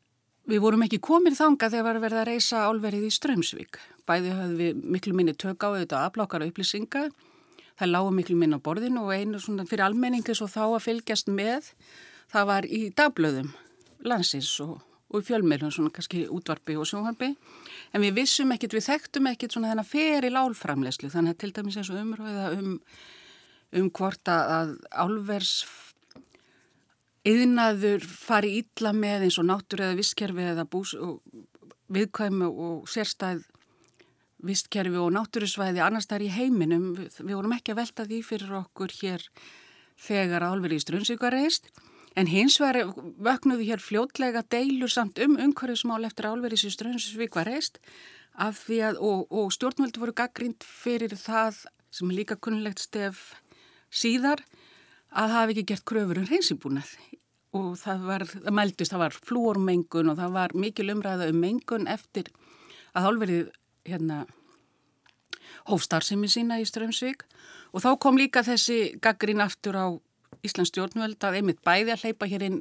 við 0.49 0.63
vorum 0.63 0.84
ekki 0.84 0.99
komið 1.04 1.38
þanga 1.39 1.69
þegar 1.71 1.88
var 1.88 2.02
verið 2.04 2.21
að 2.21 2.30
reysa 2.32 2.63
álverðið 2.67 3.08
í 3.08 3.13
Strömsvík. 3.15 3.80
Bæði 4.08 4.34
höfum 4.36 4.58
við 4.60 4.82
miklu 4.95 5.15
minni 5.15 5.36
tök 5.39 5.63
á 5.63 5.71
auðvitað 5.71 6.08
aflokkar 6.10 6.43
og 6.43 6.52
upplýsinga. 6.52 7.06
Það 7.80 7.93
lágu 7.93 8.12
miklu 8.13 8.36
minni 8.38 8.60
á 8.60 8.65
borðinu 8.65 9.06
og 9.06 9.13
einu 9.15 9.39
svona 9.39 9.67
fyrir 9.69 9.88
almenningi 9.88 10.36
svo 10.36 10.49
þá 10.52 10.65
að 10.65 10.84
fylgjast 10.89 11.32
með 11.32 11.71
það 12.34 12.49
var 12.49 12.67
í 12.67 12.82
dagblöðum 12.97 13.54
landsins 14.04 14.52
og, 14.63 14.82
og 15.13 15.21
í 15.21 15.28
fjölmeilum 15.28 15.71
svona 15.71 15.93
kannski 15.93 16.26
útvarpi 16.34 16.76
og 16.80 16.88
sjónvarpi. 16.89 17.34
En 17.93 18.02
við 18.02 18.17
vissum 18.17 18.52
ekkit, 18.56 18.73
við 18.73 18.88
þekktum 18.89 19.30
ekkit 19.30 19.56
svona 19.56 19.69
þennan 19.71 19.89
feril 19.89 20.36
álframlegslu 20.41 21.12
þannig 21.13 21.36
að 21.36 21.41
til 21.43 21.52
dæmis 21.54 21.78
eins 21.80 21.91
og 21.93 22.02
umröða 22.02 22.49
um, 22.58 22.76
um 23.78 23.89
hvort 23.93 24.34
að 24.34 24.76
álvers 24.89 25.56
yðnaður 27.30 28.04
fari 28.04 28.58
ítla 28.60 28.91
með 28.95 29.28
eins 29.28 29.39
og 29.39 29.47
náttúr 29.47 29.86
eða 29.86 29.99
visskerfi 30.02 30.47
eða 30.52 30.67
bús 30.67 30.95
og 30.97 31.21
viðkvæmi 31.93 32.49
og 32.49 32.89
sérstæð 32.89 33.45
vistkerfi 34.43 34.99
og 34.99 35.13
náttúrusvæði 35.15 35.84
annars 35.84 36.10
þar 36.10 36.26
í 36.26 36.34
heiminum, 36.34 36.89
við, 36.97 37.21
vorum 37.30 37.56
ekki 37.56 37.71
að 37.71 37.80
velta 37.80 38.08
því 38.10 38.19
fyrir 38.28 38.58
okkur 38.60 38.91
hér 38.99 39.23
þegar 40.04 40.49
álverið 40.49 40.82
í 40.82 40.84
Strunnsvík 40.84 41.23
var 41.23 41.38
reist 41.38 41.69
En 42.13 42.30
hins 42.30 42.60
vegar 42.62 42.93
vöknuðu 43.26 43.65
hér 43.65 43.82
fljótlega 43.82 44.43
deilur 44.54 44.91
samt 44.91 45.17
um 45.23 45.38
umhverfismál 45.41 46.04
eftir 46.06 46.28
álverðis 46.30 46.67
í 46.69 46.73
Strömsvík 46.73 47.34
var 47.34 47.49
reist 47.49 47.80
af 48.34 48.60
því 48.65 48.78
að, 48.89 48.99
og, 49.02 49.23
og 49.34 49.49
stjórnvöldu 49.54 50.02
voru 50.02 50.13
gaggrind 50.17 50.65
fyrir 50.65 51.15
það 51.17 51.63
sem 51.93 52.10
er 52.10 52.19
líka 52.19 52.38
kunnlegt 52.38 52.82
stef 52.82 53.34
síðar 53.93 54.41
að 55.13 55.34
hafa 55.36 55.54
ekki 55.54 55.65
gert 55.73 55.86
kröfur 55.89 56.21
um 56.21 56.30
reynsibúnað 56.30 56.93
og 57.54 57.73
það 57.78 58.06
var, 58.10 58.26
það 58.30 58.56
meldist, 58.58 58.93
það 58.93 59.04
var 59.04 59.17
flúormengun 59.17 60.13
og 60.13 60.17
það 60.17 60.38
var 60.38 60.56
mikil 60.58 60.89
umræða 60.93 61.30
um 61.30 61.41
mengun 61.41 61.89
eftir 61.89 62.32
að 62.93 63.10
álverðið 63.10 63.52
hérna 63.89 64.23
hófstarðsemi 65.69 66.30
sína 66.32 66.60
í 66.62 66.65
Strömsvík 66.67 67.26
og 67.73 67.84
þá 67.86 67.91
kom 68.02 68.17
líka 68.19 68.43
þessi 68.45 68.97
gaggrin 69.02 69.43
aftur 69.43 69.78
á 69.78 69.88
Íslands 70.43 70.72
stjórnvöld 70.74 71.24
að 71.24 71.39
einmitt 71.39 71.62
bæði 71.65 71.93
að 71.93 72.08
hleypa 72.08 72.30
hér 72.32 72.48
inn 72.50 72.60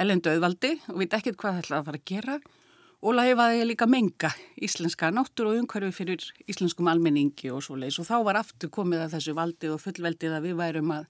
ellendu 0.00 0.32
auðvaldi 0.32 0.74
og 0.90 1.00
veit 1.00 1.16
ekkert 1.16 1.38
hvað 1.38 1.56
það 1.56 1.64
ætlaði 1.64 1.80
að 1.80 1.88
fara 1.88 2.00
að 2.00 2.08
gera 2.10 2.38
og 3.04 3.16
laifaði 3.18 3.64
líka 3.68 3.86
menga 3.90 4.30
íslenska 4.64 5.10
náttúr 5.12 5.50
og 5.50 5.58
umhverfi 5.60 5.92
fyrir 5.92 6.26
íslenskum 6.50 6.88
almenningi 6.88 7.50
og 7.52 7.62
svo 7.64 7.76
leiðis 7.76 8.00
og 8.00 8.08
þá 8.08 8.16
var 8.28 8.40
aftur 8.40 8.72
komið 8.72 9.04
að 9.04 9.16
þessu 9.16 9.34
valdi 9.36 9.72
og 9.72 9.82
fullveldið 9.82 10.36
að 10.36 10.46
við 10.48 10.60
værum 10.60 10.92
að, 10.94 11.08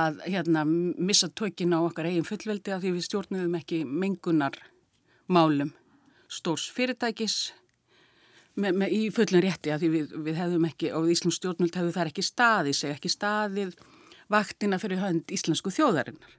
að 0.00 0.22
hérna, 0.24 0.64
missa 0.64 1.28
tökin 1.28 1.76
á 1.76 1.78
okkar 1.82 2.08
eigin 2.08 2.28
fullveldi 2.28 2.72
að 2.72 2.86
því 2.86 2.94
við 2.96 3.08
stjórnum 3.08 3.58
ekki 3.60 3.82
mengunar 3.84 4.56
málum 5.28 5.74
stórs 6.32 6.70
fyrirtækis 6.72 7.52
með, 8.56 8.72
með, 8.80 8.94
í 8.96 9.02
fullin 9.12 9.44
rétti 9.44 9.74
að 9.74 9.86
við, 9.90 10.14
við 10.24 10.40
hefðum 10.40 10.68
ekki 10.70 10.94
og 10.96 11.10
Íslands 11.12 11.40
stjórnvöld 11.40 11.76
hefðu 11.76 11.94
þar 11.98 12.10
ekki 12.10 12.24
staðið 12.24 12.80
seg 12.80 12.96
ekki 12.96 13.12
staðið 13.12 13.76
vaktina 14.30 14.78
fyrir 14.82 15.02
hönd 15.02 15.30
íslensku 15.34 15.72
þjóðarinnar. 15.74 16.32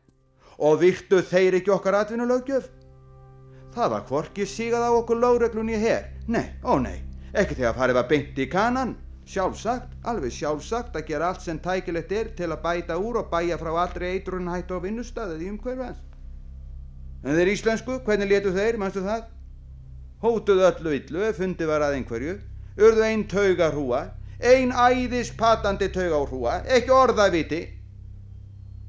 Og 0.58 0.80
virtu 0.82 1.22
þeir 1.22 1.60
ekki 1.60 1.74
okkar 1.76 2.00
atvinnulögjöf? 2.02 2.70
Það 3.76 3.92
var 3.92 4.06
hvorki 4.10 4.46
sígað 4.48 4.88
á 4.88 4.92
okkur 4.96 5.20
lögreglunni 5.20 5.76
hér. 5.80 6.08
Nei, 6.32 6.46
ó 6.64 6.80
nei, 6.80 7.02
ekki 7.34 7.58
þegar 7.60 7.76
farið 7.76 8.00
var 8.00 8.08
beint 8.12 8.40
í 8.40 8.48
kanan. 8.52 8.96
Sjálfsagt, 9.26 9.90
alveg 10.06 10.32
sjálfsagt 10.32 10.96
að 10.96 11.08
gera 11.10 11.32
allt 11.32 11.42
sem 11.42 11.58
tækilegt 11.60 12.12
er 12.14 12.28
til 12.38 12.52
að 12.54 12.62
bæta 12.62 12.98
úr 13.02 13.24
og 13.24 13.32
bæja 13.32 13.58
frá 13.58 13.72
allri 13.82 14.12
eitrun 14.14 14.52
hættu 14.54 14.78
á 14.78 14.86
vinnustæðið 14.86 15.42
í 15.42 15.50
umhverfans. 15.50 16.04
En 17.26 17.34
þeir 17.34 17.52
íslensku, 17.56 17.98
hvernig 18.06 18.30
letu 18.30 18.54
þeir, 18.54 18.78
mannstu 18.78 19.02
það? 19.02 19.24
Hótuðu 20.22 20.68
öllu 20.70 20.94
illu 21.00 21.32
fundi 21.34 21.66
var 21.66 21.84
að 21.84 21.98
einhverju, 21.98 22.36
urðu 22.78 23.04
einn 23.08 23.26
tauga 23.28 23.72
hrúa, 23.74 24.04
einn 24.40 24.72
æðis 24.72 25.34
patandi 25.38 25.90
tauga 25.90 26.22
hrúa, 26.30 26.60
ekki 26.70 26.94
orða 26.94 27.28
viti. 27.34 27.64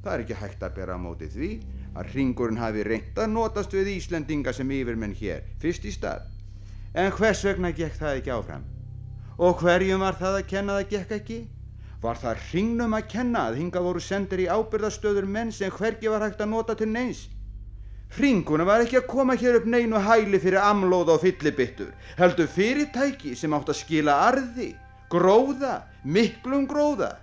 Það 0.07 0.15
er 0.15 0.23
ekki 0.23 0.35
hægt 0.39 0.61
að 0.63 0.75
bera 0.77 0.95
á 0.95 1.03
móti 1.03 1.27
því 1.27 1.47
að 1.99 2.11
ringurinn 2.15 2.61
hafi 2.63 2.83
reynd 2.87 3.17
að 3.19 3.33
notast 3.33 3.73
við 3.75 3.89
Íslendinga 3.97 4.53
sem 4.55 4.69
yfirmenn 4.71 5.17
hér, 5.19 5.41
fyrst 5.59 5.83
í 5.83 5.91
stað. 5.91 6.29
En 6.95 7.11
hvers 7.17 7.43
vegna 7.43 7.73
gekk 7.75 7.97
það 7.99 8.21
ekki 8.21 8.33
áfram? 8.37 8.63
Og 9.43 9.59
hverjum 9.65 10.05
var 10.07 10.15
það 10.21 10.39
að 10.39 10.47
kenna 10.53 10.77
það 10.77 10.93
gekk 10.93 11.17
ekki? 11.17 11.41
Var 12.05 12.23
það 12.23 12.47
ringnum 12.53 12.95
að 13.01 13.11
kenna 13.17 13.43
að 13.49 13.59
hinga 13.65 13.83
voru 13.89 14.05
sendir 14.07 14.45
í 14.45 14.47
ábyrðastöður 14.47 15.27
menn 15.27 15.51
sem 15.59 15.75
hvergi 15.75 16.15
var 16.15 16.29
hægt 16.29 16.47
að 16.47 16.53
nota 16.55 16.79
til 16.79 16.93
neins? 16.93 17.27
Ringuna 18.15 18.71
var 18.71 18.87
ekki 18.87 19.01
að 19.03 19.11
koma 19.11 19.35
hér 19.35 19.59
upp 19.59 19.67
neinu 19.67 20.07
hæli 20.07 20.39
fyrir 20.39 20.63
amlóð 20.63 21.17
og 21.17 21.23
fyllibittur. 21.27 21.91
Heldur 22.15 22.47
fyrirtæki 22.47 23.35
sem 23.35 23.59
átt 23.59 23.75
að 23.75 23.83
skila 23.83 24.21
arði, 24.31 24.77
gróða, 25.11 25.81
miklum 26.07 26.71
gróða. 26.71 27.17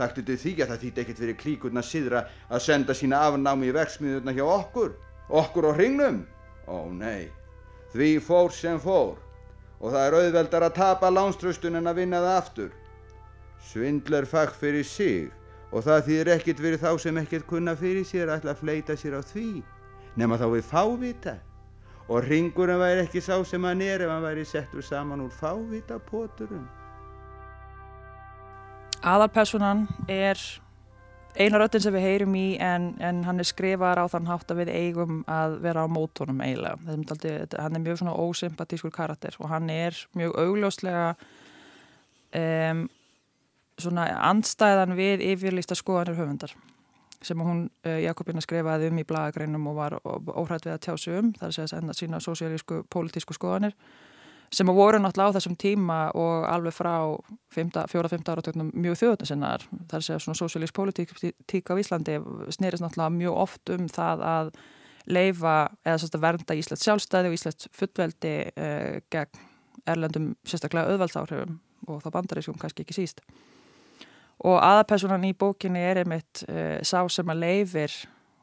Takktu 0.00 0.24
til 0.24 0.38
því 0.40 0.52
að 0.56 0.70
það 0.72 0.84
þýtti 0.84 1.02
ekkert 1.02 1.22
fyrir 1.22 1.38
klíkurna 1.40 1.82
síðra 1.84 2.20
að 2.48 2.62
senda 2.66 2.96
sína 2.96 3.20
afnámi 3.28 3.68
í 3.68 3.74
verksmiðurna 3.76 4.32
hjá 4.36 4.44
okkur, 4.48 4.94
okkur 5.28 5.68
á 5.68 5.72
hringnum. 5.76 6.22
Ó 6.70 6.88
nei, 6.88 7.28
því 7.92 8.14
fór 8.24 8.54
sem 8.54 8.80
fór 8.80 9.18
og 9.80 9.92
það 9.92 10.06
er 10.06 10.16
auðveldar 10.20 10.66
að 10.66 10.78
tapa 10.78 11.10
lánströstun 11.12 11.76
en 11.80 11.90
að 11.90 12.00
vinna 12.02 12.22
það 12.24 12.38
aftur. 12.38 12.72
Svindler 13.70 14.28
fag 14.28 14.56
fyrir 14.56 14.86
sig 14.88 15.28
og 15.70 15.84
það 15.86 16.06
þýðir 16.08 16.32
ekkert 16.34 16.64
fyrir 16.64 16.82
þá 16.82 16.90
sem 17.04 17.20
ekkert 17.20 17.46
kunna 17.50 17.76
fyrir 17.78 18.06
sér 18.08 18.32
ætla 18.34 18.54
að 18.54 18.64
fleita 18.64 18.96
sér 18.98 19.20
á 19.20 19.22
því 19.22 19.62
nema 20.18 20.38
þá 20.40 20.48
við 20.56 20.66
fávita 20.66 21.36
og 22.10 22.26
ringurinn 22.26 22.80
væri 22.80 23.04
ekki 23.04 23.22
sá 23.22 23.36
sem 23.46 23.64
hann 23.68 23.84
er 23.84 24.02
ef 24.02 24.10
hann 24.10 24.24
væri 24.24 24.44
settur 24.48 24.82
saman 24.82 25.22
úr 25.22 25.30
fávita 25.30 26.00
póturum. 26.10 26.66
Aðalpersonan 29.00 29.86
er 30.12 30.36
eina 31.38 31.60
röttin 31.60 31.80
sem 31.80 31.94
við 31.94 32.04
heyrum 32.04 32.34
í 32.36 32.46
en, 32.60 32.90
en 33.00 33.22
hann 33.24 33.40
er 33.40 33.48
skrifaðar 33.48 34.02
á 34.04 34.06
þann 34.12 34.28
hátt 34.28 34.50
að 34.52 34.60
við 34.60 34.72
eigum 34.74 35.20
að 35.30 35.56
vera 35.64 35.86
á 35.86 35.88
mótónum 35.88 36.42
eiginlega. 36.44 36.76
Aldrei, 36.90 37.34
hann 37.56 37.78
er 37.78 37.84
mjög 37.84 38.00
svona 38.02 38.16
ósympatískur 38.20 38.92
karakter 38.92 39.38
og 39.40 39.48
hann 39.52 39.70
er 39.72 39.96
mjög 40.18 40.36
augljóslega 40.42 41.06
um, 42.36 42.82
svona 43.80 44.08
andstæðan 44.28 44.96
við 44.98 45.24
yfirlýsta 45.30 45.78
skoðanir 45.78 46.20
höfundar 46.20 46.52
sem 47.24 47.40
hún 47.40 47.66
uh, 47.86 47.96
Jakobina 48.00 48.40
skrifaði 48.44 48.90
um 48.90 49.00
í 49.00 49.06
blagagreinum 49.08 49.66
og 49.72 49.80
var 49.80 49.96
óhrætt 50.04 50.68
við 50.68 50.76
að 50.76 50.84
tjá 50.86 50.94
sig 51.00 51.18
um, 51.20 51.32
það 51.36 51.46
er 51.46 51.50
að 51.52 51.58
segja 51.58 51.80
enda 51.80 51.96
sína 51.96 52.20
sósíalísku, 52.24 52.84
pólitísku 52.92 53.36
skoðanir 53.36 53.76
sem 54.50 54.66
voru 54.66 54.98
náttúrulega 54.98 55.30
á 55.30 55.36
þessum 55.38 55.54
tíma 55.60 55.98
og 56.18 56.48
alveg 56.50 56.74
frá 56.74 56.94
fjóra-fymta 57.54 58.34
áratögnum 58.34 58.72
mjög 58.74 58.98
þjóðnisinnar 59.02 59.66
það 59.90 59.96
er 60.00 60.16
að 60.16 60.24
svona 60.24 60.40
sósíalísk 60.40 60.74
pólitík 60.74 61.70
á 61.70 61.74
Íslandi 61.78 62.18
snerist 62.50 62.82
náttúrulega 62.82 63.14
mjög 63.14 63.40
oft 63.46 63.72
um 63.76 63.86
það 63.90 64.24
að 64.26 64.52
leifa 65.10 65.54
eða 65.84 66.00
sérst 66.00 66.16
að 66.16 66.24
vernda 66.24 66.56
Íslands 66.58 66.84
sjálfstæði 66.86 67.30
og 67.30 67.36
Íslands 67.36 67.70
fullveldi 67.76 68.34
uh, 68.50 68.98
gegn 69.12 69.46
erlendum 69.88 70.32
sérstaklega 70.46 70.92
auðvaldsáhrifum 70.92 71.58
og 71.88 72.02
þá 72.04 72.10
bandarískum 72.14 72.58
kannski 72.60 72.84
ekki 72.84 72.96
síst. 72.98 73.22
Og 74.44 74.58
aðapersonan 74.60 75.24
í 75.28 75.34
bókinni 75.36 75.82
er 75.84 76.02
einmitt 76.02 76.44
uh, 76.48 76.78
sá 76.86 77.00
sem 77.12 77.32
að 77.32 77.42
leifir 77.44 77.96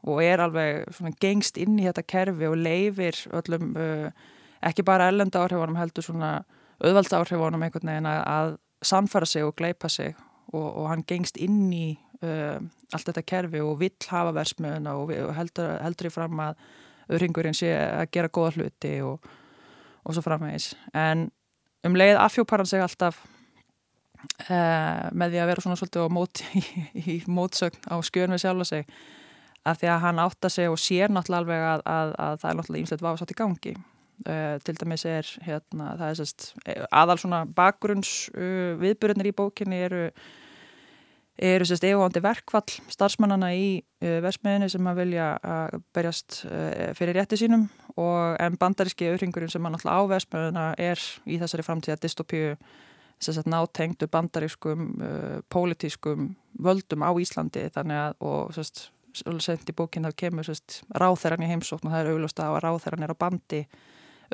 og 0.08 0.22
er 0.22 0.42
alveg 0.42 0.88
svona 0.94 1.14
gengst 1.20 1.58
inn 1.60 1.78
í 1.78 1.86
þetta 1.86 2.06
kerfi 2.06 2.50
og 2.50 2.58
leifir 2.58 3.18
öllum 3.38 3.72
uh, 3.78 4.26
ekki 4.64 4.84
bara 4.86 5.08
ellenda 5.10 5.42
áhrifunum 5.44 5.78
heldur 5.78 6.06
svona 6.06 6.32
auðvalds 6.78 7.14
áhrifunum 7.14 7.64
einhvern 7.66 7.92
veginn 7.92 8.10
að, 8.10 8.56
samfara 8.78 9.26
sig 9.26 9.42
og 9.42 9.56
gleipa 9.58 9.88
sig 9.90 10.12
og, 10.52 10.66
og 10.66 10.84
hann 10.86 11.02
gengst 11.02 11.36
inn 11.42 11.72
í 11.74 11.98
uh, 12.22 12.60
allt 12.94 13.08
þetta 13.08 13.24
kerfi 13.26 13.62
og 13.62 13.80
vill 13.80 14.06
hafa 14.06 14.30
versmiðuna 14.36 14.92
og, 15.00 15.10
og 15.26 15.32
heldur, 15.34 15.72
heldur 15.82 16.06
í 16.06 16.12
fram 16.14 16.38
að 16.44 16.60
öðringurinn 17.08 17.56
sé 17.58 17.72
að 17.74 18.06
gera 18.14 18.30
góða 18.30 18.52
hluti 18.54 18.92
og, 19.02 19.26
og 20.04 20.14
svo 20.14 20.22
framvegis. 20.22 20.70
En 20.94 21.26
um 21.86 21.98
leið 21.98 22.20
afhjópar 22.22 22.62
hann 22.62 22.70
sig 22.70 22.84
alltaf 22.84 23.18
uh, 24.46 25.10
með 25.10 25.34
því 25.34 25.42
að 25.42 25.50
vera 25.52 25.66
svona 25.66 25.80
svolítið 25.80 26.14
mót, 26.14 26.44
í, 26.54 26.64
í 27.16 27.20
mótsögn 27.26 27.90
á 27.90 27.98
skjörn 28.06 28.36
við 28.36 28.44
sjálfa 28.46 28.70
sig 28.70 28.88
að 29.66 29.82
því 29.82 29.90
að 29.92 30.02
hann 30.06 30.22
átta 30.22 30.50
sig 30.52 30.70
og 30.70 30.78
sér 30.80 31.10
náttúrulega 31.12 31.42
alveg 31.42 31.68
að, 31.74 31.86
að, 31.90 32.18
að 32.24 32.42
það 32.42 32.50
er 32.50 32.60
náttúrulega 32.60 32.84
ímslegt 32.86 33.04
vásátt 33.04 33.34
í 33.34 33.38
gangi 33.42 33.78
uh, 34.26 34.56
til 34.64 34.76
dæmis 34.80 35.04
er 35.08 35.28
hérna, 35.44 35.94
það 35.98 36.10
er 36.10 36.18
sérst 36.20 36.48
aðal 36.90 37.18
svona 37.20 37.44
bakgrunns 37.46 38.28
uh, 38.34 38.74
viðbyrjunir 38.80 39.30
í 39.30 39.36
bókinni 39.36 39.80
eru 39.86 40.02
eru 41.38 41.68
sérst 41.68 41.86
efuandi 41.86 42.22
verkvall 42.22 42.66
starfsmannana 42.90 43.52
í 43.54 43.68
uh, 43.78 44.18
versmiðinni 44.24 44.70
sem 44.72 44.90
að 44.90 45.00
vilja 45.04 45.30
að 45.38 45.78
berjast 45.94 46.42
fyrir 46.98 47.20
rétti 47.20 47.38
sínum 47.38 47.68
og 47.98 48.36
en 48.42 48.58
bandaríski 48.58 49.10
auðringurinn 49.12 49.52
sem 49.52 49.64
að 49.64 49.76
náttúrulega 49.76 50.02
á 50.02 50.10
versmiðina 50.14 50.66
er 50.82 51.08
í 51.26 51.38
þessari 51.40 51.66
framtíða 51.66 52.02
dystopíu 52.02 52.52
sérst 53.18 53.48
nátengdu 53.50 54.06
bandarískum 54.10 54.92
pólitískum 55.50 56.28
völdum 56.62 57.02
á 57.02 57.10
Íslandi. 57.18 57.64
Þannig 57.74 57.98
að 57.98 58.20
og 58.22 58.54
sérst 58.54 58.84
sent 59.42 59.70
í 59.70 59.74
bókinn 59.76 60.06
þá 60.06 60.14
kemur 60.16 60.46
sérst 60.46 60.82
ráþæran 60.94 61.44
í 61.44 61.50
heimsókn 61.50 61.88
og 61.88 61.94
það 61.94 62.02
er 62.02 62.10
auglust 62.12 62.42
að 62.42 62.58
ráþæran 62.64 63.06
er 63.06 63.14
á 63.14 63.16
bandi 63.18 63.62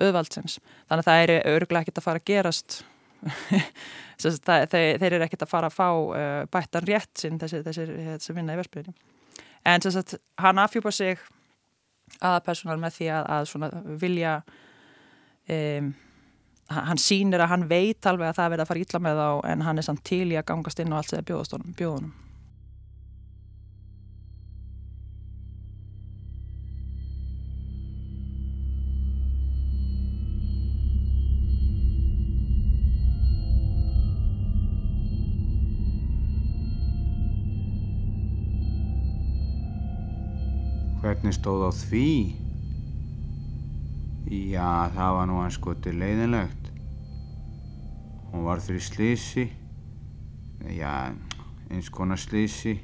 auðvaldsins. 0.00 0.58
Þannig 0.88 1.04
að 1.04 1.10
það 1.10 1.22
er 1.24 1.34
öruglega 1.54 1.84
ekkert 1.84 2.00
að 2.00 2.06
fara 2.08 2.22
að 2.22 2.28
gerast. 2.32 2.80
Það, 4.24 4.68
þeir, 4.70 4.98
þeir 5.02 5.14
eru 5.16 5.24
ekkert 5.24 5.42
að 5.42 5.50
fara 5.50 5.68
að 5.68 5.74
fá 5.74 5.88
uh, 5.90 6.44
bættan 6.54 6.84
rétt 6.86 7.18
sinn 7.18 7.38
þessi, 7.40 7.58
þessi, 7.66 7.86
þessi 8.12 8.34
vinna 8.36 8.54
í 8.54 8.58
versbyrjunni 8.60 8.94
en 9.66 9.82
sérst 9.82 10.14
hann 10.40 10.60
afhjúpa 10.62 10.92
sig 10.94 11.18
aðpersonal 12.24 12.78
með 12.80 12.94
því 13.00 13.08
að, 13.16 13.26
að 13.34 13.98
vilja 14.04 14.36
um 15.50 15.90
hann 16.72 17.00
sýnir 17.00 17.42
að 17.44 17.50
hann 17.50 17.66
veit 17.68 18.06
alveg 18.08 18.30
að 18.30 18.38
það 18.38 18.52
verður 18.52 18.64
að 18.64 18.68
fara 18.70 18.82
ítla 18.84 19.00
með 19.04 19.18
þá 19.20 19.28
en 19.50 19.64
hann 19.66 19.80
er 19.80 19.86
samt 19.86 20.04
til 20.08 20.26
í 20.30 20.38
að 20.38 20.46
gangast 20.48 20.80
inn 20.80 20.94
á 20.94 20.98
allt 20.98 21.10
sem 21.10 21.26
bjóðast 21.26 21.56
bjóðunum. 21.76 22.14
Hvernig 41.24 41.38
stóð 41.40 41.62
á 41.64 41.72
því? 41.72 42.08
Já, 44.28 44.92
það 44.92 45.12
var 45.16 45.28
nú 45.30 45.36
hans 45.40 45.56
skoti 45.56 45.92
leiðinlegt. 45.96 46.66
Hún 48.28 48.42
var 48.44 48.60
fyrir 48.60 48.82
slísi, 48.84 49.44
já, 50.68 51.16
eins 51.72 51.88
konar 51.88 52.20
slísi. 52.20 52.74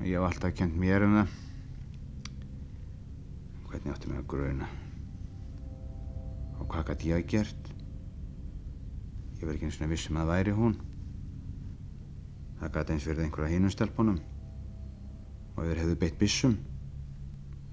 Ég 0.00 0.16
hef 0.16 0.24
alltaf 0.24 0.54
kent 0.56 0.78
mér 0.80 1.04
um 1.04 1.18
það. 1.18 1.34
Hvernig 3.66 3.92
átti 3.92 4.08
mig 4.08 4.22
að 4.22 4.30
gruna? 4.32 4.68
Og 6.56 6.62
hvað 6.64 6.94
gæti 6.94 7.10
ég 7.10 7.20
að 7.20 7.28
gert? 7.34 7.68
Ég 9.34 9.42
verði 9.42 9.58
ekki 9.58 9.68
eins 9.68 9.82
og 9.82 9.92
vissum 9.92 10.16
að 10.16 10.24
það 10.24 10.32
væri 10.32 10.56
hún. 10.62 10.78
Það 12.62 12.72
gæti 12.78 12.96
eins 12.96 13.10
verið 13.10 13.26
einhverja 13.26 13.52
hínumstelpunum. 13.52 14.18
Og 15.58 15.60
þeir 15.60 15.82
hefðu 15.82 15.98
beitt 16.06 16.18
bissum. 16.24 16.56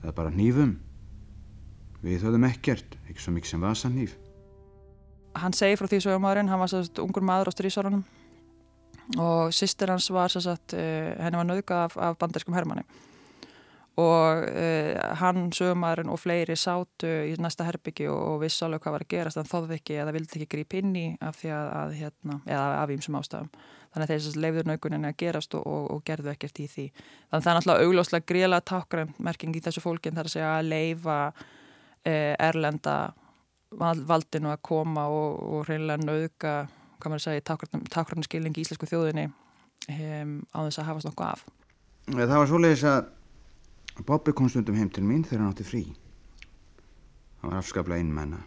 Eða 0.03 0.15
bara 0.17 0.33
hnífum. 0.33 0.75
Við 2.03 2.25
höfðum 2.25 2.49
ekkert, 2.49 2.97
ekki 3.07 3.23
svo 3.23 3.31
mikið 3.35 3.53
sem 3.53 3.63
vasanýf. 3.63 4.17
Hann 5.39 5.55
segi 5.55 5.77
frá 5.79 5.87
því 5.89 6.01
sögumæðurinn, 6.03 6.51
hann 6.51 6.61
var 6.61 6.69
sérst 6.69 6.99
ungur 7.01 7.25
maður 7.25 7.49
á 7.49 7.55
strísárunum 7.55 8.03
og 9.19 9.55
sýstir 9.55 9.91
hans 9.91 10.09
var 10.13 10.31
sérst, 10.31 10.75
uh, 10.75 11.09
henni 11.23 11.39
var 11.39 11.47
nauðgað 11.47 11.87
af, 11.87 11.97
af 11.97 12.19
bandarskum 12.21 12.55
hermanni 12.55 12.85
og 13.99 14.45
uh, 14.49 15.15
hann, 15.19 15.51
sögumæðurinn 15.53 16.11
og 16.13 16.21
fleiri 16.21 16.55
sátu 16.57 17.09
í 17.29 17.35
næsta 17.41 17.65
herbyggi 17.67 18.07
og, 18.09 18.21
og 18.31 18.39
vissi 18.41 18.63
alveg 18.65 18.81
hvað 18.83 18.95
var 18.95 19.05
að 19.05 19.11
gerast 19.13 19.41
en 19.41 19.49
þóðu 19.49 19.77
ekki 19.77 19.99
eða 20.01 20.15
vildi 20.15 20.39
ekki 20.39 20.49
grípa 20.55 20.79
inn 20.79 20.95
í 20.97 21.05
af 21.21 21.37
því 21.41 21.53
að, 21.53 21.71
að 21.79 21.95
hérna, 21.99 22.39
eða 22.47 22.65
af 22.79 22.93
ímsum 22.95 23.19
ástafum. 23.19 23.51
Þannig 23.93 24.09
að 24.09 24.13
þeir 24.27 24.39
leifður 24.43 24.69
naukuninni 24.71 25.09
að 25.09 25.19
gerast 25.21 25.53
og, 25.57 25.65
og, 25.69 25.83
og 25.93 26.05
gerðu 26.07 26.31
ekkert 26.33 26.59
í 26.63 26.69
því. 26.69 26.85
Þannig 26.93 27.37
að 27.37 27.43
það 27.43 27.51
er 27.51 27.59
náttúrulega 27.59 27.87
augljóslega 27.87 28.29
gríðlega 28.31 28.67
tákgræn 28.71 29.11
merking 29.21 29.53
í 29.53 29.61
þessu 29.61 29.83
fólkin 29.83 30.17
þar 30.17 30.29
að 30.29 30.33
segja 30.33 30.53
að 30.55 30.71
leifa 30.71 31.17
Eh, 32.03 32.33
erlenda 32.35 33.13
valdinu 33.79 34.49
að 34.51 34.59
koma 34.67 35.05
og, 35.07 35.37
og 35.39 35.61
reynilega 35.69 36.03
nauðga, 36.03 36.55
hvað 36.99 37.13
maður 37.13 37.23
segja, 37.23 37.43
takkarnarskilning 37.95 38.57
í 38.59 38.63
íslensku 38.65 38.89
þjóðinni 38.91 39.23
um, 39.29 40.33
á 40.51 40.67
þess 40.67 40.81
að 40.81 40.89
hafast 40.89 41.07
nokkuð 41.07 41.29
af. 41.29 41.45
Það 42.11 42.33
var 42.35 42.51
svoleiðis 42.51 42.83
að 42.91 44.03
Bobbi 44.03 44.33
kom 44.35 44.51
stundum 44.51 44.75
heim 44.75 44.91
til 44.91 45.05
mín 45.07 45.23
þegar 45.23 45.45
hann 45.45 45.53
átti 45.55 45.65
frí. 45.69 45.83
Hann 47.39 47.53
var 47.53 47.61
afskaplega 47.61 48.03
innmenna 48.03 48.41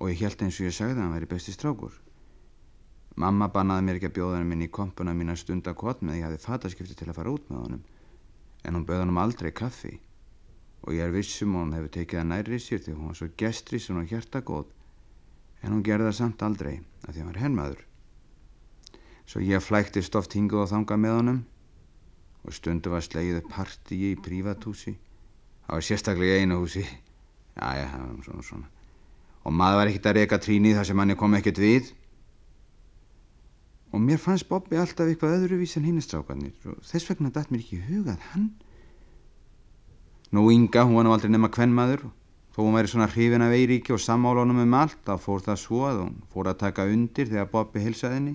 og 0.00 0.08
ég 0.14 0.24
held 0.24 0.46
eins 0.46 0.56
og 0.56 0.70
ég 0.70 0.76
sagði 0.78 0.96
að 0.96 1.04
hann 1.04 1.14
væri 1.18 1.30
besti 1.36 1.52
strákur. 1.52 1.92
Mamma 3.16 3.48
bannaði 3.48 3.86
mér 3.86 3.98
ekki 3.98 4.10
að 4.10 4.16
bjóða 4.18 4.38
hann 4.38 4.50
minn 4.50 4.64
í 4.66 4.72
kompuna 4.78 5.14
mín 5.16 5.32
að 5.32 5.40
stunda 5.40 5.72
kvot 5.72 6.02
með 6.04 6.12
að 6.14 6.18
ég 6.18 6.26
hafi 6.26 6.42
fataskipti 6.42 6.96
til 6.98 7.08
að 7.08 7.16
fara 7.16 7.32
út 7.32 7.46
með 7.48 7.62
honum. 7.62 7.84
En 8.64 8.76
hún 8.76 8.84
bauð 8.88 9.00
hann 9.02 9.12
um 9.14 9.20
aldrei 9.22 9.52
kaffi. 9.56 9.94
Og 10.84 10.92
ég 10.92 11.06
er 11.06 11.14
vissum 11.14 11.54
og 11.56 11.64
hún 11.64 11.72
hefur 11.78 11.94
tekið 11.96 12.20
það 12.20 12.28
nærrið 12.32 12.62
sér 12.66 12.82
því 12.84 12.96
hún 12.98 13.08
var 13.08 13.18
svo 13.20 13.30
gestrísun 13.40 14.02
og 14.02 14.12
hjertagóð 14.12 14.68
en 15.64 15.72
hún 15.72 15.82
gerði 15.86 16.10
það 16.10 16.18
samt 16.20 16.44
aldrei 16.44 16.74
að 16.76 17.10
því 17.10 17.22
hann 17.22 17.32
var 17.32 17.40
hennmaður. 17.42 17.82
Svo 19.26 19.42
ég 19.42 19.64
flæktist 19.64 20.20
oft 20.20 20.36
hinguð 20.36 20.66
og 20.66 20.70
þanga 20.74 21.00
með 21.02 21.16
honum. 21.16 21.42
Og 22.46 22.54
stundu 22.54 22.92
var 22.92 23.02
slegið 23.02 23.42
partíi 23.50 24.12
í 24.12 24.20
prívatúsi 24.22 24.94
það 25.66 25.74
var 25.74 25.86
sérstaklega 25.88 26.38
í 26.38 26.44
einu 26.44 26.60
húsi. 26.62 26.84
Já, 27.56 27.88
það 27.90 28.02
var 28.04 28.24
svona 28.26 28.44
svona. 28.46 28.68
Og 29.46 29.54
maður 29.54 29.80
var 29.80 29.90
ekkert 29.90 30.10
að 30.10 30.18
reyka 30.20 30.38
tríni 30.42 30.74
þar 30.76 30.86
sem 30.86 31.00
hann 31.00 31.16
kom 31.18 31.34
ekkert 31.38 31.58
við 31.62 31.90
og 33.92 34.02
mér 34.02 34.20
fannst 34.20 34.48
Bobby 34.50 34.78
alltaf 34.80 35.08
eitthvað 35.08 35.40
öðruvís 35.40 35.76
en 35.78 35.86
hinnistrákarnir 35.88 36.70
og 36.72 36.78
þess 36.86 37.10
vegna 37.10 37.32
dætt 37.34 37.52
mér 37.52 37.64
ekki 37.64 37.82
hugað 37.88 38.22
hann 38.32 38.50
Nú 40.34 40.50
Inga, 40.50 40.82
hún 40.84 40.98
var 40.98 41.06
aldrei 41.06 41.30
nema 41.30 41.48
kvennmaður 41.54 42.08
þó 42.56 42.64
hún 42.64 42.74
væri 42.74 42.88
svona 42.90 43.06
hrifin 43.12 43.44
af 43.44 43.52
Eiríki 43.52 43.92
og 43.94 44.00
sammálunum 44.00 44.62
um 44.62 44.74
allt 44.74 44.98
þá 45.04 45.14
fór 45.20 45.42
það 45.44 45.58
svo 45.60 45.80
að 45.84 45.98
hún 46.00 46.14
fór 46.32 46.48
að 46.48 46.62
taka 46.62 46.86
undir 46.88 47.28
þegar 47.28 47.50
Bobby 47.52 47.82
hilsaði 47.84 48.16
henni. 48.16 48.32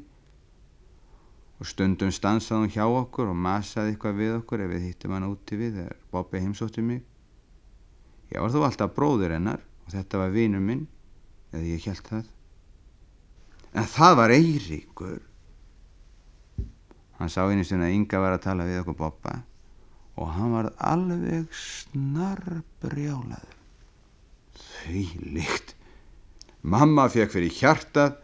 Og 1.57 1.69
stundum 1.69 2.13
stansaði 2.13 2.59
hún 2.61 2.73
hjá 2.75 2.85
okkur 2.85 3.31
og 3.33 3.39
masaði 3.47 3.95
eitthvað 3.95 4.21
við 4.21 4.35
okkur 4.35 4.63
ef 4.65 4.69
við 4.75 4.85
hittum 4.87 5.15
hann 5.17 5.25
úti 5.25 5.57
við 5.57 5.79
þegar 5.79 5.97
Bobby 6.13 6.43
heimsótti 6.43 6.85
mig. 6.85 7.01
Ég 8.29 8.45
var 8.45 8.53
þó 8.53 8.61
alltaf 8.69 8.93
bróður 8.95 9.33
hennar 9.35 9.65
og 9.87 9.95
þetta 9.95 10.21
var 10.21 10.37
vinur 10.37 10.63
minn 10.63 10.85
eða 11.51 11.65
ég 11.65 11.89
held 11.89 12.05
það. 12.07 12.29
En 13.73 13.89
það 13.89 14.17
var 14.21 14.35
Eiríkur 14.37 15.19
hann 17.21 17.31
sá 17.31 17.45
einu 17.45 17.63
stund 17.65 17.85
að 17.85 17.95
Inga 17.95 18.21
var 18.23 18.35
að 18.35 18.45
tala 18.47 18.65
við 18.65 18.81
okkur 18.81 18.97
Bobba 18.97 19.35
og 20.19 20.27
hann 20.35 20.51
var 20.53 20.67
alveg 20.91 21.45
snarbrjálaður. 21.55 23.55
Því 24.81 25.03
líkt. 25.37 25.75
Mamma 26.61 27.07
fekk 27.09 27.33
fyrir 27.35 27.55
hjartað 27.55 28.17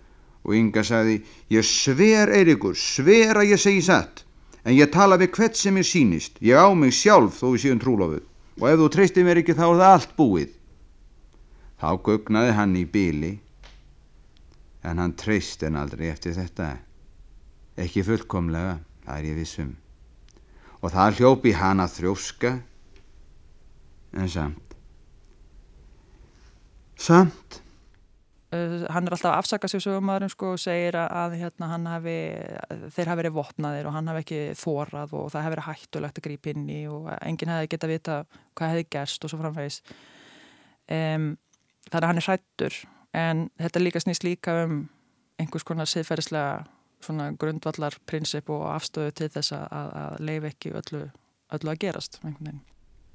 og 0.48 0.56
Inga 0.56 0.84
sagði, 0.86 1.20
ég 1.52 1.66
sver 1.66 2.32
Eirikur, 2.36 2.78
sver 2.78 3.42
að 3.42 3.54
ég 3.54 3.62
segi 3.62 3.82
satt, 3.84 4.24
en 4.64 4.78
ég 4.78 4.92
tala 4.94 5.18
við 5.20 5.34
hvert 5.36 5.60
sem 5.60 5.78
ég 5.80 5.88
sínist, 5.88 6.38
ég 6.44 6.60
á 6.60 6.68
mig 6.76 6.96
sjálf 6.96 7.42
þó 7.42 7.52
við 7.54 7.64
séum 7.66 7.82
trúlofuð 7.82 8.24
og 8.58 8.70
ef 8.70 8.80
þú 8.82 8.88
treystir 8.94 9.26
mér 9.26 9.42
ekki 9.42 9.58
þá 9.58 9.66
er 9.68 9.82
það 9.82 9.92
allt 9.92 10.16
búið. 10.18 10.54
Þá 11.78 11.90
gögnaði 12.08 12.54
hann 12.58 12.78
í 12.78 12.86
bíli, 12.90 13.34
en 14.82 15.02
hann 15.02 15.14
treyst 15.20 15.66
en 15.68 15.78
aldrei 15.78 16.08
eftir 16.10 16.34
þetta. 16.34 16.72
Ekki 17.78 18.02
fullkomlega, 18.08 18.80
það 19.08 19.18
er 19.18 19.30
ég 19.32 19.38
vissum 19.40 19.76
og 20.82 20.94
það 20.94 21.22
hljópi 21.22 21.54
hana 21.58 21.88
þrjóska. 21.90 22.58
En 24.18 24.30
samt. 24.32 24.76
Samt. 26.98 27.62
Uh, 28.48 28.86
hann 28.94 29.10
er 29.10 29.12
alltaf 29.12 29.34
að 29.34 29.42
afsaka 29.42 29.68
sig 29.68 29.82
sögumæðurinn 29.84 30.32
sko 30.32 30.54
og 30.54 30.62
segir 30.62 30.96
að 31.02 31.36
hérna, 31.42 31.68
hafi, 31.92 32.16
þeir 32.96 33.10
hafi 33.12 33.20
verið 33.20 33.36
vopnaðir 33.36 33.90
og 33.90 33.98
hann 33.98 34.08
hafi 34.08 34.24
ekki 34.24 34.40
þórað 34.56 35.18
og 35.20 35.26
það 35.34 35.44
hafi 35.44 35.54
verið 35.56 35.68
hættulegt 35.68 36.22
að 36.22 36.28
grípa 36.30 36.54
inn 36.54 36.70
í 36.72 36.78
og 36.88 37.10
enginn 37.18 37.52
hefði 37.52 37.72
geta 37.74 37.90
vita 37.92 38.16
hvað 38.56 38.72
hefði 38.72 38.88
gerst 38.96 39.28
og 39.28 39.34
svo 39.34 39.42
framvegis. 39.42 39.82
Um, 40.88 41.28
þannig 41.90 42.00
að 42.00 42.08
hann 42.08 42.22
er 42.22 42.30
hrættur 42.30 42.80
en 43.20 43.44
þetta 43.60 43.84
líka 43.84 44.04
snýst 44.06 44.24
líka 44.24 44.56
um 44.64 44.80
einhvers 45.38 45.68
konar 45.68 45.92
siðferðislega 45.92 46.64
svona 47.04 47.32
grundvallar 47.40 47.98
prinsip 48.10 48.50
og 48.54 48.68
afstöðu 48.72 49.14
til 49.18 49.30
þess 49.34 49.54
að, 49.58 49.68
að 50.02 50.18
leif 50.30 50.48
ekki 50.52 50.74
öllu, 50.78 51.04
öllu 51.54 51.74
að 51.74 51.82
gerast 51.84 52.20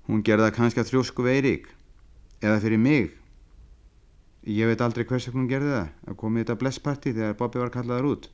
Hún 0.09 0.23
gerða 0.27 0.51
kannski 0.55 0.83
að 0.83 0.89
þrjósku 0.91 1.23
veirík 1.23 1.69
eða 2.43 2.61
fyrir 2.63 2.81
mig. 2.83 3.11
Ég 4.43 4.67
veit 4.67 4.81
aldrei 4.83 5.05
hvers 5.07 5.29
að 5.31 5.37
hún 5.39 5.51
gerði 5.51 5.77
það 5.77 5.91
að 6.11 6.17
komið 6.19 6.43
þetta 6.43 6.59
blessparti 6.59 7.13
þegar 7.15 7.37
Bobby 7.39 7.63
var 7.63 7.71
kallaður 7.77 8.09
út. 8.11 8.31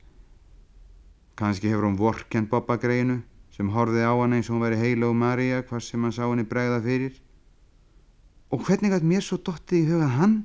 Kannski 1.36 1.68
hefur 1.68 1.90
hún 1.90 1.98
vorkend 2.00 2.48
Bobba 2.48 2.78
greinu 2.80 3.20
sem 3.52 3.68
horfið 3.74 4.06
á 4.08 4.14
hann 4.16 4.36
eins 4.38 4.48
og 4.48 4.56
hún 4.56 4.64
væri 4.64 4.80
heila 4.80 5.10
og 5.10 5.18
Maria 5.18 5.60
hvað 5.60 5.84
sem 5.84 6.06
hann 6.06 6.14
sá 6.16 6.24
henni 6.24 6.46
bregða 6.48 6.80
fyrir. 6.86 7.18
Og 8.48 8.64
hvernig 8.64 8.94
gæt 8.94 9.04
mér 9.04 9.26
svo 9.26 9.36
dottið 9.44 9.82
í 9.82 9.90
huga 9.92 10.08
hann 10.16 10.38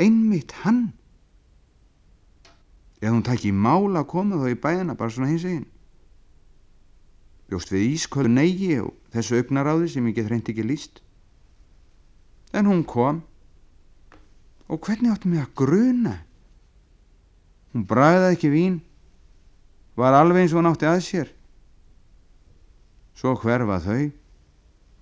einmitt 0.00 0.52
hann 0.64 0.92
eða 3.06 3.14
hún 3.14 3.24
tæki 3.30 3.52
í 3.52 3.54
mála 3.54 4.02
að 4.02 4.10
koma 4.10 4.42
þá 4.42 4.50
í 4.50 4.60
bæina 4.66 4.98
bara 4.98 5.14
svona 5.14 5.30
hins 5.30 5.46
eginn 5.46 5.66
bjóst 7.46 7.70
við 7.70 7.92
ískölu 7.94 8.30
negi 8.32 8.72
og 8.82 8.94
þessu 9.14 9.38
augnaráði 9.38 9.92
sem 9.92 10.06
ég 10.10 10.18
get 10.18 10.30
reyndi 10.30 10.50
ekki 10.52 10.66
líst 10.66 11.02
en 12.56 12.66
hún 12.66 12.84
kom. 12.84 13.22
Og 14.68 14.80
hvernig 14.82 15.12
áttu 15.12 15.28
mig 15.28 15.42
að 15.44 15.54
gruna? 15.54 16.14
Hún 17.72 17.86
bræði 17.86 18.32
ekki 18.32 18.50
vín. 18.50 18.78
Var 19.96 20.16
alveg 20.16 20.42
eins 20.42 20.54
og 20.54 20.62
hún 20.62 20.70
átti 20.72 20.88
að 20.88 21.02
sér. 21.06 21.32
Svo 23.16 23.36
hverfa 23.38 23.78
þau. 23.84 24.10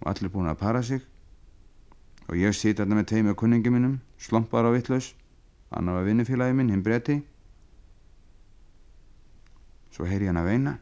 Og 0.02 0.10
allir 0.10 0.32
búin 0.34 0.50
að 0.50 0.60
para 0.60 0.82
sig. 0.82 1.00
Og 2.28 2.36
ég 2.36 2.56
sýt 2.56 2.82
alltaf 2.82 2.98
með 2.98 3.08
teimi 3.12 3.32
á 3.32 3.38
kunningi 3.38 3.72
minnum 3.72 4.00
slompar 4.18 4.66
á 4.66 4.70
vittlaus 4.74 5.12
annar 5.74 5.98
var 5.98 6.06
vinnufélagi 6.06 6.54
minn, 6.54 6.70
hinn 6.70 6.82
bretti 6.82 7.18
Svo 9.94 10.06
heyri 10.10 10.26
hann 10.26 10.40
að 10.40 10.48
veina, 10.50 10.72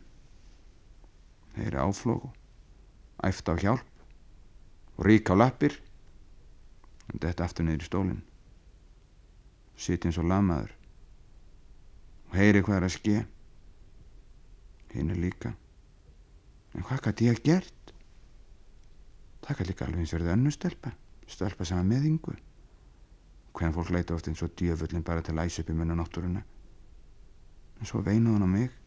heyri 1.58 1.76
áflóku, 1.76 2.30
æft 3.28 3.50
á 3.52 3.54
hjálp 3.60 4.96
og 4.96 5.04
rík 5.04 5.28
á 5.28 5.36
lappir 5.36 5.76
en 7.12 7.20
þetta 7.20 7.44
aftur 7.44 7.66
niður 7.68 7.84
í 7.84 7.88
stólinn. 7.90 8.22
Sitt 9.76 10.08
eins 10.08 10.16
og 10.16 10.30
lamaður 10.30 10.72
og 12.30 12.38
heyri 12.40 12.64
hvað 12.64 12.78
er 12.78 12.88
að 12.88 12.96
ske. 12.96 13.18
Hinn 14.96 15.12
er 15.12 15.20
líka. 15.20 15.52
En 16.72 16.88
hvað 16.88 17.04
gæti 17.10 17.28
ég 17.28 17.44
gert? 17.44 17.94
Það 19.44 19.58
gæti 19.58 19.70
líka 19.74 19.86
alveg 19.86 20.06
eins 20.06 20.16
verið 20.16 20.34
önnu 20.38 20.52
stelpa, 20.54 20.96
stelpa 21.28 21.68
sem 21.68 21.76
var 21.76 21.88
með 21.88 22.08
yngu. 22.14 22.38
Hvernig 23.52 23.76
fólk 23.76 23.92
leita 23.92 24.16
oft 24.16 24.28
eins 24.32 24.40
og 24.40 24.56
djöfullin 24.56 25.04
bara 25.04 25.20
til 25.20 25.36
að 25.36 25.50
æsa 25.50 25.60
upp 25.60 25.72
í 25.72 25.76
munna 25.76 25.98
náttúruna. 26.00 26.40
En 27.76 27.88
svo 27.88 28.00
veinaði 28.00 28.38
hann 28.38 28.48
á 28.48 28.56
mig 28.56 28.78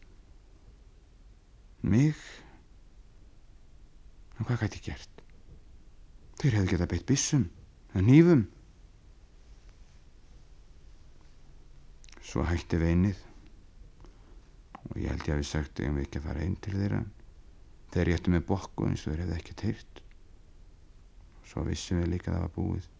Mig? 1.82 2.16
En 4.36 4.46
hvað 4.48 4.64
gæti 4.64 4.80
ég 4.80 4.86
gert? 4.90 5.22
Þeir 6.40 6.56
hefði 6.58 6.72
geta 6.72 6.88
beitt 6.90 7.06
bissum, 7.08 7.46
eða 7.92 8.04
nýfum. 8.06 8.42
Svo 12.26 12.44
hætti 12.44 12.80
veinið 12.82 13.22
og 14.86 14.98
ég 15.00 15.08
held 15.10 15.24
ég 15.26 15.34
að 15.34 15.40
við 15.40 15.48
sagt 15.50 15.80
um 15.82 15.96
við 15.96 16.06
ekki 16.06 16.20
að 16.20 16.26
fara 16.28 16.42
einn 16.44 16.58
til 16.62 16.74
þeirra. 16.76 17.04
Þeir 17.94 18.10
réttu 18.10 18.34
með 18.34 18.44
bokku 18.50 18.88
eins 18.88 19.06
og 19.06 19.14
þeir 19.14 19.24
hefði 19.24 19.38
ekki 19.40 19.56
teirt. 19.62 20.02
Svo 21.46 21.64
vissum 21.66 22.02
við 22.02 22.12
líka 22.12 22.32
að 22.32 22.36
það 22.36 22.46
var 22.46 22.54
búið 22.58 22.90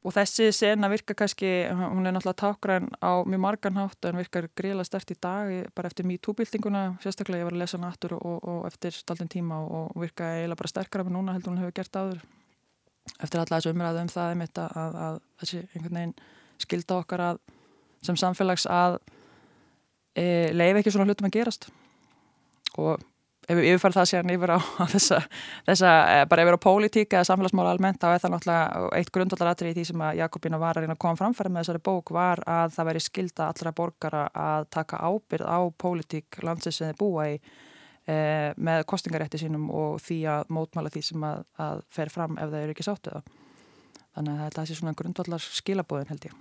og 0.00 0.14
þessi 0.16 0.48
sena 0.56 0.88
virkar 0.88 1.18
kannski, 1.22 1.48
hún 1.68 2.08
er 2.08 2.14
náttúrulega 2.16 2.40
tákgræn 2.40 2.88
á 3.04 3.20
mjög 3.28 3.42
margan 3.44 3.76
hátt 3.76 4.08
en 4.08 4.16
virkar 4.16 4.48
gríla 4.56 4.84
stert 4.84 5.12
í 5.12 5.16
dag 5.20 5.50
bara 5.76 5.90
eftir 5.90 6.08
MeToo-bildinguna 6.08 6.84
sérstaklega 7.04 7.42
ég 7.42 7.48
var 7.50 7.56
að 7.56 7.62
lesa 7.64 7.76
hana 7.76 7.90
aftur 7.92 8.16
og, 8.16 8.38
og 8.40 8.66
eftir 8.70 8.96
staldin 8.96 9.28
tíma 9.28 9.60
og 9.60 9.92
virka 10.00 10.24
eiginlega 10.38 10.60
bara 10.62 10.72
sterkara 10.72 11.04
með 11.04 11.16
núna 11.18 11.36
heldur 11.36 11.52
hún 11.52 11.60
hefur 11.60 11.76
gert 11.76 12.00
áður. 12.00 12.24
Eftir 13.20 13.42
alla 13.42 13.58
þessu 13.58 13.74
umræðu 13.74 14.04
um 14.04 14.12
það 14.14 14.32
að, 14.46 14.72
að, 14.84 14.98
að 15.04 15.20
þessi 15.42 15.62
einhvern 15.74 15.98
veginn 16.00 16.16
skilda 16.64 17.00
okkar 17.02 17.26
að 17.26 17.42
sem 18.06 18.16
samfélags 18.16 18.64
að 18.70 18.98
e, 20.16 20.48
leiði 20.56 20.80
ekki 20.80 20.94
svona 20.94 21.10
hlutum 21.10 21.28
að 21.28 21.36
gerast. 21.36 21.68
Og 22.80 23.02
ef 23.50 23.58
við 23.58 23.68
yfirfærum 23.70 23.96
það 23.96 24.08
sér 24.10 24.32
yfir 24.34 24.52
á 24.54 24.58
þessa, 24.94 25.18
þessa, 25.66 25.94
eh, 26.12 26.24
bara 26.30 26.44
yfir 26.44 26.58
á 26.58 26.64
pólitík 26.66 27.16
eða 27.16 27.26
samfélagsmála 27.28 27.72
almennt, 27.74 27.98
þá 28.02 28.08
er 28.12 28.22
það 28.22 28.34
náttúrulega 28.34 28.90
eitt 28.98 29.10
grundvöldaratri 29.14 29.72
í 29.72 29.76
því 29.78 29.86
sem 29.90 30.04
að 30.06 30.20
Jakobína 30.20 30.60
var 30.62 30.78
að 30.78 30.86
reyna 30.86 30.96
að 30.96 31.02
koma 31.04 31.18
framfæri 31.18 31.52
með 31.52 31.64
þessari 31.64 31.82
bók 31.90 32.12
var 32.14 32.44
að 32.46 32.76
það 32.76 32.90
veri 32.90 33.02
skilda 33.06 33.48
allra 33.48 33.74
borgara 33.80 34.22
að 34.46 34.68
taka 34.76 35.02
ábyrð 35.02 35.50
á 35.50 35.58
pólitík 35.82 36.40
landsins 36.46 36.78
sem 36.78 36.90
þeir 36.90 37.00
búa 37.00 37.26
í 37.32 37.36
e, 38.06 38.16
með 38.56 38.86
kostingarétti 38.90 39.42
sínum 39.42 39.66
og 39.74 39.98
því 40.04 40.20
að 40.36 40.54
mótmála 40.54 40.92
því 40.94 41.04
sem 41.10 41.26
að, 41.26 41.44
að 41.58 41.82
fer 41.90 42.12
fram 42.12 42.38
ef 42.38 42.52
það 42.52 42.62
eru 42.62 42.76
ekki 42.76 42.86
sáttuða. 42.86 43.24
Þannig 44.14 44.32
að 44.36 44.46
þetta 44.46 44.62
er 44.62 44.78
svona 44.80 44.96
grundvöldar 44.98 45.50
skilabóðin 45.60 46.10
held 46.10 46.30
ég. 46.30 46.38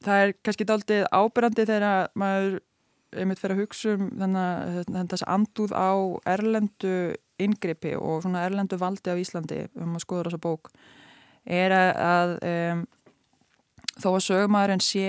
Það 0.00 0.24
er 0.24 0.34
kannski 0.40 0.64
daldið 0.64 1.02
ábyrrandi 1.12 1.66
þegar 1.68 2.10
maður 2.18 2.60
einmitt 3.16 3.40
fyrir 3.40 3.56
að 3.56 3.64
hugsa 3.64 3.96
um 3.96 4.08
þannig 4.20 4.94
að 5.00 5.10
þessi 5.12 5.28
andúð 5.34 5.74
á 5.74 5.90
erlendu 6.30 6.94
ingripi 7.40 7.94
og 7.98 8.24
svona 8.24 8.44
erlendu 8.46 8.78
valdi 8.80 9.12
á 9.12 9.18
Íslandi 9.18 9.64
um 9.80 9.96
að 9.96 10.04
skoða 10.04 10.28
þessa 10.28 10.42
bók 10.42 10.70
er 11.44 11.74
að, 11.74 11.90
að 12.04 12.34
um, 12.50 12.82
þó 13.96 14.10
að 14.12 14.26
sögumæðurinn 14.28 14.84
sé 14.84 15.08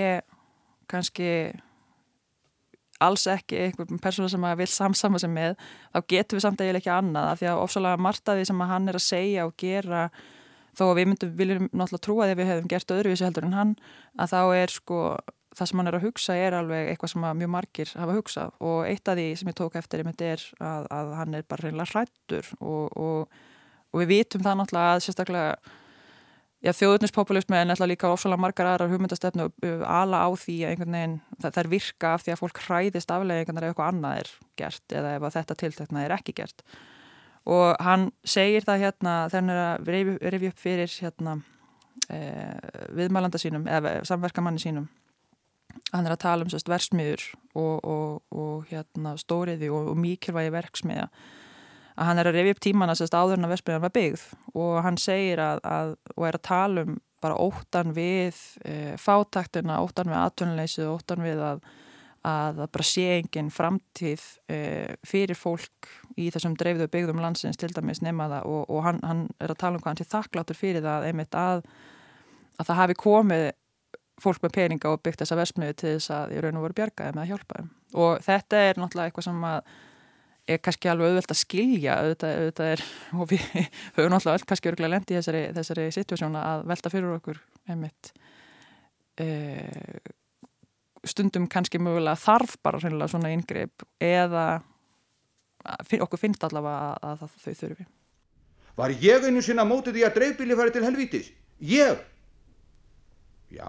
kannski 0.90 1.32
alls 3.02 3.26
ekki 3.30 3.58
einhvern 3.66 4.00
persóna 4.02 4.30
sem 4.30 4.44
að 4.46 4.60
vil 4.62 4.68
samsama 4.70 5.20
sem 5.20 5.32
með, 5.34 5.56
þá 5.90 5.98
getur 6.12 6.38
við 6.38 6.44
samt 6.44 6.62
eiginlega 6.62 6.82
ekki 6.82 6.94
annað 6.94 7.30
af 7.30 7.40
því 7.40 7.50
að 7.50 7.62
ofsalega 7.64 8.04
margt 8.06 8.30
af 8.30 8.38
því 8.38 8.48
sem 8.48 8.64
hann 8.72 8.88
er 8.90 8.98
að 8.98 9.06
segja 9.06 9.46
og 9.48 9.54
gera 9.58 10.04
þó 10.78 10.84
að 10.88 10.98
við 10.98 11.08
myndum, 11.10 11.32
viljum 11.36 11.68
náttúrulega 11.70 12.04
trúa 12.06 12.26
því 12.26 12.34
að 12.34 12.40
við 12.40 12.50
hefum 12.52 12.68
gert 12.72 12.94
öðruvísi 12.96 13.26
heldur 13.26 13.48
en 13.48 13.56
hann 13.58 13.72
að 14.22 14.32
þá 14.32 14.40
er 14.62 14.72
sko 14.72 15.00
það 15.52 15.68
sem 15.68 15.80
hann 15.80 15.90
er 15.90 15.96
að 15.98 16.04
hugsa 16.06 16.36
er 16.36 16.56
alveg 16.56 16.90
eitthvað 16.90 17.12
sem 17.12 17.24
mjög 17.38 17.50
margir 17.52 17.94
hafa 18.00 18.18
hugsað. 18.18 18.52
Og 18.64 18.82
eitt 18.88 19.08
af 19.08 19.18
því 19.18 19.26
sem 19.38 19.50
ég 19.52 19.58
tók 19.58 19.78
eftir 19.80 20.04
er 20.06 20.44
að, 20.58 20.86
að 20.90 21.16
hann 21.20 21.34
er 21.34 21.48
bara 21.48 21.66
reynilega 21.66 21.92
hrættur 21.92 22.52
og, 22.60 22.92
og 22.96 23.40
og 23.92 24.02
við 24.02 24.12
vitum 24.16 24.44
það 24.44 24.58
náttúrulega 24.60 24.94
að 24.94 25.02
sérstaklega 25.06 25.72
já, 26.62 26.72
þjóðuninspopulismi 26.78 27.58
er 27.58 27.68
náttúrulega 27.68 27.92
líka 27.92 28.12
ofsalega 28.12 28.44
margar 28.44 28.70
aðrar 28.70 28.92
hugmyndastefnu 28.92 29.48
ala 29.88 30.22
á 30.24 30.28
því 30.32 30.56
að 30.62 30.72
einhvern 30.72 30.96
veginn 30.96 31.18
það, 31.42 31.60
er 31.62 31.70
virka 31.74 32.14
af 32.16 32.24
því 32.24 32.34
að 32.34 32.42
fólk 32.42 32.62
hræðist 32.66 33.14
afleggingarnar 33.14 33.68
ef 33.68 33.74
eitthvað 33.74 33.92
annað 33.92 34.22
er 34.22 34.32
gert 34.62 34.96
eða 35.00 35.14
ef 35.18 35.28
þetta 35.36 35.58
tiltekna 35.64 36.06
er 36.06 36.16
ekki 36.16 36.36
gert. 36.40 36.66
Og 37.52 37.72
hann 37.82 38.10
segir 38.22 38.64
það 38.64 38.84
hérna 38.86 39.14
þegar 39.28 39.40
hann 39.40 39.52
er 39.52 39.62
að 39.64 39.88
reyfi 40.32 40.50
upp 40.52 40.60
fyrir 40.62 40.98
hérna 41.02 41.38
eh, 42.08 42.58
viðmælanda 42.94 43.40
sínum 43.42 43.66
eða 43.66 43.98
samverkamanni 44.08 44.62
sínum 44.62 44.86
hann 45.92 46.08
er 46.08 46.14
að 46.14 46.22
tala 46.24 46.46
um 46.46 46.50
sérst 46.52 46.70
versmiður 46.70 47.24
og, 47.54 47.78
og, 47.84 48.18
og 48.32 48.66
hérna 48.70 49.14
stóriði 49.20 49.70
og, 49.72 49.92
og 49.92 49.98
mikilvægi 50.00 50.52
verksmiða 50.54 51.08
að 51.92 52.08
hann 52.08 52.20
er 52.20 52.30
að 52.30 52.38
reyfi 52.38 52.54
upp 52.54 52.62
tíman 52.64 52.92
að 52.92 53.02
sérst 53.02 53.16
áður 53.16 53.38
en 53.38 53.46
að 53.46 53.54
versmiðan 53.54 53.84
var 53.84 53.94
byggð. 53.94 54.26
Og 54.56 54.76
hann 54.84 54.98
segir 55.00 55.42
að, 55.44 55.62
að 55.68 55.94
og 56.16 56.26
er 56.28 56.38
að 56.38 56.46
tala 56.48 56.84
um 56.86 56.98
bara 57.22 57.38
óttan 57.38 57.92
við 57.94 58.38
e, 58.66 58.74
fátaktina, 58.98 59.78
óttan 59.84 60.10
við 60.10 60.18
atvinnuleysið, 60.18 60.88
óttan 60.90 61.24
við 61.24 61.42
að 61.52 61.64
að 62.22 62.60
það 62.60 62.68
bara 62.76 62.84
sé 62.86 63.04
enginn 63.16 63.48
framtíð 63.50 64.24
e, 64.54 64.58
fyrir 65.06 65.34
fólk 65.34 65.88
í 66.14 66.28
þessum 66.30 66.54
dreifðu 66.54 66.86
byggðum 66.92 67.22
landsins 67.22 67.58
til 67.58 67.72
dæmis 67.74 67.98
nema 68.04 68.28
það. 68.30 68.44
Og, 68.46 68.60
og 68.70 68.84
hann, 68.86 69.00
hann 69.02 69.24
er 69.42 69.50
að 69.50 69.58
tala 69.58 69.78
um 69.78 69.82
hvað 69.82 69.90
hann 69.90 70.00
sé 70.02 70.06
þakkláttur 70.12 70.58
fyrir 70.58 70.84
það 70.86 71.08
einmitt 71.08 71.34
að, 71.34 71.64
að 72.62 72.68
það 72.68 72.80
hafi 72.82 72.98
komið 73.02 73.48
fólk 74.22 74.42
með 74.44 74.54
peninga 74.56 74.92
og 74.92 75.02
byggt 75.04 75.22
þessa 75.22 75.38
versmiðu 75.38 75.78
til 75.78 75.94
þess 75.96 76.12
að 76.16 76.34
í 76.36 76.42
raun 76.42 76.58
og 76.58 76.66
voru 76.66 76.78
bjargaði 76.78 77.16
með 77.16 77.24
að 77.24 77.32
hjálpa 77.32 77.58
þeim 77.58 77.70
og 78.02 78.26
þetta 78.26 78.60
er 78.68 78.80
náttúrulega 78.80 79.10
eitthvað 79.10 79.26
sem 79.28 79.46
er 80.52 80.58
kannski 80.62 80.90
alveg 80.90 81.12
auðvelt 81.12 81.32
að 81.34 81.40
skilja 81.40 81.98
auðvitað, 82.00 82.34
auðvitað 82.40 82.72
er, 82.72 82.84
og 83.18 83.30
við 83.30 83.44
höfum 83.52 84.12
náttúrulega 84.14 84.34
öll 84.38 84.48
kannski 84.50 84.72
örgulega 84.72 84.94
lendi 84.96 85.14
í 85.14 85.20
þessari, 85.20 85.44
þessari 85.58 85.86
situasjóna 85.98 86.42
að 86.50 86.66
velta 86.72 86.92
fyrir 86.92 87.14
okkur 87.16 87.40
einmitt 87.70 88.12
e, 89.20 89.28
stundum 91.06 91.48
kannski 91.50 91.80
mögulega 91.82 92.18
þarf 92.18 92.58
bara 92.62 92.82
svona 92.82 93.32
yngreip 93.34 93.86
eða 94.02 94.46
okkur 96.02 96.18
finnst 96.18 96.42
allavega 96.46 96.94
að, 96.98 97.26
að 97.26 97.42
þau 97.42 97.58
þurfi 97.64 97.90
Var 98.72 98.94
ég 99.02 99.26
einu 99.28 99.42
sinna 99.44 99.66
mótið 99.68 99.98
því 99.98 100.04
að 100.06 100.14
dreifbíli 100.16 100.56
fari 100.56 100.72
til 100.72 100.84
helvítis? 100.86 101.26
Ég? 101.60 101.98
Já 103.52 103.68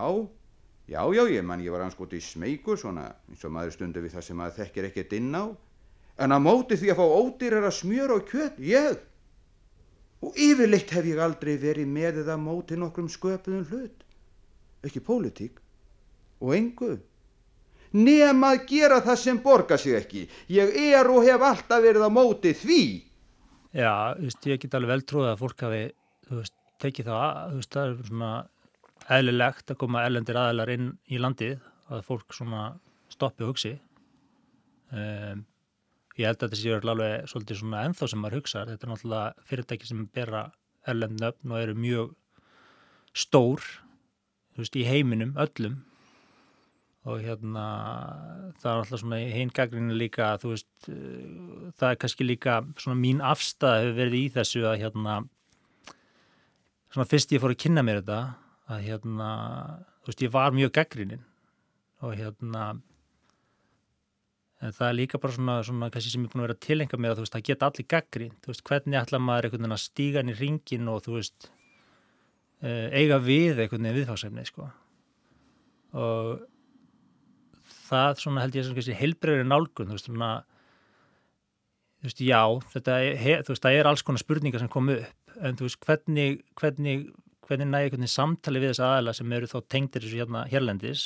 Já, 0.87 0.99
já, 1.15 1.23
ég 1.31 1.45
mann, 1.47 1.63
ég 1.63 1.71
var 1.71 1.85
anskoti 1.85 2.19
smeykur 2.19 2.75
svona 2.79 3.05
eins 3.31 3.43
og 3.47 3.53
maður 3.55 3.77
stundu 3.77 4.01
við 4.03 4.17
það 4.17 4.25
sem 4.27 4.39
maður 4.39 4.57
þekkir 4.59 4.87
ekkert 4.89 5.15
inn 5.15 5.31
á. 5.31 5.45
En 6.19 6.35
að 6.35 6.43
móti 6.43 6.77
því 6.77 6.91
að 6.91 6.99
fá 6.99 7.05
ódýrar 7.23 7.67
að 7.69 7.77
smjöra 7.77 8.17
og 8.19 8.27
kjöt, 8.29 8.59
ég 8.59 8.99
og 10.23 10.35
yfirleitt 10.39 10.91
hef 10.95 11.07
ég 11.07 11.21
aldrei 11.23 11.55
verið 11.59 11.89
með 11.89 12.19
eða 12.23 12.35
móti 12.39 12.77
nokkrum 12.79 13.07
sköpuðum 13.11 13.65
hlut. 13.71 14.03
Ekki 14.83 15.01
pólitík 15.03 15.63
og 16.43 16.53
engu. 16.57 16.97
Nema 17.93 18.53
að 18.55 18.67
gera 18.73 18.99
það 19.05 19.19
sem 19.21 19.39
borga 19.43 19.77
sig 19.79 19.95
ekki. 19.97 20.27
Ég 20.51 20.75
er 20.91 21.09
og 21.11 21.23
hef 21.23 21.43
alltaf 21.47 21.83
verið 21.83 22.07
á 22.07 22.11
móti 22.11 22.53
því. 22.57 22.83
Já, 23.73 23.93
þú 24.17 24.27
veist, 24.27 24.47
ég 24.51 24.61
get 24.61 24.75
alveg 24.77 24.93
vel 24.93 25.05
trúið 25.09 25.31
að 25.31 25.39
fólk 25.41 25.63
hafi, 25.65 25.83
þú 26.27 26.39
veist, 26.41 26.55
tekið 26.83 27.09
það 27.09 27.37
þú 27.53 27.61
veist, 27.61 27.75
það 27.75 27.87
er 27.87 28.09
svona 28.09 28.31
eðlilegt 29.11 29.71
að 29.73 29.79
koma 29.83 30.03
erlendir 30.07 30.39
aðeinar 30.39 30.71
inn 30.73 30.91
í 31.11 31.19
landið 31.21 31.59
að 31.91 32.05
fólk 32.07 32.35
svona 32.35 32.65
stoppi 33.11 33.45
og 33.45 33.53
hugsi. 33.53 33.73
Um, 34.93 35.45
ég 36.19 36.29
held 36.29 36.43
að 36.43 36.53
þetta 36.53 36.59
séu 36.59 36.75
alveg 36.77 37.29
svolítið 37.29 37.61
svona 37.61 37.85
enþá 37.87 38.09
sem 38.09 38.21
maður 38.21 38.41
hugsa 38.41 38.65
þetta 38.69 38.85
er 38.85 38.91
náttúrulega 38.91 39.47
fyrirtæki 39.49 39.89
sem 39.89 40.03
bera 40.13 40.43
erlendnöfn 40.89 41.55
og 41.55 41.63
eru 41.63 41.73
mjög 41.79 42.13
stór 43.17 43.63
veist, 44.57 44.77
í 44.77 44.85
heiminum 44.85 45.33
öllum. 45.41 45.81
Og 47.03 47.19
hérna 47.19 47.63
það 48.61 48.69
er 48.69 48.77
alltaf 48.77 49.01
svona 49.01 49.19
hinn 49.33 49.51
gaggrinni 49.51 49.97
líka 49.97 50.29
veist 50.43 50.69
það 50.87 51.89
er 51.89 51.99
kannski 51.99 52.27
líka 52.27 52.61
svona 52.77 52.99
mín 52.99 53.19
afstæð 53.25 53.79
hefur 53.81 53.97
verið 53.97 54.19
í 54.21 54.29
þessu 54.37 54.63
að 54.69 54.79
hérna 54.85 55.17
svona 56.93 57.09
fyrst 57.09 57.33
ég 57.33 57.41
fór 57.43 57.55
að 57.55 57.61
kynna 57.65 57.83
mér 57.83 58.03
þetta 58.03 58.21
að 58.71 58.87
hérna, 58.87 59.29
þú 60.03 60.11
veist, 60.11 60.23
ég 60.23 60.33
var 60.33 60.55
mjög 60.55 60.73
gaggrinin 60.77 61.23
og 62.03 62.15
hérna 62.19 62.67
en 64.63 64.71
það 64.71 64.87
er 64.87 64.95
líka 64.95 65.19
bara 65.19 65.35
svona, 65.35 65.57
svona 65.67 65.89
kannski 65.91 66.13
sem 66.13 66.23
ég 66.23 66.29
er 66.29 66.33
búin 66.33 66.43
að 66.43 66.47
vera 66.47 66.55
að 66.55 66.63
tilenga 66.67 66.99
með 66.99 67.11
að 67.11 67.17
þú 67.17 67.25
veist, 67.25 67.35
það 67.35 67.45
geta 67.49 67.67
allir 67.67 67.87
gaggrin, 67.93 68.37
þú 68.43 68.51
veist, 68.53 68.63
hvernig 68.69 68.99
ætla 68.99 69.19
maður 69.19 69.47
einhvern 69.47 69.65
veginn 69.65 69.75
að 69.75 69.83
stíga 69.83 70.23
inn 70.23 70.31
í 70.31 70.37
ringin 70.37 70.91
og 70.91 71.03
þú 71.03 71.17
veist 71.17 71.49
eh, 72.63 72.87
eiga 72.95 73.19
við 73.23 73.59
einhvern 73.59 73.83
veginn 73.83 73.99
viðfáðsefni, 73.99 74.45
sko? 74.47 74.69
Og 75.99 76.45
það 77.89 78.23
svona 78.23 78.45
held 78.45 78.57
ég 78.57 78.67
sem 78.67 78.77
kannski 78.77 78.99
heilbreyri 79.01 79.47
nálgun, 79.47 79.91
þú 79.91 79.97
veist, 79.97 80.07
svona 80.07 80.31
þú 81.99 82.09
veist, 82.09 82.23
já, 82.23 82.41
þetta 82.77 83.01
er, 83.09 83.43
þú 83.43 83.55
veist, 83.55 83.65
það 83.67 83.81
er 83.81 83.91
alls 83.91 84.05
konar 84.07 84.23
spurningar 84.23 84.63
sem 84.63 84.71
komu 84.71 84.95
upp, 85.01 85.35
en 85.43 85.59
þú 85.59 85.67
veist, 85.67 85.81
hvernig, 85.83 86.39
hvernig 86.59 87.05
hvernig 87.47 87.69
næði 87.69 87.89
einhvern 87.89 88.03
veginn 88.03 88.13
samtali 88.13 88.61
við 88.61 88.73
þessa 88.73 88.89
aðala 88.89 89.13
sem 89.17 89.35
eru 89.37 89.49
þá 89.51 89.57
tengtir 89.75 90.05
þessu 90.05 90.21
hérna 90.21 90.43
hérlendis 90.51 91.03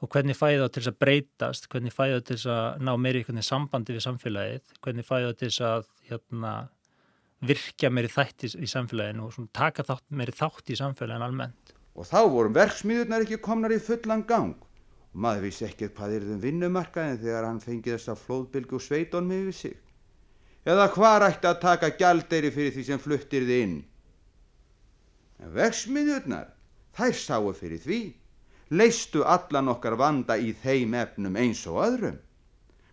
og 0.00 0.08
hvernig 0.14 0.38
fæði 0.38 0.60
þá 0.60 0.66
til 0.66 0.80
þess 0.80 0.90
að 0.92 1.00
breytast, 1.04 1.66
hvernig 1.72 1.94
fæði 1.94 2.14
þá 2.14 2.26
til 2.28 2.36
þess 2.36 2.50
að 2.54 2.84
ná 2.86 2.92
meiri 2.96 3.20
einhvern 3.20 3.40
veginn 3.40 3.48
sambandi 3.50 3.96
við 3.96 4.06
samfélagið, 4.06 4.62
hvernig 4.84 5.08
fæði 5.08 5.26
þá 5.26 5.40
til 5.40 5.50
þess 5.50 5.64
að 5.70 5.84
hérna, 6.08 6.54
virkja 7.50 7.90
meiri 7.92 8.12
þætt 8.12 8.46
í, 8.46 8.52
í 8.64 8.70
samfélaginu 8.70 9.26
og 9.26 9.52
taka 9.56 9.84
þátt, 9.90 10.06
meiri 10.08 10.36
þátt 10.36 10.72
í 10.72 10.80
samfélaginu 10.80 11.28
almennt. 11.28 11.74
Og 11.98 12.08
þá 12.08 12.20
vorum 12.32 12.56
verksmiðurnar 12.56 13.26
ekki 13.26 13.40
komnar 13.44 13.74
í 13.74 13.80
fullan 13.82 14.24
gang 14.28 14.56
og 15.10 15.22
maður 15.26 15.48
vissi 15.48 15.66
ekkert 15.66 15.96
hvað 15.98 16.16
er 16.16 16.26
þeim 16.28 16.42
vinnumarkaðin 16.44 17.20
þegar 17.20 17.48
hann 17.48 17.62
fengið 17.62 17.96
þess 17.96 18.12
að 18.12 18.20
flóðbylgu 18.24 18.76
og 18.78 18.84
sveitónum 18.84 19.36
yfir 19.40 19.56
sig. 19.58 19.78
Eða 20.70 20.90
hvað 20.94 21.26
ætti 21.26 21.48
að 21.50 21.62
taka 21.64 21.90
gjaldeiri 21.98 22.52
fyrir 22.54 22.74
því 22.76 22.84
sem 22.86 23.00
fluttir 23.02 23.46
þið 23.48 23.62
inn? 23.64 23.78
En 25.40 25.52
veksmiðurnar, 25.56 26.50
þær 26.96 27.14
sáu 27.16 27.52
fyrir 27.56 27.80
því, 27.82 28.00
leistu 28.76 29.24
allan 29.24 29.70
okkar 29.72 29.96
vanda 29.98 30.36
í 30.38 30.52
þeim 30.62 30.94
efnum 31.00 31.38
eins 31.40 31.62
og 31.70 31.80
öðrum. 31.86 32.18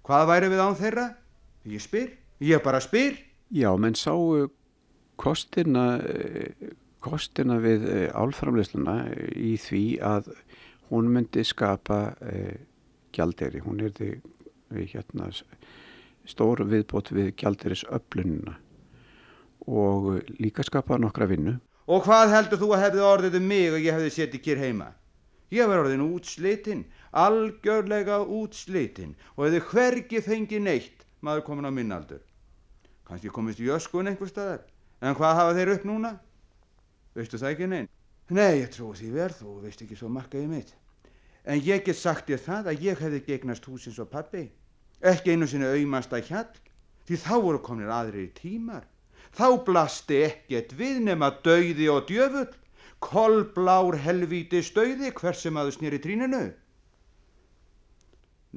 Hvað 0.08 0.30
væri 0.32 0.52
við 0.54 0.64
án 0.64 0.78
þeirra? 0.80 1.08
Ég 1.68 1.84
spyr, 1.84 2.14
ég 2.40 2.64
bara 2.64 2.80
spyr. 2.84 3.18
Já, 3.52 3.70
menn 3.76 3.96
sáu 3.96 4.48
kostina, 5.20 6.00
kostina 7.04 7.58
við 7.64 7.88
eh, 7.92 8.08
álframleysluna 8.16 8.96
í 9.36 9.56
því 9.60 9.84
að 10.04 10.32
hún 10.92 11.12
myndi 11.12 11.44
skapa 11.48 12.16
eh, 12.24 12.56
gjalderi. 13.16 13.64
Hún 13.66 13.84
er 13.84 13.94
því 13.98 14.88
hérna, 14.94 15.30
stóru 16.28 16.68
viðbót 16.68 17.12
við 17.16 17.34
gjalderis 17.40 17.86
öflununa 17.92 18.58
og 19.68 20.22
líka 20.40 20.64
skapa 20.64 21.00
nokkra 21.00 21.28
vinnu. 21.28 21.58
Og 21.88 22.04
hvað 22.04 22.34
heldur 22.34 22.60
þú 22.60 22.68
að 22.76 22.82
hefði 22.84 23.04
orðið 23.08 23.36
um 23.40 23.46
mig 23.48 23.68
og 23.72 23.80
ég 23.80 23.96
hefði 23.96 24.10
setið 24.12 24.42
kér 24.44 24.60
heima? 24.60 24.88
Ég 25.56 25.70
var 25.72 25.80
orðin 25.80 26.04
útslitinn, 26.04 26.82
algjörlega 27.16 28.18
útslitinn 28.28 29.14
og 29.38 29.46
hefði 29.46 29.62
hvergi 29.70 30.20
fengið 30.26 30.66
neitt 30.66 31.06
maður 31.24 31.46
komin 31.48 31.70
á 31.70 31.72
minnaldur. 31.72 32.20
Kanski 33.08 33.32
komist 33.32 33.62
í 33.64 33.70
öskun 33.72 34.12
einhver 34.12 34.28
staðar, 34.28 34.66
en 35.00 35.16
hvað 35.16 35.40
hafa 35.40 35.56
þeir 35.56 35.72
upp 35.78 35.86
núna? 35.88 36.12
Veistu 37.16 37.40
það 37.40 37.54
ekki 37.54 37.72
neinn? 37.72 37.90
Nei, 38.36 38.60
ég 38.60 38.74
trú 38.76 38.92
því 38.92 39.14
verð, 39.16 39.40
þú 39.40 39.56
veist 39.64 39.86
ekki 39.86 39.96
svo 39.96 40.12
markaði 40.12 40.52
mitt. 40.52 40.76
En 41.48 41.64
ég 41.64 41.88
get 41.88 41.96
sagt 41.96 42.28
þér 42.28 42.44
það 42.50 42.70
að 42.74 42.84
ég 42.84 43.00
hefði 43.00 43.24
gegnast 43.30 43.72
húsins 43.72 44.04
og 44.04 44.12
pappi. 44.12 44.50
Ekki 45.00 45.32
einu 45.32 45.48
sinni 45.48 45.72
auðmast 45.72 46.12
að 46.12 46.34
hjall, 46.34 46.52
því 47.08 47.24
þá 47.24 47.34
voru 47.48 47.64
komin 47.64 47.96
aðri 47.96 48.28
tímar 48.36 48.84
þá 49.38 49.50
blasti 49.68 50.22
ekkert 50.26 50.74
við 50.78 51.02
nema 51.08 51.30
dauði 51.46 51.90
og 51.94 52.08
djöfull, 52.10 52.50
kolblár 53.04 54.00
helvíti 54.02 54.64
stauði 54.66 55.12
hvers 55.20 55.44
sem 55.46 55.60
aðu 55.62 55.76
snýri 55.76 56.00
tríninu. 56.02 56.48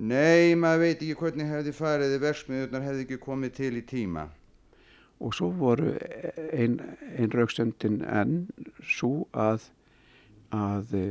Nei, 0.01 0.57
maður 0.57 0.85
veit 0.87 1.03
ekki 1.03 1.17
hvernig 1.19 1.51
hefði 1.51 1.73
farið 1.77 2.15
eða 2.15 2.23
verksmiðurnar 2.25 2.87
hefði 2.87 3.05
ekki 3.05 3.19
komið 3.21 3.57
til 3.59 3.73
í 3.77 3.83
tíma. 3.85 4.29
Og 5.21 5.35
svo 5.37 5.51
voru 5.53 5.93
einn 6.57 6.79
ein 7.19 7.35
rauksendin 7.35 7.99
enn 8.09 8.47
svo 8.81 9.27
að, 9.37 9.67
að 10.57 10.95
e, 10.97 11.03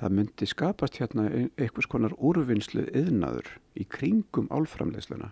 það 0.00 0.16
myndi 0.18 0.48
skapast 0.50 0.98
hérna 0.98 1.28
einhvers 1.30 1.86
konar 1.92 2.16
úrvinnslu 2.18 2.88
yðnaður 2.90 3.52
í 3.78 3.86
kringum 3.86 4.50
álframleysluna 4.50 5.30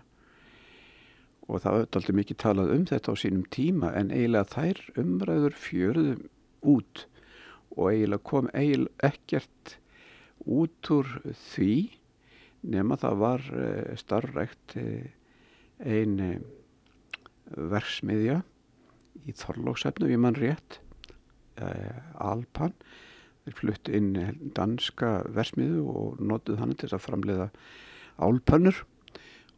og 1.45 1.61
það 1.61 1.75
var 1.75 1.83
alltaf 1.85 2.15
mikið 2.17 2.39
talað 2.41 2.71
um 2.75 2.85
þetta 2.89 3.13
á 3.13 3.15
sínum 3.21 3.43
tíma 3.53 3.91
en 3.97 4.13
eiginlega 4.13 4.49
þær 4.53 4.81
umræður 5.01 5.57
fjöruðum 5.61 6.23
út. 6.75 7.05
Og 7.75 7.91
eiginlega 7.91 8.27
kom 8.31 8.49
eiginlega 8.53 9.11
ekkert 9.11 9.77
út 10.45 10.91
úr 10.93 11.11
því 11.51 11.75
nema 12.65 12.97
það 12.99 13.21
var 13.21 13.45
eh, 13.53 13.93
starfrækt 13.99 14.75
eh, 14.81 15.11
ein 15.85 16.19
eh, 16.23 16.39
versmiðja 17.55 18.41
í 19.25 19.33
Þorlóksefnu, 19.37 20.09
við 20.09 20.21
mann 20.21 20.37
rétt, 20.37 20.81
Alpan, 22.19 22.73
þeir 23.45 23.55
fluttu 23.55 23.93
inn 23.95 24.09
danska 24.57 25.21
versmiðu 25.33 25.85
og 25.87 26.17
notuð 26.19 26.59
hann 26.59 26.73
til 26.75 26.89
að 26.91 27.05
framleiða 27.05 27.47
álpannur 28.19 28.81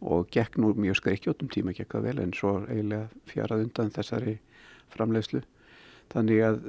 og 0.01 0.29
gekk 0.33 0.59
nú 0.61 0.73
mjög 0.77 0.99
skreikjótum 1.01 1.49
tíma 1.53 1.73
gekk 1.75 1.95
það 1.95 2.09
vel 2.09 2.19
en 2.21 2.33
svo 2.35 2.53
eiginlega 2.67 3.07
fjarað 3.29 3.63
undan 3.65 3.93
þessari 3.95 4.37
framleiðslu. 4.93 5.41
Þannig 6.13 6.43
að 6.45 6.59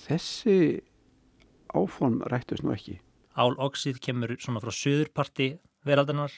þessi 0.00 0.56
áform 1.76 2.20
rættust 2.30 2.64
nú 2.64 2.74
ekki. 2.74 2.98
Áloxið 3.38 4.00
kemur 4.02 4.34
svona 4.40 4.62
frá 4.62 4.72
söðurparti 4.74 5.52
veraldanar 5.86 6.32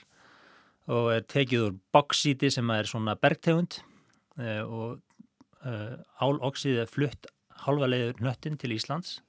og 0.92 1.12
er 1.14 1.26
tekið 1.30 1.66
úr 1.68 1.76
bauxíti 1.94 2.50
sem 2.52 2.68
er 2.74 2.88
svona 2.90 3.14
bergtegund 3.18 3.78
uh, 4.38 4.62
og 4.66 4.98
uh, 5.64 5.94
áloxið 6.20 6.82
er 6.82 6.90
flutt 6.90 7.30
halva 7.62 7.88
leiður 7.88 8.18
nöttin 8.24 8.58
til 8.58 8.74
Íslands 8.74 9.20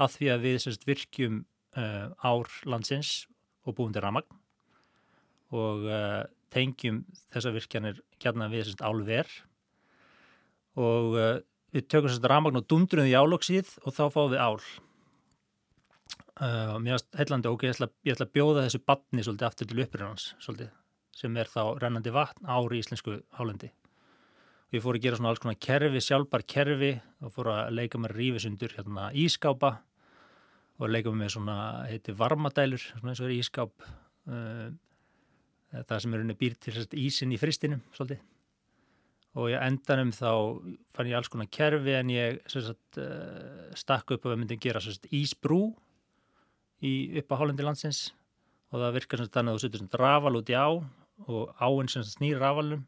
að 0.00 0.16
því 0.16 0.28
að 0.34 0.44
við 0.44 0.58
sérst, 0.64 0.86
virkjum 0.88 1.42
uh, 1.76 2.12
ár 2.20 2.52
landsins 2.68 3.24
og 3.64 3.76
búum 3.78 3.94
til 3.96 4.04
ramagn 4.04 4.38
og 5.50 5.88
tengjum 6.52 7.04
þessa 7.32 7.54
virkjanir 7.54 8.02
gætna 8.22 8.50
við 8.52 8.68
sérst, 8.68 8.84
álver. 8.84 9.30
Og 10.80 11.16
við 11.74 11.88
tökum 11.88 12.10
sérst 12.10 12.28
ramagn 12.30 12.60
og 12.60 12.68
dundrum 12.70 13.06
því 13.06 13.16
áloxið 13.18 13.74
og 13.84 13.96
þá 13.96 14.04
fáum 14.14 14.32
við 14.34 14.44
ál. 14.44 14.60
Uh, 16.40 16.78
mér 16.80 16.96
finnst 16.96 17.18
heillandi 17.20 17.50
ok, 17.50 17.66
ég 17.68 17.74
ætla, 17.74 17.90
ég 18.08 18.14
ætla 18.14 18.24
að 18.24 18.32
bjóða 18.32 18.62
þessu 18.64 18.78
batni 18.88 19.24
svolítið 19.26 19.46
aftur 19.50 19.68
til 19.68 19.82
uppröðunans 19.84 20.30
svolítið, 20.40 20.70
sem 21.20 21.34
er 21.36 21.50
þá 21.52 21.60
rennandi 21.82 22.14
vatn 22.16 22.48
ári 22.48 22.78
í 22.78 22.80
íslensku 22.80 23.18
hálendi. 23.36 23.68
Og 24.70 24.78
ég 24.78 24.84
fór 24.86 24.96
að 24.96 25.04
gera 25.04 25.18
svona 25.18 25.34
alls 25.34 25.42
konar 25.42 25.58
kerfi, 25.60 26.00
sjálfbar 26.06 26.46
kerfi 26.48 26.90
og 27.20 27.34
fór 27.34 27.50
að 27.52 27.74
leika 27.76 28.00
með 28.00 28.14
rífisundur 28.16 28.72
hérna 28.78 29.10
ískápa 29.12 29.74
og 30.80 30.94
leika 30.94 31.12
með 31.12 31.34
svona, 31.34 31.58
heiti 31.90 32.16
varmadælur 32.16 32.86
svona 32.86 33.12
eins 33.12 33.20
og 33.20 33.28
er 33.28 33.36
ískáp 33.36 33.84
uh, 33.84 34.70
það 35.70 36.02
sem 36.02 36.14
er 36.14 36.24
unni 36.24 36.36
býr 36.38 36.56
til 36.58 36.84
ísin 36.98 37.32
í 37.34 37.38
fristinum 37.40 37.82
svolítið. 37.94 38.22
Og 39.38 39.52
ég 39.52 39.62
endanum 39.62 40.10
þá 40.10 40.30
fann 40.90 41.06
ég 41.06 41.18
alls 41.18 41.30
konar 41.30 41.50
kerfi 41.54 41.94
en 41.94 42.08
ég 42.10 42.40
sagt, 42.50 42.98
uh, 42.98 43.70
stakk 43.78 44.16
upp 44.16 44.24
og 44.26 44.32
við 44.32 44.40
myndum 44.40 44.62
gera 44.62 44.82
sagt, 44.82 45.06
ísbrú 45.14 45.68
í 46.82 46.94
upp 47.20 47.30
á 47.30 47.38
hálandi 47.38 47.66
landsins. 47.66 48.08
Og 48.74 48.82
það 48.82 48.96
virkar 48.98 49.20
sem 49.20 49.30
þannig 49.30 49.52
að 49.52 49.58
þú 49.58 49.62
setur 49.66 50.00
rafal 50.02 50.38
út 50.40 50.50
í 50.50 50.56
á 50.58 50.70
og 51.30 51.60
áinn 51.62 51.90
sem 51.90 52.06
snýr 52.06 52.40
rafalum 52.42 52.82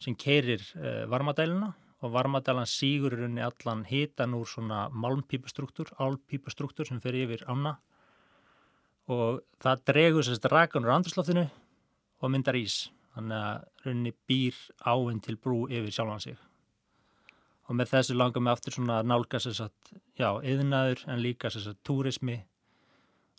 sem 0.00 0.16
keirir 0.16 0.64
uh, 0.80 1.04
varmadæluna. 1.12 1.74
Og 2.04 2.12
varmadælan 2.12 2.68
sígur 2.68 3.12
í 3.16 3.20
rauninni 3.20 3.44
allan 3.44 3.84
hitan 3.88 4.34
úr 4.36 4.48
svona 4.48 4.86
malmpípustruktúr, 4.92 5.92
álpípustruktúr 5.96 6.88
sem 6.88 7.00
fer 7.00 7.16
yfir 7.16 7.44
ána. 7.48 7.76
Og 9.12 9.42
það 9.60 9.86
dregur 9.92 10.24
sérst 10.24 10.48
rakan 10.52 10.84
úr 10.88 10.96
andurslóftinu 10.96 11.46
og 12.20 12.32
myndar 12.32 12.58
ís. 12.58 12.86
Þannig 13.16 13.38
að 13.40 13.86
rauninni 13.86 14.12
býr 14.28 14.58
áinn 14.84 15.22
til 15.24 15.38
brú 15.40 15.62
yfir 15.70 15.94
sjálfan 15.94 16.22
sig. 16.24 16.36
Og 17.66 17.78
með 17.78 17.94
þessu 17.94 18.16
langar 18.16 18.44
mig 18.44 18.52
aftur 18.52 18.76
svona 18.76 19.00
að 19.00 19.08
nálga 19.10 19.40
sérst 19.42 19.94
já, 20.18 20.28
yðnaður 20.44 21.02
en 21.10 21.22
líka 21.24 21.50
sérst 21.50 21.80
túrismi 21.86 22.36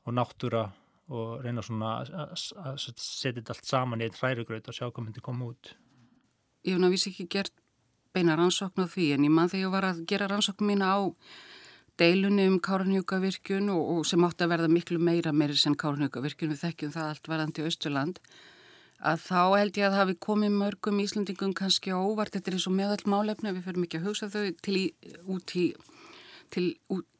og 0.08 0.18
náttúra 0.18 0.66
og 1.08 1.44
reyna 1.46 1.64
svona 1.64 1.94
að 2.04 2.34
setja 2.36 3.38
þetta 3.38 3.54
allt 3.54 3.70
saman 3.70 4.02
í 4.02 4.08
einn 4.08 4.18
hrærugraut 4.18 4.68
og 4.68 4.76
sjá 4.76 4.90
hvað 4.90 5.06
myndi 5.06 5.24
koma 5.24 5.48
út. 5.54 5.72
Ég 6.68 6.76
hef 6.76 6.82
náttúrulega 6.82 7.14
ekki 7.14 7.28
gert 7.38 7.56
beina 8.16 8.36
rannsókn 8.36 8.84
á 8.84 8.88
því 8.90 9.14
en 9.16 9.28
ég 9.28 9.34
mann 9.34 9.52
þegar 9.52 9.64
ég 9.64 9.74
var 9.78 9.88
að 9.88 10.04
gera 10.10 10.28
rannsókn 10.32 10.68
mína 10.68 10.90
á 10.92 11.00
deilunni 11.98 12.48
um 12.50 12.60
Káranhjúkavirkjun 12.62 13.72
og, 13.74 13.82
og 13.94 14.06
sem 14.10 14.26
átti 14.26 14.46
að 14.46 14.54
verða 14.54 14.70
miklu 14.74 15.00
meira 15.02 15.34
meiri 15.34 15.58
sem 15.58 15.76
Káranhjúkavirkjun 15.78 16.54
við 16.54 16.64
þekkjum 16.66 16.94
það 16.94 17.12
allt 17.14 17.32
verðandi 17.32 17.64
í 17.64 17.70
Östurland 17.72 18.22
að 18.98 19.22
þá 19.28 19.42
held 19.60 19.78
ég 19.78 19.86
að 19.86 19.94
það 19.94 20.02
hafi 20.02 20.16
komið 20.26 20.56
mörgum 20.58 21.02
Íslandingum 21.04 21.54
kannski 21.58 21.94
óvart, 21.94 22.34
þetta 22.34 22.50
er 22.50 22.58
eins 22.58 22.68
og 22.70 22.76
meðall 22.78 23.12
málefni 23.14 23.54
við 23.54 23.68
fyrir 23.68 23.84
mikið 23.84 24.02
að 24.02 24.08
hugsa 24.10 24.30
þau 24.34 24.46
til 24.66 24.78
í, 24.80 24.86
til, 26.54 26.66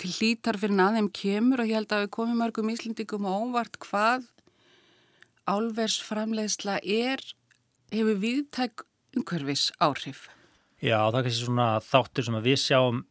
til 0.02 0.14
hlítar 0.18 0.58
fyrir 0.58 0.82
aðeim 0.82 1.12
kemur. 1.14 1.62
Og 1.62 1.70
ég 1.70 1.78
held 1.78 1.94
að 1.94 2.06
við 2.06 2.14
komum 2.18 2.42
mörgum 2.42 2.72
íslendingum 2.74 3.28
og 3.30 3.46
óvart 3.46 3.78
hvað 3.84 4.26
álversframleiðsla 5.48 6.80
er, 6.82 7.22
hefur 7.94 8.18
viðtæk 8.24 8.84
umhverfis 9.18 9.70
áhrif. 9.80 10.26
Já, 10.82 10.98
það 11.10 11.20
er 11.20 11.28
kannski 11.28 11.46
svona 11.46 11.70
þáttur 11.86 12.28
sem 12.28 12.40
við 12.46 12.60
sjáum 12.62 13.06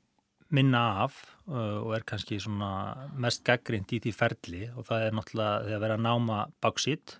minna 0.55 0.83
af 1.03 1.17
uh, 1.51 1.83
og 1.83 1.95
er 1.97 2.05
kannski 2.07 2.39
svona 2.43 3.09
mest 3.19 3.43
gaggrind 3.47 3.95
í 3.95 4.03
því 4.03 4.12
ferli. 4.14 4.67
Og 4.75 4.87
það 4.91 5.07
er 5.07 5.17
náttúrulega 5.17 5.62
þegar 5.69 5.83
verið 5.87 5.97
að 5.97 6.05
náma 6.07 6.43
báksít 6.62 7.17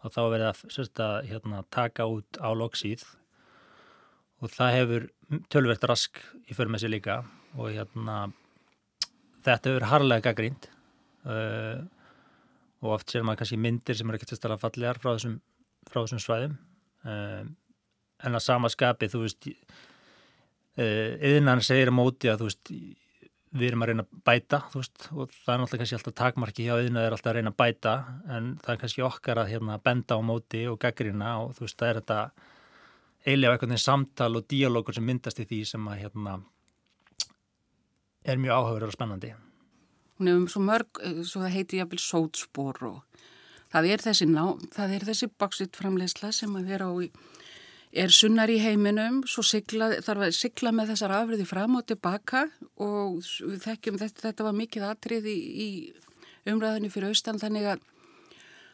og 0.00 0.14
þá 0.14 0.20
verið 0.32 0.46
að, 0.48 0.60
sérst, 0.72 1.00
að 1.02 1.30
hérna, 1.30 1.62
taka 1.72 2.06
út 2.08 2.40
álóksíð 2.40 3.04
og 4.40 4.52
það 4.54 4.76
hefur 4.78 5.06
tölvert 5.52 5.84
rask 5.88 6.20
í 6.48 6.56
förmessi 6.56 6.88
líka. 6.88 7.20
Og 7.58 7.74
hérna 7.74 8.30
þetta 9.44 9.72
hefur 9.72 9.88
harlega 9.90 10.30
gaggrínt 10.30 10.70
uh, 11.26 11.82
og 12.80 12.96
oft 12.96 13.12
sér 13.12 13.26
maður 13.26 13.42
kannski 13.42 13.60
myndir 13.60 13.98
sem 13.98 14.08
eru 14.08 14.18
ekkert 14.18 14.32
sérstaklega 14.34 14.62
fallegar 14.62 15.00
frá 15.02 15.12
þessum, 15.12 15.36
frá 15.90 16.00
þessum 16.02 16.22
svæðum. 16.24 16.56
Uh, 17.04 17.44
en 18.24 18.36
að 18.36 18.44
sama 18.44 18.70
skapi 18.72 19.08
þú 19.08 19.24
veist 19.24 19.48
yðinnan 20.80 21.60
uh, 21.60 21.64
segir 21.64 21.92
móti 21.92 22.28
að 22.30 22.42
þú 22.42 22.50
veist 22.50 22.72
við 23.50 23.66
erum 23.70 23.82
að 23.82 23.90
reyna 23.90 24.04
að 24.04 24.20
bæta 24.28 24.60
veist, 24.74 25.08
og 25.10 25.32
það 25.34 25.52
er 25.54 25.60
náttúrulega 25.60 25.80
kannski 25.82 25.96
alltaf 25.98 26.16
takmarki 26.20 26.66
hjá 26.68 26.76
yðinnan 26.76 27.02
er 27.02 27.16
alltaf 27.16 27.32
að 27.32 27.36
reyna 27.38 27.50
að 27.50 27.58
bæta 27.58 27.94
en 28.30 28.52
það 28.62 28.72
er 28.74 28.80
kannski 28.84 29.04
okkar 29.06 29.40
að 29.42 29.50
hérna, 29.54 29.80
benda 29.82 30.18
á 30.18 30.20
móti 30.22 30.62
og 30.70 30.78
gaggrína 30.82 31.32
og 31.42 31.56
þú 31.58 31.66
veist 31.66 31.80
það 31.80 31.90
er 31.90 32.00
þetta 32.00 32.20
eiginlega 33.26 33.56
eitthvað 33.56 33.82
samtal 33.82 34.30
og 34.38 34.46
díalókur 34.50 34.96
sem 34.96 35.06
myndast 35.06 35.42
í 35.42 35.48
því 35.50 35.60
sem 35.72 35.90
að 35.90 36.02
hérna 36.04 36.38
er 38.24 38.40
mjög 38.40 38.54
áhugaverður 38.54 38.92
og 38.92 38.96
spennandi. 38.96 39.34
Hún 40.20 40.28
hefur 40.28 40.52
svo 40.52 40.62
mörg, 40.64 41.02
eh, 41.02 41.22
svo 41.24 41.42
það 41.42 41.54
heiti 41.56 41.80
jáfnvel 41.80 42.00
sótspor 42.04 42.82
og 42.84 43.02
það 43.72 43.90
er 43.90 44.04
þessi, 44.04 44.26
þessi 45.08 45.30
báksitt 45.40 45.76
framlegsla 45.76 46.32
sem 46.32 46.54
að 46.54 46.66
vera 46.68 46.86
á 46.86 46.94
í 47.00 47.10
er 47.90 48.12
sunnar 48.14 48.50
í 48.52 48.60
heiminum, 48.62 49.22
sigla, 49.26 49.90
þarf 50.04 50.28
að 50.28 50.36
sigla 50.38 50.72
með 50.74 50.92
þessar 50.92 51.14
afriði 51.16 51.46
fram 51.48 51.78
og 51.80 51.86
tilbaka 51.90 52.46
og 52.78 53.22
þekkjum 53.64 53.98
þetta, 53.98 54.28
þetta 54.28 54.46
var 54.46 54.58
mikið 54.58 54.86
atrið 54.86 55.30
í, 55.30 55.38
í 55.66 55.68
umræðinu 56.50 56.92
fyrir 56.92 57.10
austan 57.10 57.40
þannig 57.42 57.72
að 57.74 57.88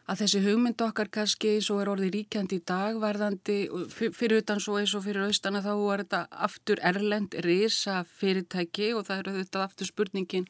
að 0.07 0.21
þessi 0.21 0.41
hugmynd 0.45 0.81
okkar 0.85 1.09
kannski 1.11 1.57
svo 1.63 1.81
er 1.83 1.89
orðið 1.91 2.13
ríkjandi 2.15 2.61
í 2.61 2.63
dag 2.69 2.95
varðandi 3.01 3.57
fyrir 3.91 4.39
utan 4.39 4.61
svo 4.63 4.77
eins 4.79 4.93
og 4.95 5.03
fyrir 5.03 5.27
austana 5.27 5.59
þá 5.65 5.73
er 5.75 6.03
þetta 6.05 6.21
aftur 6.47 6.81
erlend 6.89 7.35
risa 7.43 7.99
fyrirtæki 8.19 8.93
og 8.95 9.03
það 9.09 9.23
eru 9.23 9.33
þetta 9.41 9.63
aftur 9.65 9.89
spurningin 9.89 10.47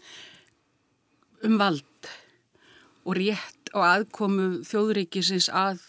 um 1.47 1.57
vald 1.57 2.11
og 3.07 3.17
rétt 3.17 3.71
og 3.73 3.85
aðkomu 3.87 4.47
þjóðríkisins 4.67 5.49
að, 5.49 5.81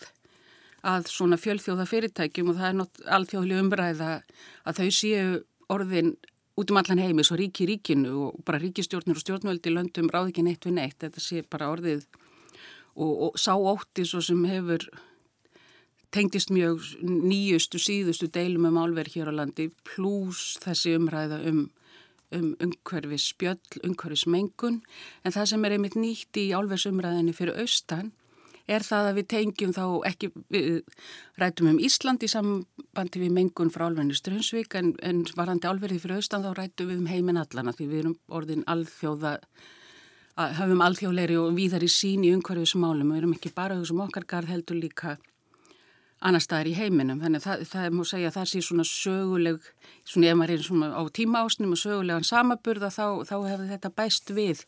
að 0.86 1.08
svona 1.10 1.38
fjölþjóða 1.40 1.86
fyrirtækjum 1.90 2.52
og 2.52 2.58
það 2.58 2.68
er 2.68 2.76
nátt 2.78 3.00
alþjóðli 3.18 3.60
umræða 3.62 4.10
að 4.64 4.80
þau 4.80 4.90
séu 4.94 5.40
orðin 5.68 6.14
út 6.58 6.72
um 6.72 6.80
allan 6.80 7.02
heimi 7.02 7.24
svo 7.26 7.38
ríki 7.38 7.66
ríkinu 7.68 8.14
og 8.28 8.38
bara 8.46 8.60
ríkistjórnur 8.62 9.18
og 9.18 9.22
stjórnvöldi 9.22 9.74
löndum 9.74 10.10
ráð 10.10 10.32
ekki 10.32 10.46
neitt 10.46 10.66
við 10.66 10.78
neitt. 10.78 10.98
Þetta 11.02 11.22
sé 11.22 11.42
bara 11.46 11.70
orðið 11.70 12.06
og, 12.98 13.12
og 13.28 13.38
sá 13.38 13.54
ótti 13.54 14.06
svo 14.06 14.22
sem 14.24 14.42
hefur 14.50 14.88
tengdist 16.14 16.50
mjög 16.50 16.82
nýjustu, 17.04 17.78
síðustu 17.78 18.30
deilum 18.32 18.70
um 18.70 18.78
álverð 18.80 19.18
hér 19.18 19.30
á 19.30 19.38
landi 19.42 19.68
pluss 19.86 20.56
þessi 20.64 20.96
umræða 20.98 21.42
um 21.50 21.66
um 22.28 22.52
umhverfis 22.60 23.30
spjöll, 23.32 23.80
umhverfis 23.84 24.26
mengun 24.28 24.82
en 25.24 25.32
það 25.32 25.46
sem 25.52 25.62
er 25.64 25.74
einmitt 25.76 25.96
nýtt 25.96 26.36
í 26.36 26.50
álverðsumræðinni 26.52 27.32
fyrir 27.36 27.56
austan 27.62 28.10
er 28.68 28.84
það 28.84 29.08
að 29.08 29.18
við 29.18 29.26
tengjum 29.32 29.72
þá 29.76 29.84
ekki, 30.10 30.30
við 30.52 30.68
rætum 31.40 31.72
um 31.72 31.80
Ísland 31.80 32.22
í 32.22 32.30
sambandi 32.30 33.22
við 33.22 33.34
mengun 33.34 33.72
frá 33.72 33.86
álverðinu 33.88 34.18
Strömsvík 34.18 34.76
en, 34.78 34.92
en 35.02 35.24
varandi 35.38 35.70
álverði 35.70 36.02
fyrir 36.02 36.20
austan 36.20 36.44
þá 36.44 36.52
rætum 36.58 36.92
við 36.92 37.02
um 37.02 37.10
heiminn 37.10 37.40
allana 37.40 37.74
því 37.74 37.88
við 37.88 38.04
erum 38.04 38.16
orðin 38.28 38.66
alþjóða 38.68 39.38
hafum 40.38 40.84
alþjóðleiri 40.84 41.38
og 41.40 41.56
víðar 41.56 41.82
í 41.82 41.90
sín 41.90 42.26
í 42.26 42.30
umhverfismálum. 42.36 43.10
Við 43.10 43.22
erum 43.22 43.34
ekki 43.34 43.50
bara 43.56 43.78
þessum 43.80 44.04
okkar 44.04 44.26
garð 44.28 44.52
heldur 44.52 44.78
líka 44.78 45.16
annar 46.22 46.42
staðar 46.42 46.70
í 46.70 46.76
heiminum. 46.78 47.20
Þannig 47.22 47.46
að 47.46 47.64
það 47.70 47.88
er 47.88 47.94
múið 47.94 48.06
að 48.06 48.12
segja 48.12 48.30
að 48.30 48.38
það 48.38 48.48
sé 48.52 48.62
svona 48.66 48.86
söguleg, 48.86 49.68
svona 50.06 50.30
ef 50.30 50.38
maður 50.38 50.54
er 50.54 50.64
svona 50.66 50.88
á 50.94 51.02
tíma 51.14 51.42
ásnum 51.46 51.74
og 51.74 51.82
sögulegan 51.82 52.26
samaburða 52.26 52.90
þá, 52.94 53.06
þá 53.26 53.36
hefur 53.48 53.68
þetta 53.72 53.92
bæst 53.98 54.32
við 54.34 54.64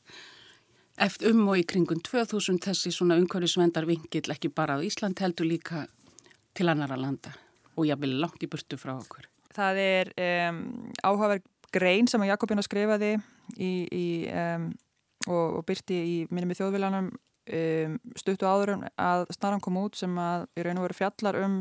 eftir 1.01 1.33
um 1.33 1.47
og 1.49 1.61
í 1.61 1.65
kringun 1.69 2.03
2000 2.05 2.61
þessi 2.65 2.93
svona 2.95 3.17
umhverfisvendar 3.21 3.89
vingill 3.89 4.35
ekki 4.35 4.53
bara 4.53 4.77
á 4.77 4.85
Ísland 4.85 5.21
heldur 5.23 5.49
líka 5.49 5.87
til 6.57 6.69
annara 6.69 6.99
landa 7.01 7.33
og 7.77 7.89
ég 7.89 8.01
vil 8.03 8.19
langt 8.21 8.43
í 8.45 8.51
burtu 8.51 8.79
frá 8.81 8.93
okkur. 8.99 9.27
það 9.57 9.81
er 9.83 10.13
um, 10.51 10.61
áhugaverð 11.03 11.47
grein 11.73 12.09
sem 12.11 12.23
að 12.23 12.33
Jakobina 12.33 12.63
skrifaði 12.67 13.15
í, 13.57 13.73
í, 13.87 14.07
um, 14.29 14.71
og, 15.29 15.61
og 15.61 15.67
byrti 15.69 15.99
í 15.99 16.17
minnum 16.31 16.53
í 16.53 16.59
þjóðvílanum 16.59 17.11
um, 17.11 17.99
stuttu 18.19 18.49
áður 18.49 18.77
að 18.95 19.27
snaran 19.35 19.63
kom 19.63 19.79
út 19.81 19.99
sem 19.99 20.17
að 20.21 20.49
í 20.59 20.67
raun 20.67 20.83
og 20.83 20.89
veru 20.89 20.99
fjallar 20.99 21.41
um 21.45 21.57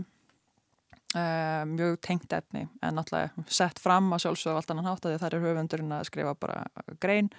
uh, 1.16 1.64
mjög 1.70 2.00
tengt 2.06 2.36
efni 2.36 2.68
en 2.82 3.00
náttúrulega 3.00 3.48
sett 3.48 3.80
fram 3.82 4.12
að 4.14 4.26
sjálfsögða 4.26 4.62
allt 4.62 4.76
annan 4.76 4.92
hátt 4.92 5.08
að 5.08 5.18
það 5.22 5.32
er 5.32 5.48
höfundurinn 5.48 5.98
að 6.00 6.08
skrifa 6.12 6.36
bara 6.42 6.64
grein 7.00 7.32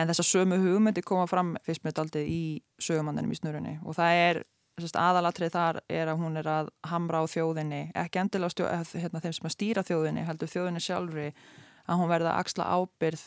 en 0.00 0.10
þess 0.10 0.22
að 0.24 0.30
sömu 0.30 0.58
hugmyndi 0.62 1.04
koma 1.06 1.26
fram 1.30 1.54
fyrst 1.66 1.84
með 1.84 1.98
daldið 2.00 2.30
í 2.30 2.42
sögumanninum 2.82 3.34
í 3.34 3.38
snurunni. 3.38 3.74
Og 3.84 3.96
það 3.98 4.22
er 4.24 4.42
aðalatrið 4.80 5.52
þar 5.52 5.80
er 5.92 6.08
að 6.08 6.22
hún 6.22 6.40
er 6.40 6.46
að 6.48 6.70
hamra 6.88 7.20
á 7.20 7.24
þjóðinni, 7.28 7.82
ekki 7.98 8.22
endilega 8.22 8.54
stjó, 8.54 8.68
hérna, 8.94 9.20
þeim 9.20 9.34
sem 9.36 9.48
að 9.48 9.56
stýra 9.56 9.84
þjóðinni, 9.84 10.24
heldur 10.24 10.48
þjóðinni 10.48 10.80
sjálfri 10.80 11.26
að 11.86 12.00
hún 12.00 12.10
verða 12.10 12.32
að 12.32 12.40
axla 12.44 12.68
ábyrð 12.78 13.26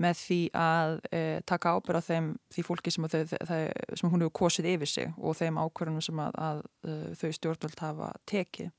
með 0.00 0.20
því 0.20 0.40
að 0.56 0.94
e, 1.12 1.22
taka 1.48 1.74
ábyrð 1.76 2.00
á 2.00 2.08
þeim 2.08 2.28
því 2.54 2.64
fólki 2.64 2.92
sem, 2.94 3.08
þau, 3.12 3.24
þau, 3.50 3.64
sem 4.00 4.12
hún 4.12 4.24
hefur 4.24 4.36
kosið 4.40 4.70
yfir 4.74 4.90
sig 4.90 5.18
og 5.18 5.36
þeim 5.36 5.58
ákvörðunum 5.60 6.04
sem 6.04 6.22
að, 6.22 6.38
að, 6.40 6.62
að 6.86 6.94
e, 6.94 7.16
þau 7.20 7.32
stjórnvöld 7.36 7.82
hafa 7.84 8.12
tekið. 8.30 8.70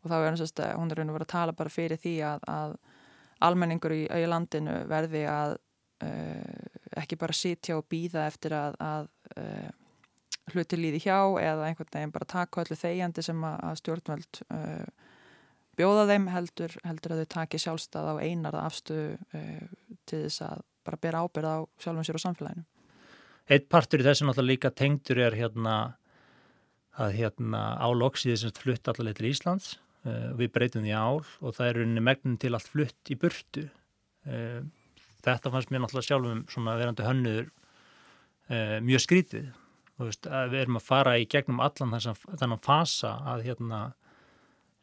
Og 0.00 0.12
þá 0.12 0.14
er 0.20 0.36
hún 0.78 0.92
og 0.92 1.16
verið 1.16 1.26
að 1.26 1.32
tala 1.32 1.56
bara 1.56 1.72
fyrir 1.72 2.00
því 2.00 2.14
að, 2.24 2.46
að 2.48 2.76
almenningur 3.48 3.96
í, 3.96 4.04
í 4.06 4.28
landinu 4.28 4.76
verði 4.88 5.24
að 5.28 5.56
ekki 6.00 7.18
bara 7.20 7.36
sitja 7.36 7.76
og 7.76 7.84
býða 7.92 8.24
eftir 8.30 8.54
að 8.56 9.08
e, 9.36 9.44
hluti 10.54 10.78
líði 10.78 11.02
hjá 11.04 11.18
eða 11.42 11.66
einhvern 11.68 11.92
veginn 11.92 12.14
bara 12.14 12.28
taka 12.28 12.64
öllu 12.64 12.78
þegjandi 12.80 13.24
sem 13.26 13.44
að 13.44 13.74
stjórnvöld 13.82 14.40
e, 14.48 14.60
bjóða 15.80 16.06
þeim 16.10 16.28
heldur, 16.32 16.74
heldur 16.84 17.14
að 17.14 17.22
þau 17.22 17.30
taki 17.36 17.60
sjálfstað 17.60 18.10
á 18.12 18.14
einarða 18.20 18.66
afstöðu 18.68 19.14
uh, 19.36 19.94
til 20.08 20.24
þess 20.26 20.44
að 20.46 20.64
bara 20.86 21.00
bera 21.00 21.22
ábyrða 21.24 21.54
á 21.56 21.60
sjálfum 21.82 22.06
sér 22.06 22.18
og 22.18 22.24
samfélaginu. 22.24 22.66
Eitt 23.50 23.68
partur 23.72 24.02
í 24.02 24.06
þessu 24.06 24.26
náttúrulega 24.26 24.52
líka 24.52 24.72
tengdur 24.76 25.20
er 25.26 25.36
hérna 25.36 25.76
að 27.00 27.14
hérna 27.16 27.62
álóksiði 27.80 28.36
sem 28.42 28.56
flutt 28.56 28.90
allavega 28.90 29.20
til 29.20 29.30
Íslands 29.30 29.72
uh, 30.06 30.32
við 30.38 30.52
breytum 30.56 30.84
því 30.84 30.96
ál 30.96 31.22
og 31.22 31.56
það 31.56 31.70
er 31.70 31.82
unni 31.86 32.04
megnum 32.04 32.36
til 32.40 32.52
allt 32.56 32.70
flutt 32.70 33.12
í 33.12 33.18
burtu 33.20 33.66
uh, 34.28 34.60
þetta 35.24 35.52
fannst 35.54 35.72
mér 35.72 35.84
náttúrulega 35.84 36.08
sjálfum 36.08 36.44
svona 36.50 36.76
verandi 36.80 37.06
hönnuður 37.06 37.50
mjög 38.82 39.04
skrítið 39.04 39.50
veist, 40.00 40.26
við 40.26 40.62
erum 40.62 40.78
að 40.80 40.86
fara 40.86 41.16
í 41.20 41.26
gegnum 41.30 41.60
allan 41.62 41.92
þannig 41.94 42.56
að 42.56 42.64
fasa 42.64 43.12
að 43.32 43.44
hérna 43.48 43.80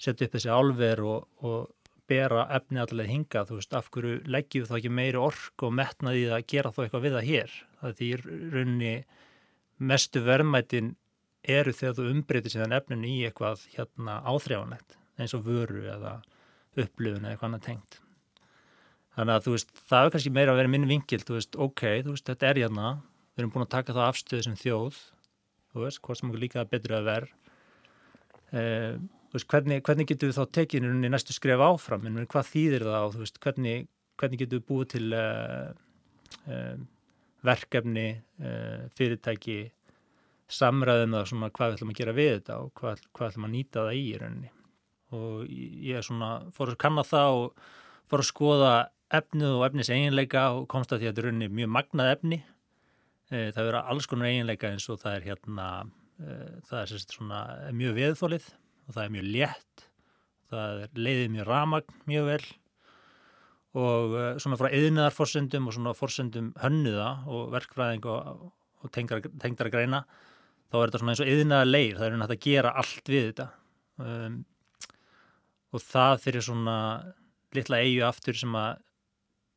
setja 0.02 0.28
upp 0.28 0.38
þessi 0.38 0.54
álver 0.54 1.02
og, 1.06 1.26
og 1.42 1.90
bera 2.08 2.46
efni 2.56 2.80
allavega 2.80 3.12
hinga, 3.12 3.44
veist, 3.50 3.74
af 3.76 3.90
hverju 3.94 4.22
leggjum 4.30 4.68
þá 4.70 4.78
ekki 4.80 4.94
meiri 4.94 5.20
ork 5.20 5.66
og 5.66 5.76
metnaði 5.76 6.28
að 6.32 6.46
gera 6.54 6.72
þá 6.72 6.82
eitthvað 6.86 7.06
við 7.08 7.18
það 7.18 7.30
hér. 7.32 7.58
Það 7.82 7.98
því 8.00 8.10
rauninni 8.54 8.94
mestu 9.78 10.24
verðmætin 10.26 10.96
eru 11.58 11.74
þegar 11.76 11.98
þú 12.00 12.10
umbreytir 12.14 12.54
síðan 12.54 12.78
efninu 12.78 13.12
í 13.12 13.20
eitthvað 13.28 13.68
hérna 13.76 14.22
áþrjávanlegt, 14.28 14.98
eins 15.20 15.36
og 15.38 15.46
vöru 15.48 15.86
eða 15.88 16.20
upplöfun 16.78 17.26
eða 17.26 17.34
eitthvað 17.34 17.50
annað 17.50 17.68
tengt. 17.68 18.02
Þannig 19.18 19.34
að 19.34 19.46
þú 19.48 19.54
veist, 19.56 19.72
það 19.90 20.04
er 20.06 20.12
kannski 20.14 20.32
meira 20.34 20.54
að 20.54 20.60
vera 20.62 20.70
minn 20.70 20.84
vingil, 20.86 21.18
þú 21.26 21.36
veist, 21.40 21.56
ok, 21.58 21.84
þú 22.06 22.14
veist, 22.14 22.28
þetta 22.28 22.50
er 22.52 22.60
hérna, 22.62 22.90
við 23.34 23.42
erum 23.42 23.54
búin 23.56 23.66
að 23.66 23.72
taka 23.74 23.94
það 23.96 24.10
afstöðu 24.12 24.46
sem 24.46 24.58
þjóð, 24.60 24.98
þú 25.74 25.86
veist, 25.86 26.02
hvort 26.06 26.20
sem 26.20 26.28
okkur 26.30 26.44
líka 26.44 26.66
betur 26.70 26.94
að 27.00 27.08
verð. 27.08 27.32
Eh, 28.54 29.00
veist, 29.34 29.48
hvernig, 29.50 29.82
hvernig 29.88 30.10
getur 30.12 30.30
við 30.30 30.38
þá 30.38 30.54
tekið 30.60 30.86
í 30.86 31.10
næstu 31.10 31.34
skref 31.34 31.64
áfram, 31.66 32.06
en 32.06 32.30
hvað 32.30 32.52
þýðir 32.52 32.86
það 32.86 33.08
og 33.08 33.18
veist, 33.24 33.40
hvernig, 33.42 33.88
hvernig 34.22 34.42
getur 34.44 34.62
við 34.62 34.68
búið 34.70 34.92
til 34.94 35.08
uh, 35.18 35.72
uh, 36.54 36.76
verkefni, 37.48 38.06
uh, 38.44 38.86
fyrirtæki, 38.98 39.58
samræðum 40.48 41.16
eða 41.18 41.32
svona 41.32 41.50
hvað 41.52 41.72
við 41.72 41.80
ætlum 41.80 41.96
að 41.96 41.98
gera 42.00 42.14
við 42.16 42.30
þetta 42.36 42.60
og 42.62 42.70
hvað, 42.78 43.02
hvað 43.18 43.32
ætlum 43.32 43.50
að 43.50 43.52
nýta 43.56 43.82
það 43.82 43.98
í 43.98 44.04
í 44.06 44.14
rauninni. 44.22 44.54
Og 45.18 45.50
ég 45.50 45.98
er 45.98 46.06
svona, 46.06 46.30
fór 46.54 46.72
að 46.72 46.80
kanna 46.86 47.04
það 47.08 47.40
og 47.42 47.66
fór 48.08 48.24
að 48.24 48.30
skoða 48.30 48.72
efnið 49.14 49.56
og 49.56 49.66
efnis 49.70 49.92
eiginleika 49.94 50.50
og 50.58 50.68
komst 50.72 50.92
að 50.92 51.04
því 51.04 51.10
að 51.10 51.20
þetta 51.20 51.32
er 51.32 51.58
mjög 51.60 51.74
magnað 51.76 52.14
efni. 52.16 52.40
Það 53.30 53.60
verður 53.60 53.80
alls 53.82 54.08
konar 54.08 54.30
eiginleika 54.30 54.72
eins 54.72 54.88
og 54.92 55.02
það 55.02 55.18
er 55.18 55.26
hérna, 55.28 55.68
það 56.70 56.80
er 56.82 57.04
svona 57.04 57.42
mjög 57.76 57.98
veðfólið 57.98 58.48
og 58.88 58.96
það 58.96 59.04
er 59.04 59.14
mjög 59.16 59.28
létt, 59.36 59.84
það 60.52 60.84
er 60.86 61.02
leiðið 61.08 61.34
mjög 61.36 61.50
ramagn 61.50 62.00
mjög 62.08 62.30
vel. 62.32 62.46
Og 63.78 64.16
uh, 64.16 64.30
svona 64.42 64.58
frá 64.58 64.72
eðinaðarforsendum 64.72 65.68
og 65.70 65.76
svona 65.76 65.94
forsendum 65.94 66.54
hönnuða 66.64 67.10
og 67.30 67.52
verkfræðing 67.54 68.08
og, 68.10 68.48
og 68.82 68.94
tengdara 68.96 69.74
greina 69.74 70.06
þá 70.68 70.80
er 70.80 70.90
þetta 70.90 71.02
svona 71.02 71.14
eins 71.14 71.24
og 71.24 71.32
eðinaðar 71.32 71.70
leir, 71.70 71.98
það 71.98 72.06
er 72.08 72.16
náttúrulega 72.16 72.40
að 72.40 72.48
gera 72.48 72.74
allt 72.82 73.12
við 73.12 73.28
þetta. 73.28 73.48
Um, 73.98 74.38
og 75.76 75.84
það 75.84 76.16
fyrir 76.24 76.46
svona 76.48 76.78
litla 77.56 77.80
eigu 77.84 78.04
aftur 78.08 78.40
sem 78.40 78.58
að 78.58 78.82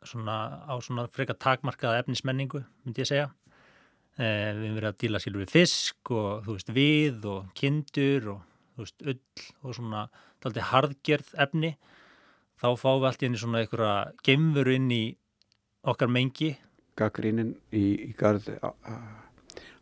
svona 0.07 0.65
á 0.65 0.75
svona 0.81 1.07
frekar 1.13 1.39
takmarkaða 1.41 2.01
efnismenningu, 2.05 2.63
myndi 2.85 3.03
ég 3.03 3.11
segja. 3.11 3.29
Eh, 4.19 4.53
við 4.57 4.65
hefum 4.65 4.77
verið 4.79 4.91
að 4.91 4.99
díla 5.01 5.21
skilur 5.23 5.45
við 5.45 5.55
fisk 5.55 6.13
og 6.13 6.45
þú 6.45 6.57
veist 6.57 6.73
við 6.77 7.27
og 7.31 7.53
kindur 7.57 8.29
og 8.35 8.41
þú 8.75 8.85
veist, 8.85 9.07
ull 9.13 9.47
og 9.63 9.77
svona 9.77 10.05
taldi 10.43 10.67
hardgerð 10.71 11.33
efni. 11.47 11.75
Þá 12.61 12.69
fáum 12.77 13.01
við 13.01 13.09
allt 13.09 13.23
í 13.23 13.29
henni 13.29 13.41
svona 13.41 13.63
einhverja 13.63 13.95
gemveru 14.27 14.77
inn 14.77 14.91
í 14.93 15.05
okkar 15.89 16.13
mengi. 16.13 16.53
Gaggrínin 17.01 17.55
í, 17.73 18.11
í 18.11 18.13
garð 18.19 18.51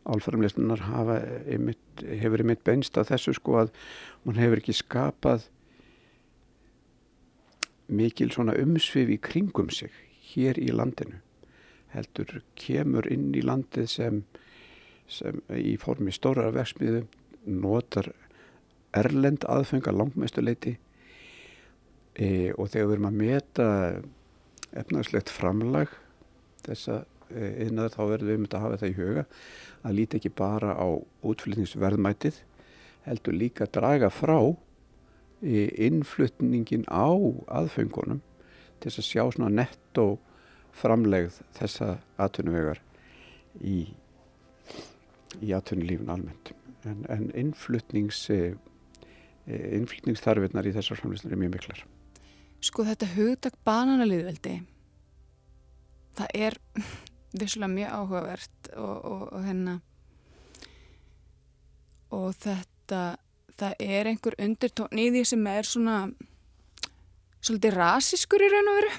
álfæramleyslunar 0.09 0.85
hefur 0.87 2.43
einmitt 2.43 2.63
beinst 2.63 2.97
að 2.97 3.11
þessu 3.13 3.35
sko 3.35 3.57
að 3.65 3.73
hún 4.23 4.39
hefur 4.39 4.61
ekki 4.61 4.77
skapað 4.77 5.49
mikil 7.89 8.29
svona 8.31 8.55
umsvið 8.61 9.17
í 9.17 9.19
kringum 9.25 9.73
sig 9.73 9.91
hér 10.33 10.59
í 10.61 10.69
landinu 10.73 11.19
heldur 11.93 12.41
kemur 12.59 13.07
inn 13.09 13.31
í 13.33 13.41
landið 13.45 13.87
sem, 13.89 14.23
sem 15.09 15.41
í 15.57 15.75
formi 15.81 16.13
stórar 16.13 16.53
verksmiðu 16.53 17.05
notar 17.49 18.11
erlend 18.97 19.45
aðfengar 19.49 19.95
langmestuleiti 19.97 20.75
e, 22.13 22.51
og 22.53 22.69
þegar 22.69 22.89
við 22.89 22.95
erum 22.95 23.09
að 23.09 23.19
meta 23.23 23.67
efnarslegt 24.77 25.31
framlag 25.33 25.93
þessa 26.65 27.03
yfirnaður 27.29 27.89
e, 27.89 27.95
þá 27.95 28.01
verðum 28.11 28.31
við 28.31 28.39
myndið 28.43 28.57
að 28.59 28.65
hafa 28.65 28.79
það 28.81 28.89
í 28.89 28.97
huga 28.99 29.25
að 29.85 29.97
líti 29.97 30.19
ekki 30.19 30.33
bara 30.41 30.73
á 30.77 30.87
útflutningsverðmætið 31.29 32.41
heldur 33.05 33.37
líka 33.37 33.65
að 33.65 33.75
draga 33.77 34.09
frá 34.13 34.37
e, 35.41 35.69
innflutningin 35.87 36.85
á 36.89 37.09
aðfengunum 37.61 38.21
til 38.83 38.93
að 38.93 39.07
sjá 39.07 39.23
svona 39.25 39.49
netto 39.51 40.07
framlegð 40.79 41.41
þessa 41.57 41.97
atvinnuvegar 42.21 42.79
í, 43.61 43.89
í 45.41 45.53
atvinnulífun 45.55 46.13
almennt 46.13 46.53
en, 46.87 47.03
en 47.11 47.29
innflutnings 47.35 48.27
Eh, 49.49 49.71
innflýtningsþarfinnar 49.79 50.67
í 50.69 50.73
þessar 50.75 50.99
framlýslar 50.99 51.33
er 51.33 51.39
mjög 51.41 51.55
miklar. 51.55 51.79
Sko 52.61 52.83
þetta 52.85 53.07
hugtak 53.15 53.55
bananaliðveldi 53.65 54.59
það 56.19 56.33
er 56.37 56.57
vissulega 57.39 57.71
mjög 57.73 57.95
áhugavert 57.95 58.69
og, 58.75 58.97
og, 59.09 59.23
og 59.33 59.47
hérna 59.47 59.75
og 62.13 62.29
þetta 62.43 63.01
það 63.59 63.81
er 63.97 64.11
einhver 64.11 64.37
undirtókn 64.43 65.01
í 65.01 65.07
því 65.15 65.23
sem 65.31 65.49
er 65.49 65.67
svona 65.67 65.97
svolítið 67.41 67.77
rasískur 67.77 68.43
í 68.43 68.49
raun 68.51 68.71
og 68.71 68.79
veru. 68.79 68.95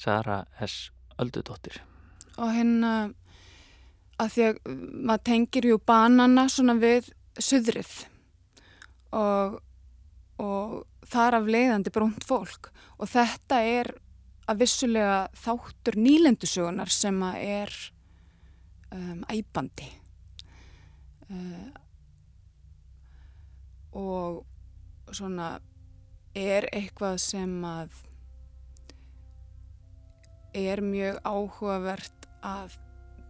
Sara 0.00 0.42
S. 0.64 0.90
Öldudóttir. 1.20 1.80
Og 2.40 2.54
hérna 2.54 2.92
að 4.20 4.34
því 4.34 4.46
að 4.46 4.60
maður 5.08 5.24
tengir 5.28 5.68
jú 5.68 5.80
banana 5.84 6.46
svona 6.52 6.76
við 6.80 7.10
söðrið 7.40 7.92
og 9.16 9.58
og 10.40 10.76
þar 11.10 11.40
af 11.40 11.48
leiðandi 11.50 11.92
brúnt 11.92 12.24
fólk. 12.26 12.70
Og 13.00 13.10
þetta 13.10 13.60
er 13.66 13.92
að 14.50 14.62
vissulega 14.64 15.18
þáttur 15.36 15.98
nýlendusögunar 16.00 16.90
sem 16.92 17.18
að 17.22 17.42
er 17.44 17.74
um, 18.94 19.20
æbandi 19.30 19.86
uh, 21.30 21.68
og 24.00 25.12
svona 25.14 25.52
er 26.36 26.68
eitthvað 26.72 27.18
sem 27.22 27.52
að 27.66 27.94
er 30.56 30.82
mjög 30.82 31.20
áhugavert 31.26 32.28
að 32.42 32.76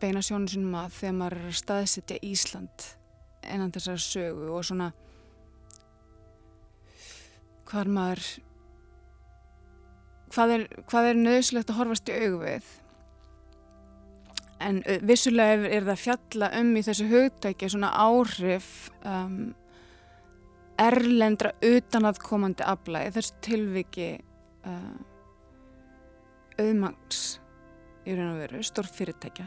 beina 0.00 0.22
sjónu 0.24 0.48
sinum 0.48 0.76
að 0.80 0.96
þegar 0.96 1.16
maður 1.18 1.38
er 1.40 1.48
að 1.50 1.58
staðsetja 1.60 2.20
Ísland 2.24 2.86
enn 3.44 3.72
þessar 3.72 4.00
sögu 4.00 4.50
og 4.52 4.64
svona 4.68 4.90
hvar 7.70 7.88
maður 7.88 8.24
hvað 10.34 10.54
er, 10.56 10.66
hvað 10.88 11.10
er 11.10 11.20
nöðslegt 11.20 11.72
að 11.72 11.80
horfast 11.80 12.10
í 12.10 12.18
augvið 12.24 12.70
en 14.60 14.82
vissulega 15.08 15.68
er 15.72 15.86
það 15.88 16.02
fjalla 16.04 16.50
um 16.60 16.74
í 16.76 16.84
þessu 16.84 17.08
hugtæki 17.10 17.70
svona 17.72 17.92
áhrif 17.96 18.90
um, 19.08 19.52
erlendra 20.80 21.52
utanaðkomandi 21.64 22.66
afla 22.66 23.04
í 23.06 23.12
þessu 23.14 23.36
tilviki 23.44 24.10
uh, 24.68 24.96
auðmangs 26.60 27.24
í 28.06 28.16
raun 28.16 28.32
og 28.32 28.40
veru 28.44 28.62
stórfyrirtækja 28.64 29.46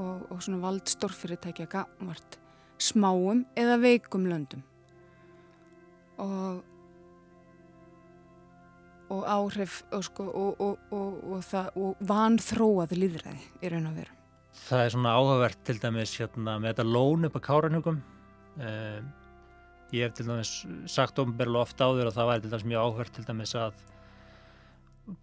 og, 0.00 0.26
og 0.32 0.42
svona 0.42 0.62
vald 0.62 0.90
stórfyrirtækja 0.90 1.68
gafnvart 1.70 2.38
smáum 2.82 3.44
eða 3.58 3.78
veikum 3.82 4.26
löndum 4.30 4.66
og 6.22 6.62
og 9.12 9.24
áhrif 9.28 9.82
og, 9.92 10.04
sko, 10.06 10.24
og, 10.24 10.78
og 10.88 12.04
vanþróað 12.08 12.94
líðræði 12.96 13.42
í 13.60 13.72
raun 13.72 13.90
og 13.90 13.98
veru. 13.98 14.14
Það 14.62 14.84
er 14.84 14.94
svona 14.94 15.16
áhugavert 15.18 15.64
til 15.66 15.78
dæmis 15.82 16.14
hérna, 16.16 16.58
með 16.60 16.72
þetta 16.72 16.86
lón 16.88 17.28
upp 17.28 17.36
á 17.36 17.40
káranhugum. 17.44 17.98
Um, 18.56 19.10
ég 19.92 20.06
hef 20.06 20.16
til 20.16 20.28
dæmis 20.28 20.52
sagt 20.90 21.18
ofnbærlega 21.20 21.66
ofta 21.66 21.88
áður 21.88 22.10
og 22.10 22.16
það 22.16 22.30
væri 22.30 22.44
til 22.44 22.52
dæmis 22.52 22.68
mjög 22.70 22.84
áhugavert 22.86 23.16
til 23.16 23.26
dæmis 23.28 23.54
að 23.60 23.82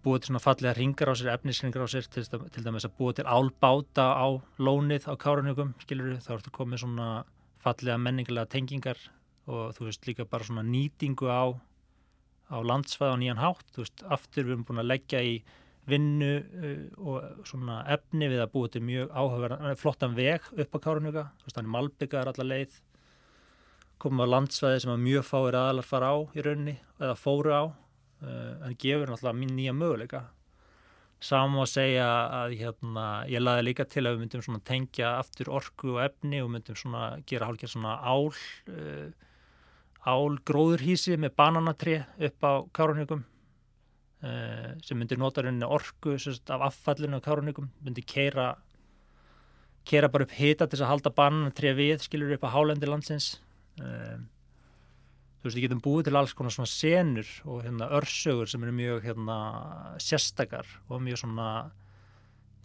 búið 0.04 0.20
til 0.20 0.30
svona 0.30 0.42
fallega 0.44 0.74
ringar 0.76 1.10
á 1.10 1.14
sér, 1.16 1.32
efnisringar 1.34 1.84
á 1.84 1.88
sér, 1.90 2.06
til, 2.12 2.26
til 2.26 2.64
dæmis 2.66 2.86
að 2.86 2.96
búið 2.98 3.20
til 3.20 3.30
álbáta 3.32 4.06
á 4.12 4.28
lónið 4.60 5.08
á 5.08 5.14
káranhugum, 5.16 5.72
skilur 5.82 6.20
þá 6.20 6.34
ertu 6.36 6.52
komið 6.54 6.84
svona 6.84 7.08
fallega 7.60 7.98
menningilega 7.98 8.50
tengingar 8.52 9.00
og 9.50 9.74
þú 9.76 9.88
veist 9.88 10.06
líka 10.06 10.28
bara 10.28 10.46
svona 10.46 10.64
nýtingu 10.66 11.26
á 11.32 11.56
á 12.50 12.58
landsfæð 12.66 13.14
á 13.14 13.16
nýjan 13.18 13.40
hátt, 13.40 13.66
þú 13.74 13.84
veist, 13.84 14.04
aftur 14.10 14.46
við 14.46 14.54
erum 14.56 14.66
búin 14.68 14.82
að 14.82 14.90
leggja 14.90 15.22
í 15.22 15.34
vinnu 15.90 16.30
uh, 16.42 16.80
og 16.98 17.46
svona 17.48 17.80
efni 17.94 18.28
við 18.30 18.42
að 18.42 18.52
búið 18.54 18.72
til 18.74 18.84
mjög 18.86 19.12
áhugaverðan, 19.14 19.78
flottan 19.80 20.16
veg 20.18 20.48
upp 20.50 20.76
á 20.76 20.78
Káranuga, 20.82 21.24
þú 21.38 21.46
veist, 21.46 21.56
þannig 21.56 21.74
Malbyggar 21.76 22.30
allar 22.30 22.50
leið, 22.50 22.80
komum 24.00 24.24
á 24.24 24.32
landsfæði 24.32 24.82
sem 24.84 24.92
að 24.94 25.06
mjög 25.06 25.24
fáir 25.28 25.58
aðalar 25.60 25.86
fara 25.86 26.10
á 26.12 26.16
í 26.34 26.44
raunni, 26.44 26.76
eða 27.00 27.16
fóru 27.18 27.54
á 27.54 27.62
uh, 27.70 28.52
en 28.66 28.76
gefur 28.80 29.12
náttúrulega 29.12 29.54
nýja 29.56 29.74
möguleika. 29.76 30.26
Saman 31.20 31.60
að 31.60 31.72
segja 31.74 32.06
að 32.32 32.54
hérna, 32.62 33.06
ég 33.28 33.42
laði 33.42 33.66
líka 33.66 33.84
til 33.84 34.06
að 34.06 34.14
við 34.14 34.22
myndum 34.24 34.60
tengja 34.64 35.18
aftur 35.18 35.50
orku 35.52 35.98
og 35.98 36.04
efni 36.06 36.40
og 36.40 36.48
myndum 36.54 36.94
gera 37.28 37.50
hálfgerð 37.50 37.74
svona 37.74 37.98
ál 38.00 38.30
uh, 38.30 39.10
álgróðurhísi 40.08 41.18
með 41.20 41.34
bananatri 41.36 41.98
upp 42.00 42.46
á 42.46 42.52
kárunnikum 42.72 43.20
uh, 44.24 44.72
sem 44.80 44.96
myndir 44.96 45.20
nota 45.20 45.44
rauninni 45.44 45.68
orku 45.68 46.16
sérst, 46.16 46.48
af 46.48 46.64
affallinu 46.70 47.20
á 47.20 47.24
kárunnikum 47.24 47.68
myndir 47.84 48.06
keira 48.08 48.54
keira 49.84 50.08
bara 50.08 50.24
upp 50.24 50.32
hita 50.32 50.66
til 50.66 50.80
að 50.80 50.92
halda 50.94 51.12
bananatri 51.12 51.74
við 51.76 52.00
skilur 52.06 52.32
upp 52.36 52.48
á 52.48 52.54
hálendi 52.56 52.88
landsins 52.88 53.34
uh, 53.80 54.20
þú 55.40 55.48
veist, 55.48 55.58
ég 55.58 55.66
getum 55.66 55.82
búið 55.84 56.08
til 56.08 56.20
alls 56.20 56.34
konar 56.36 56.54
svona 56.54 56.70
senur 56.70 57.28
og 57.48 57.62
hérna 57.64 57.90
örsögur 58.00 58.50
sem 58.50 58.64
eru 58.66 58.76
mjög 58.76 59.04
hérna 59.08 59.38
sérstakar 60.02 60.68
og 60.88 61.00
mjög 61.04 61.22
svona 61.24 61.50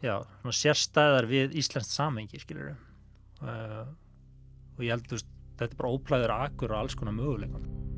já, 0.04 0.20
svona 0.42 0.58
sérstæðar 0.60 1.30
við 1.32 1.56
Íslands 1.62 1.94
samengi 1.96 2.42
skilur 2.42 2.76
uh, 2.76 3.86
og 4.76 4.84
ég 4.84 4.92
held, 4.92 5.08
þú 5.08 5.20
veist 5.20 5.32
þetta 5.56 5.72
er 5.72 5.80
bara 5.80 5.96
óplæður 5.96 6.36
akkur 6.36 6.76
og 6.76 6.82
alls 6.84 6.98
konar 7.00 7.16
möguleikum 7.16 7.95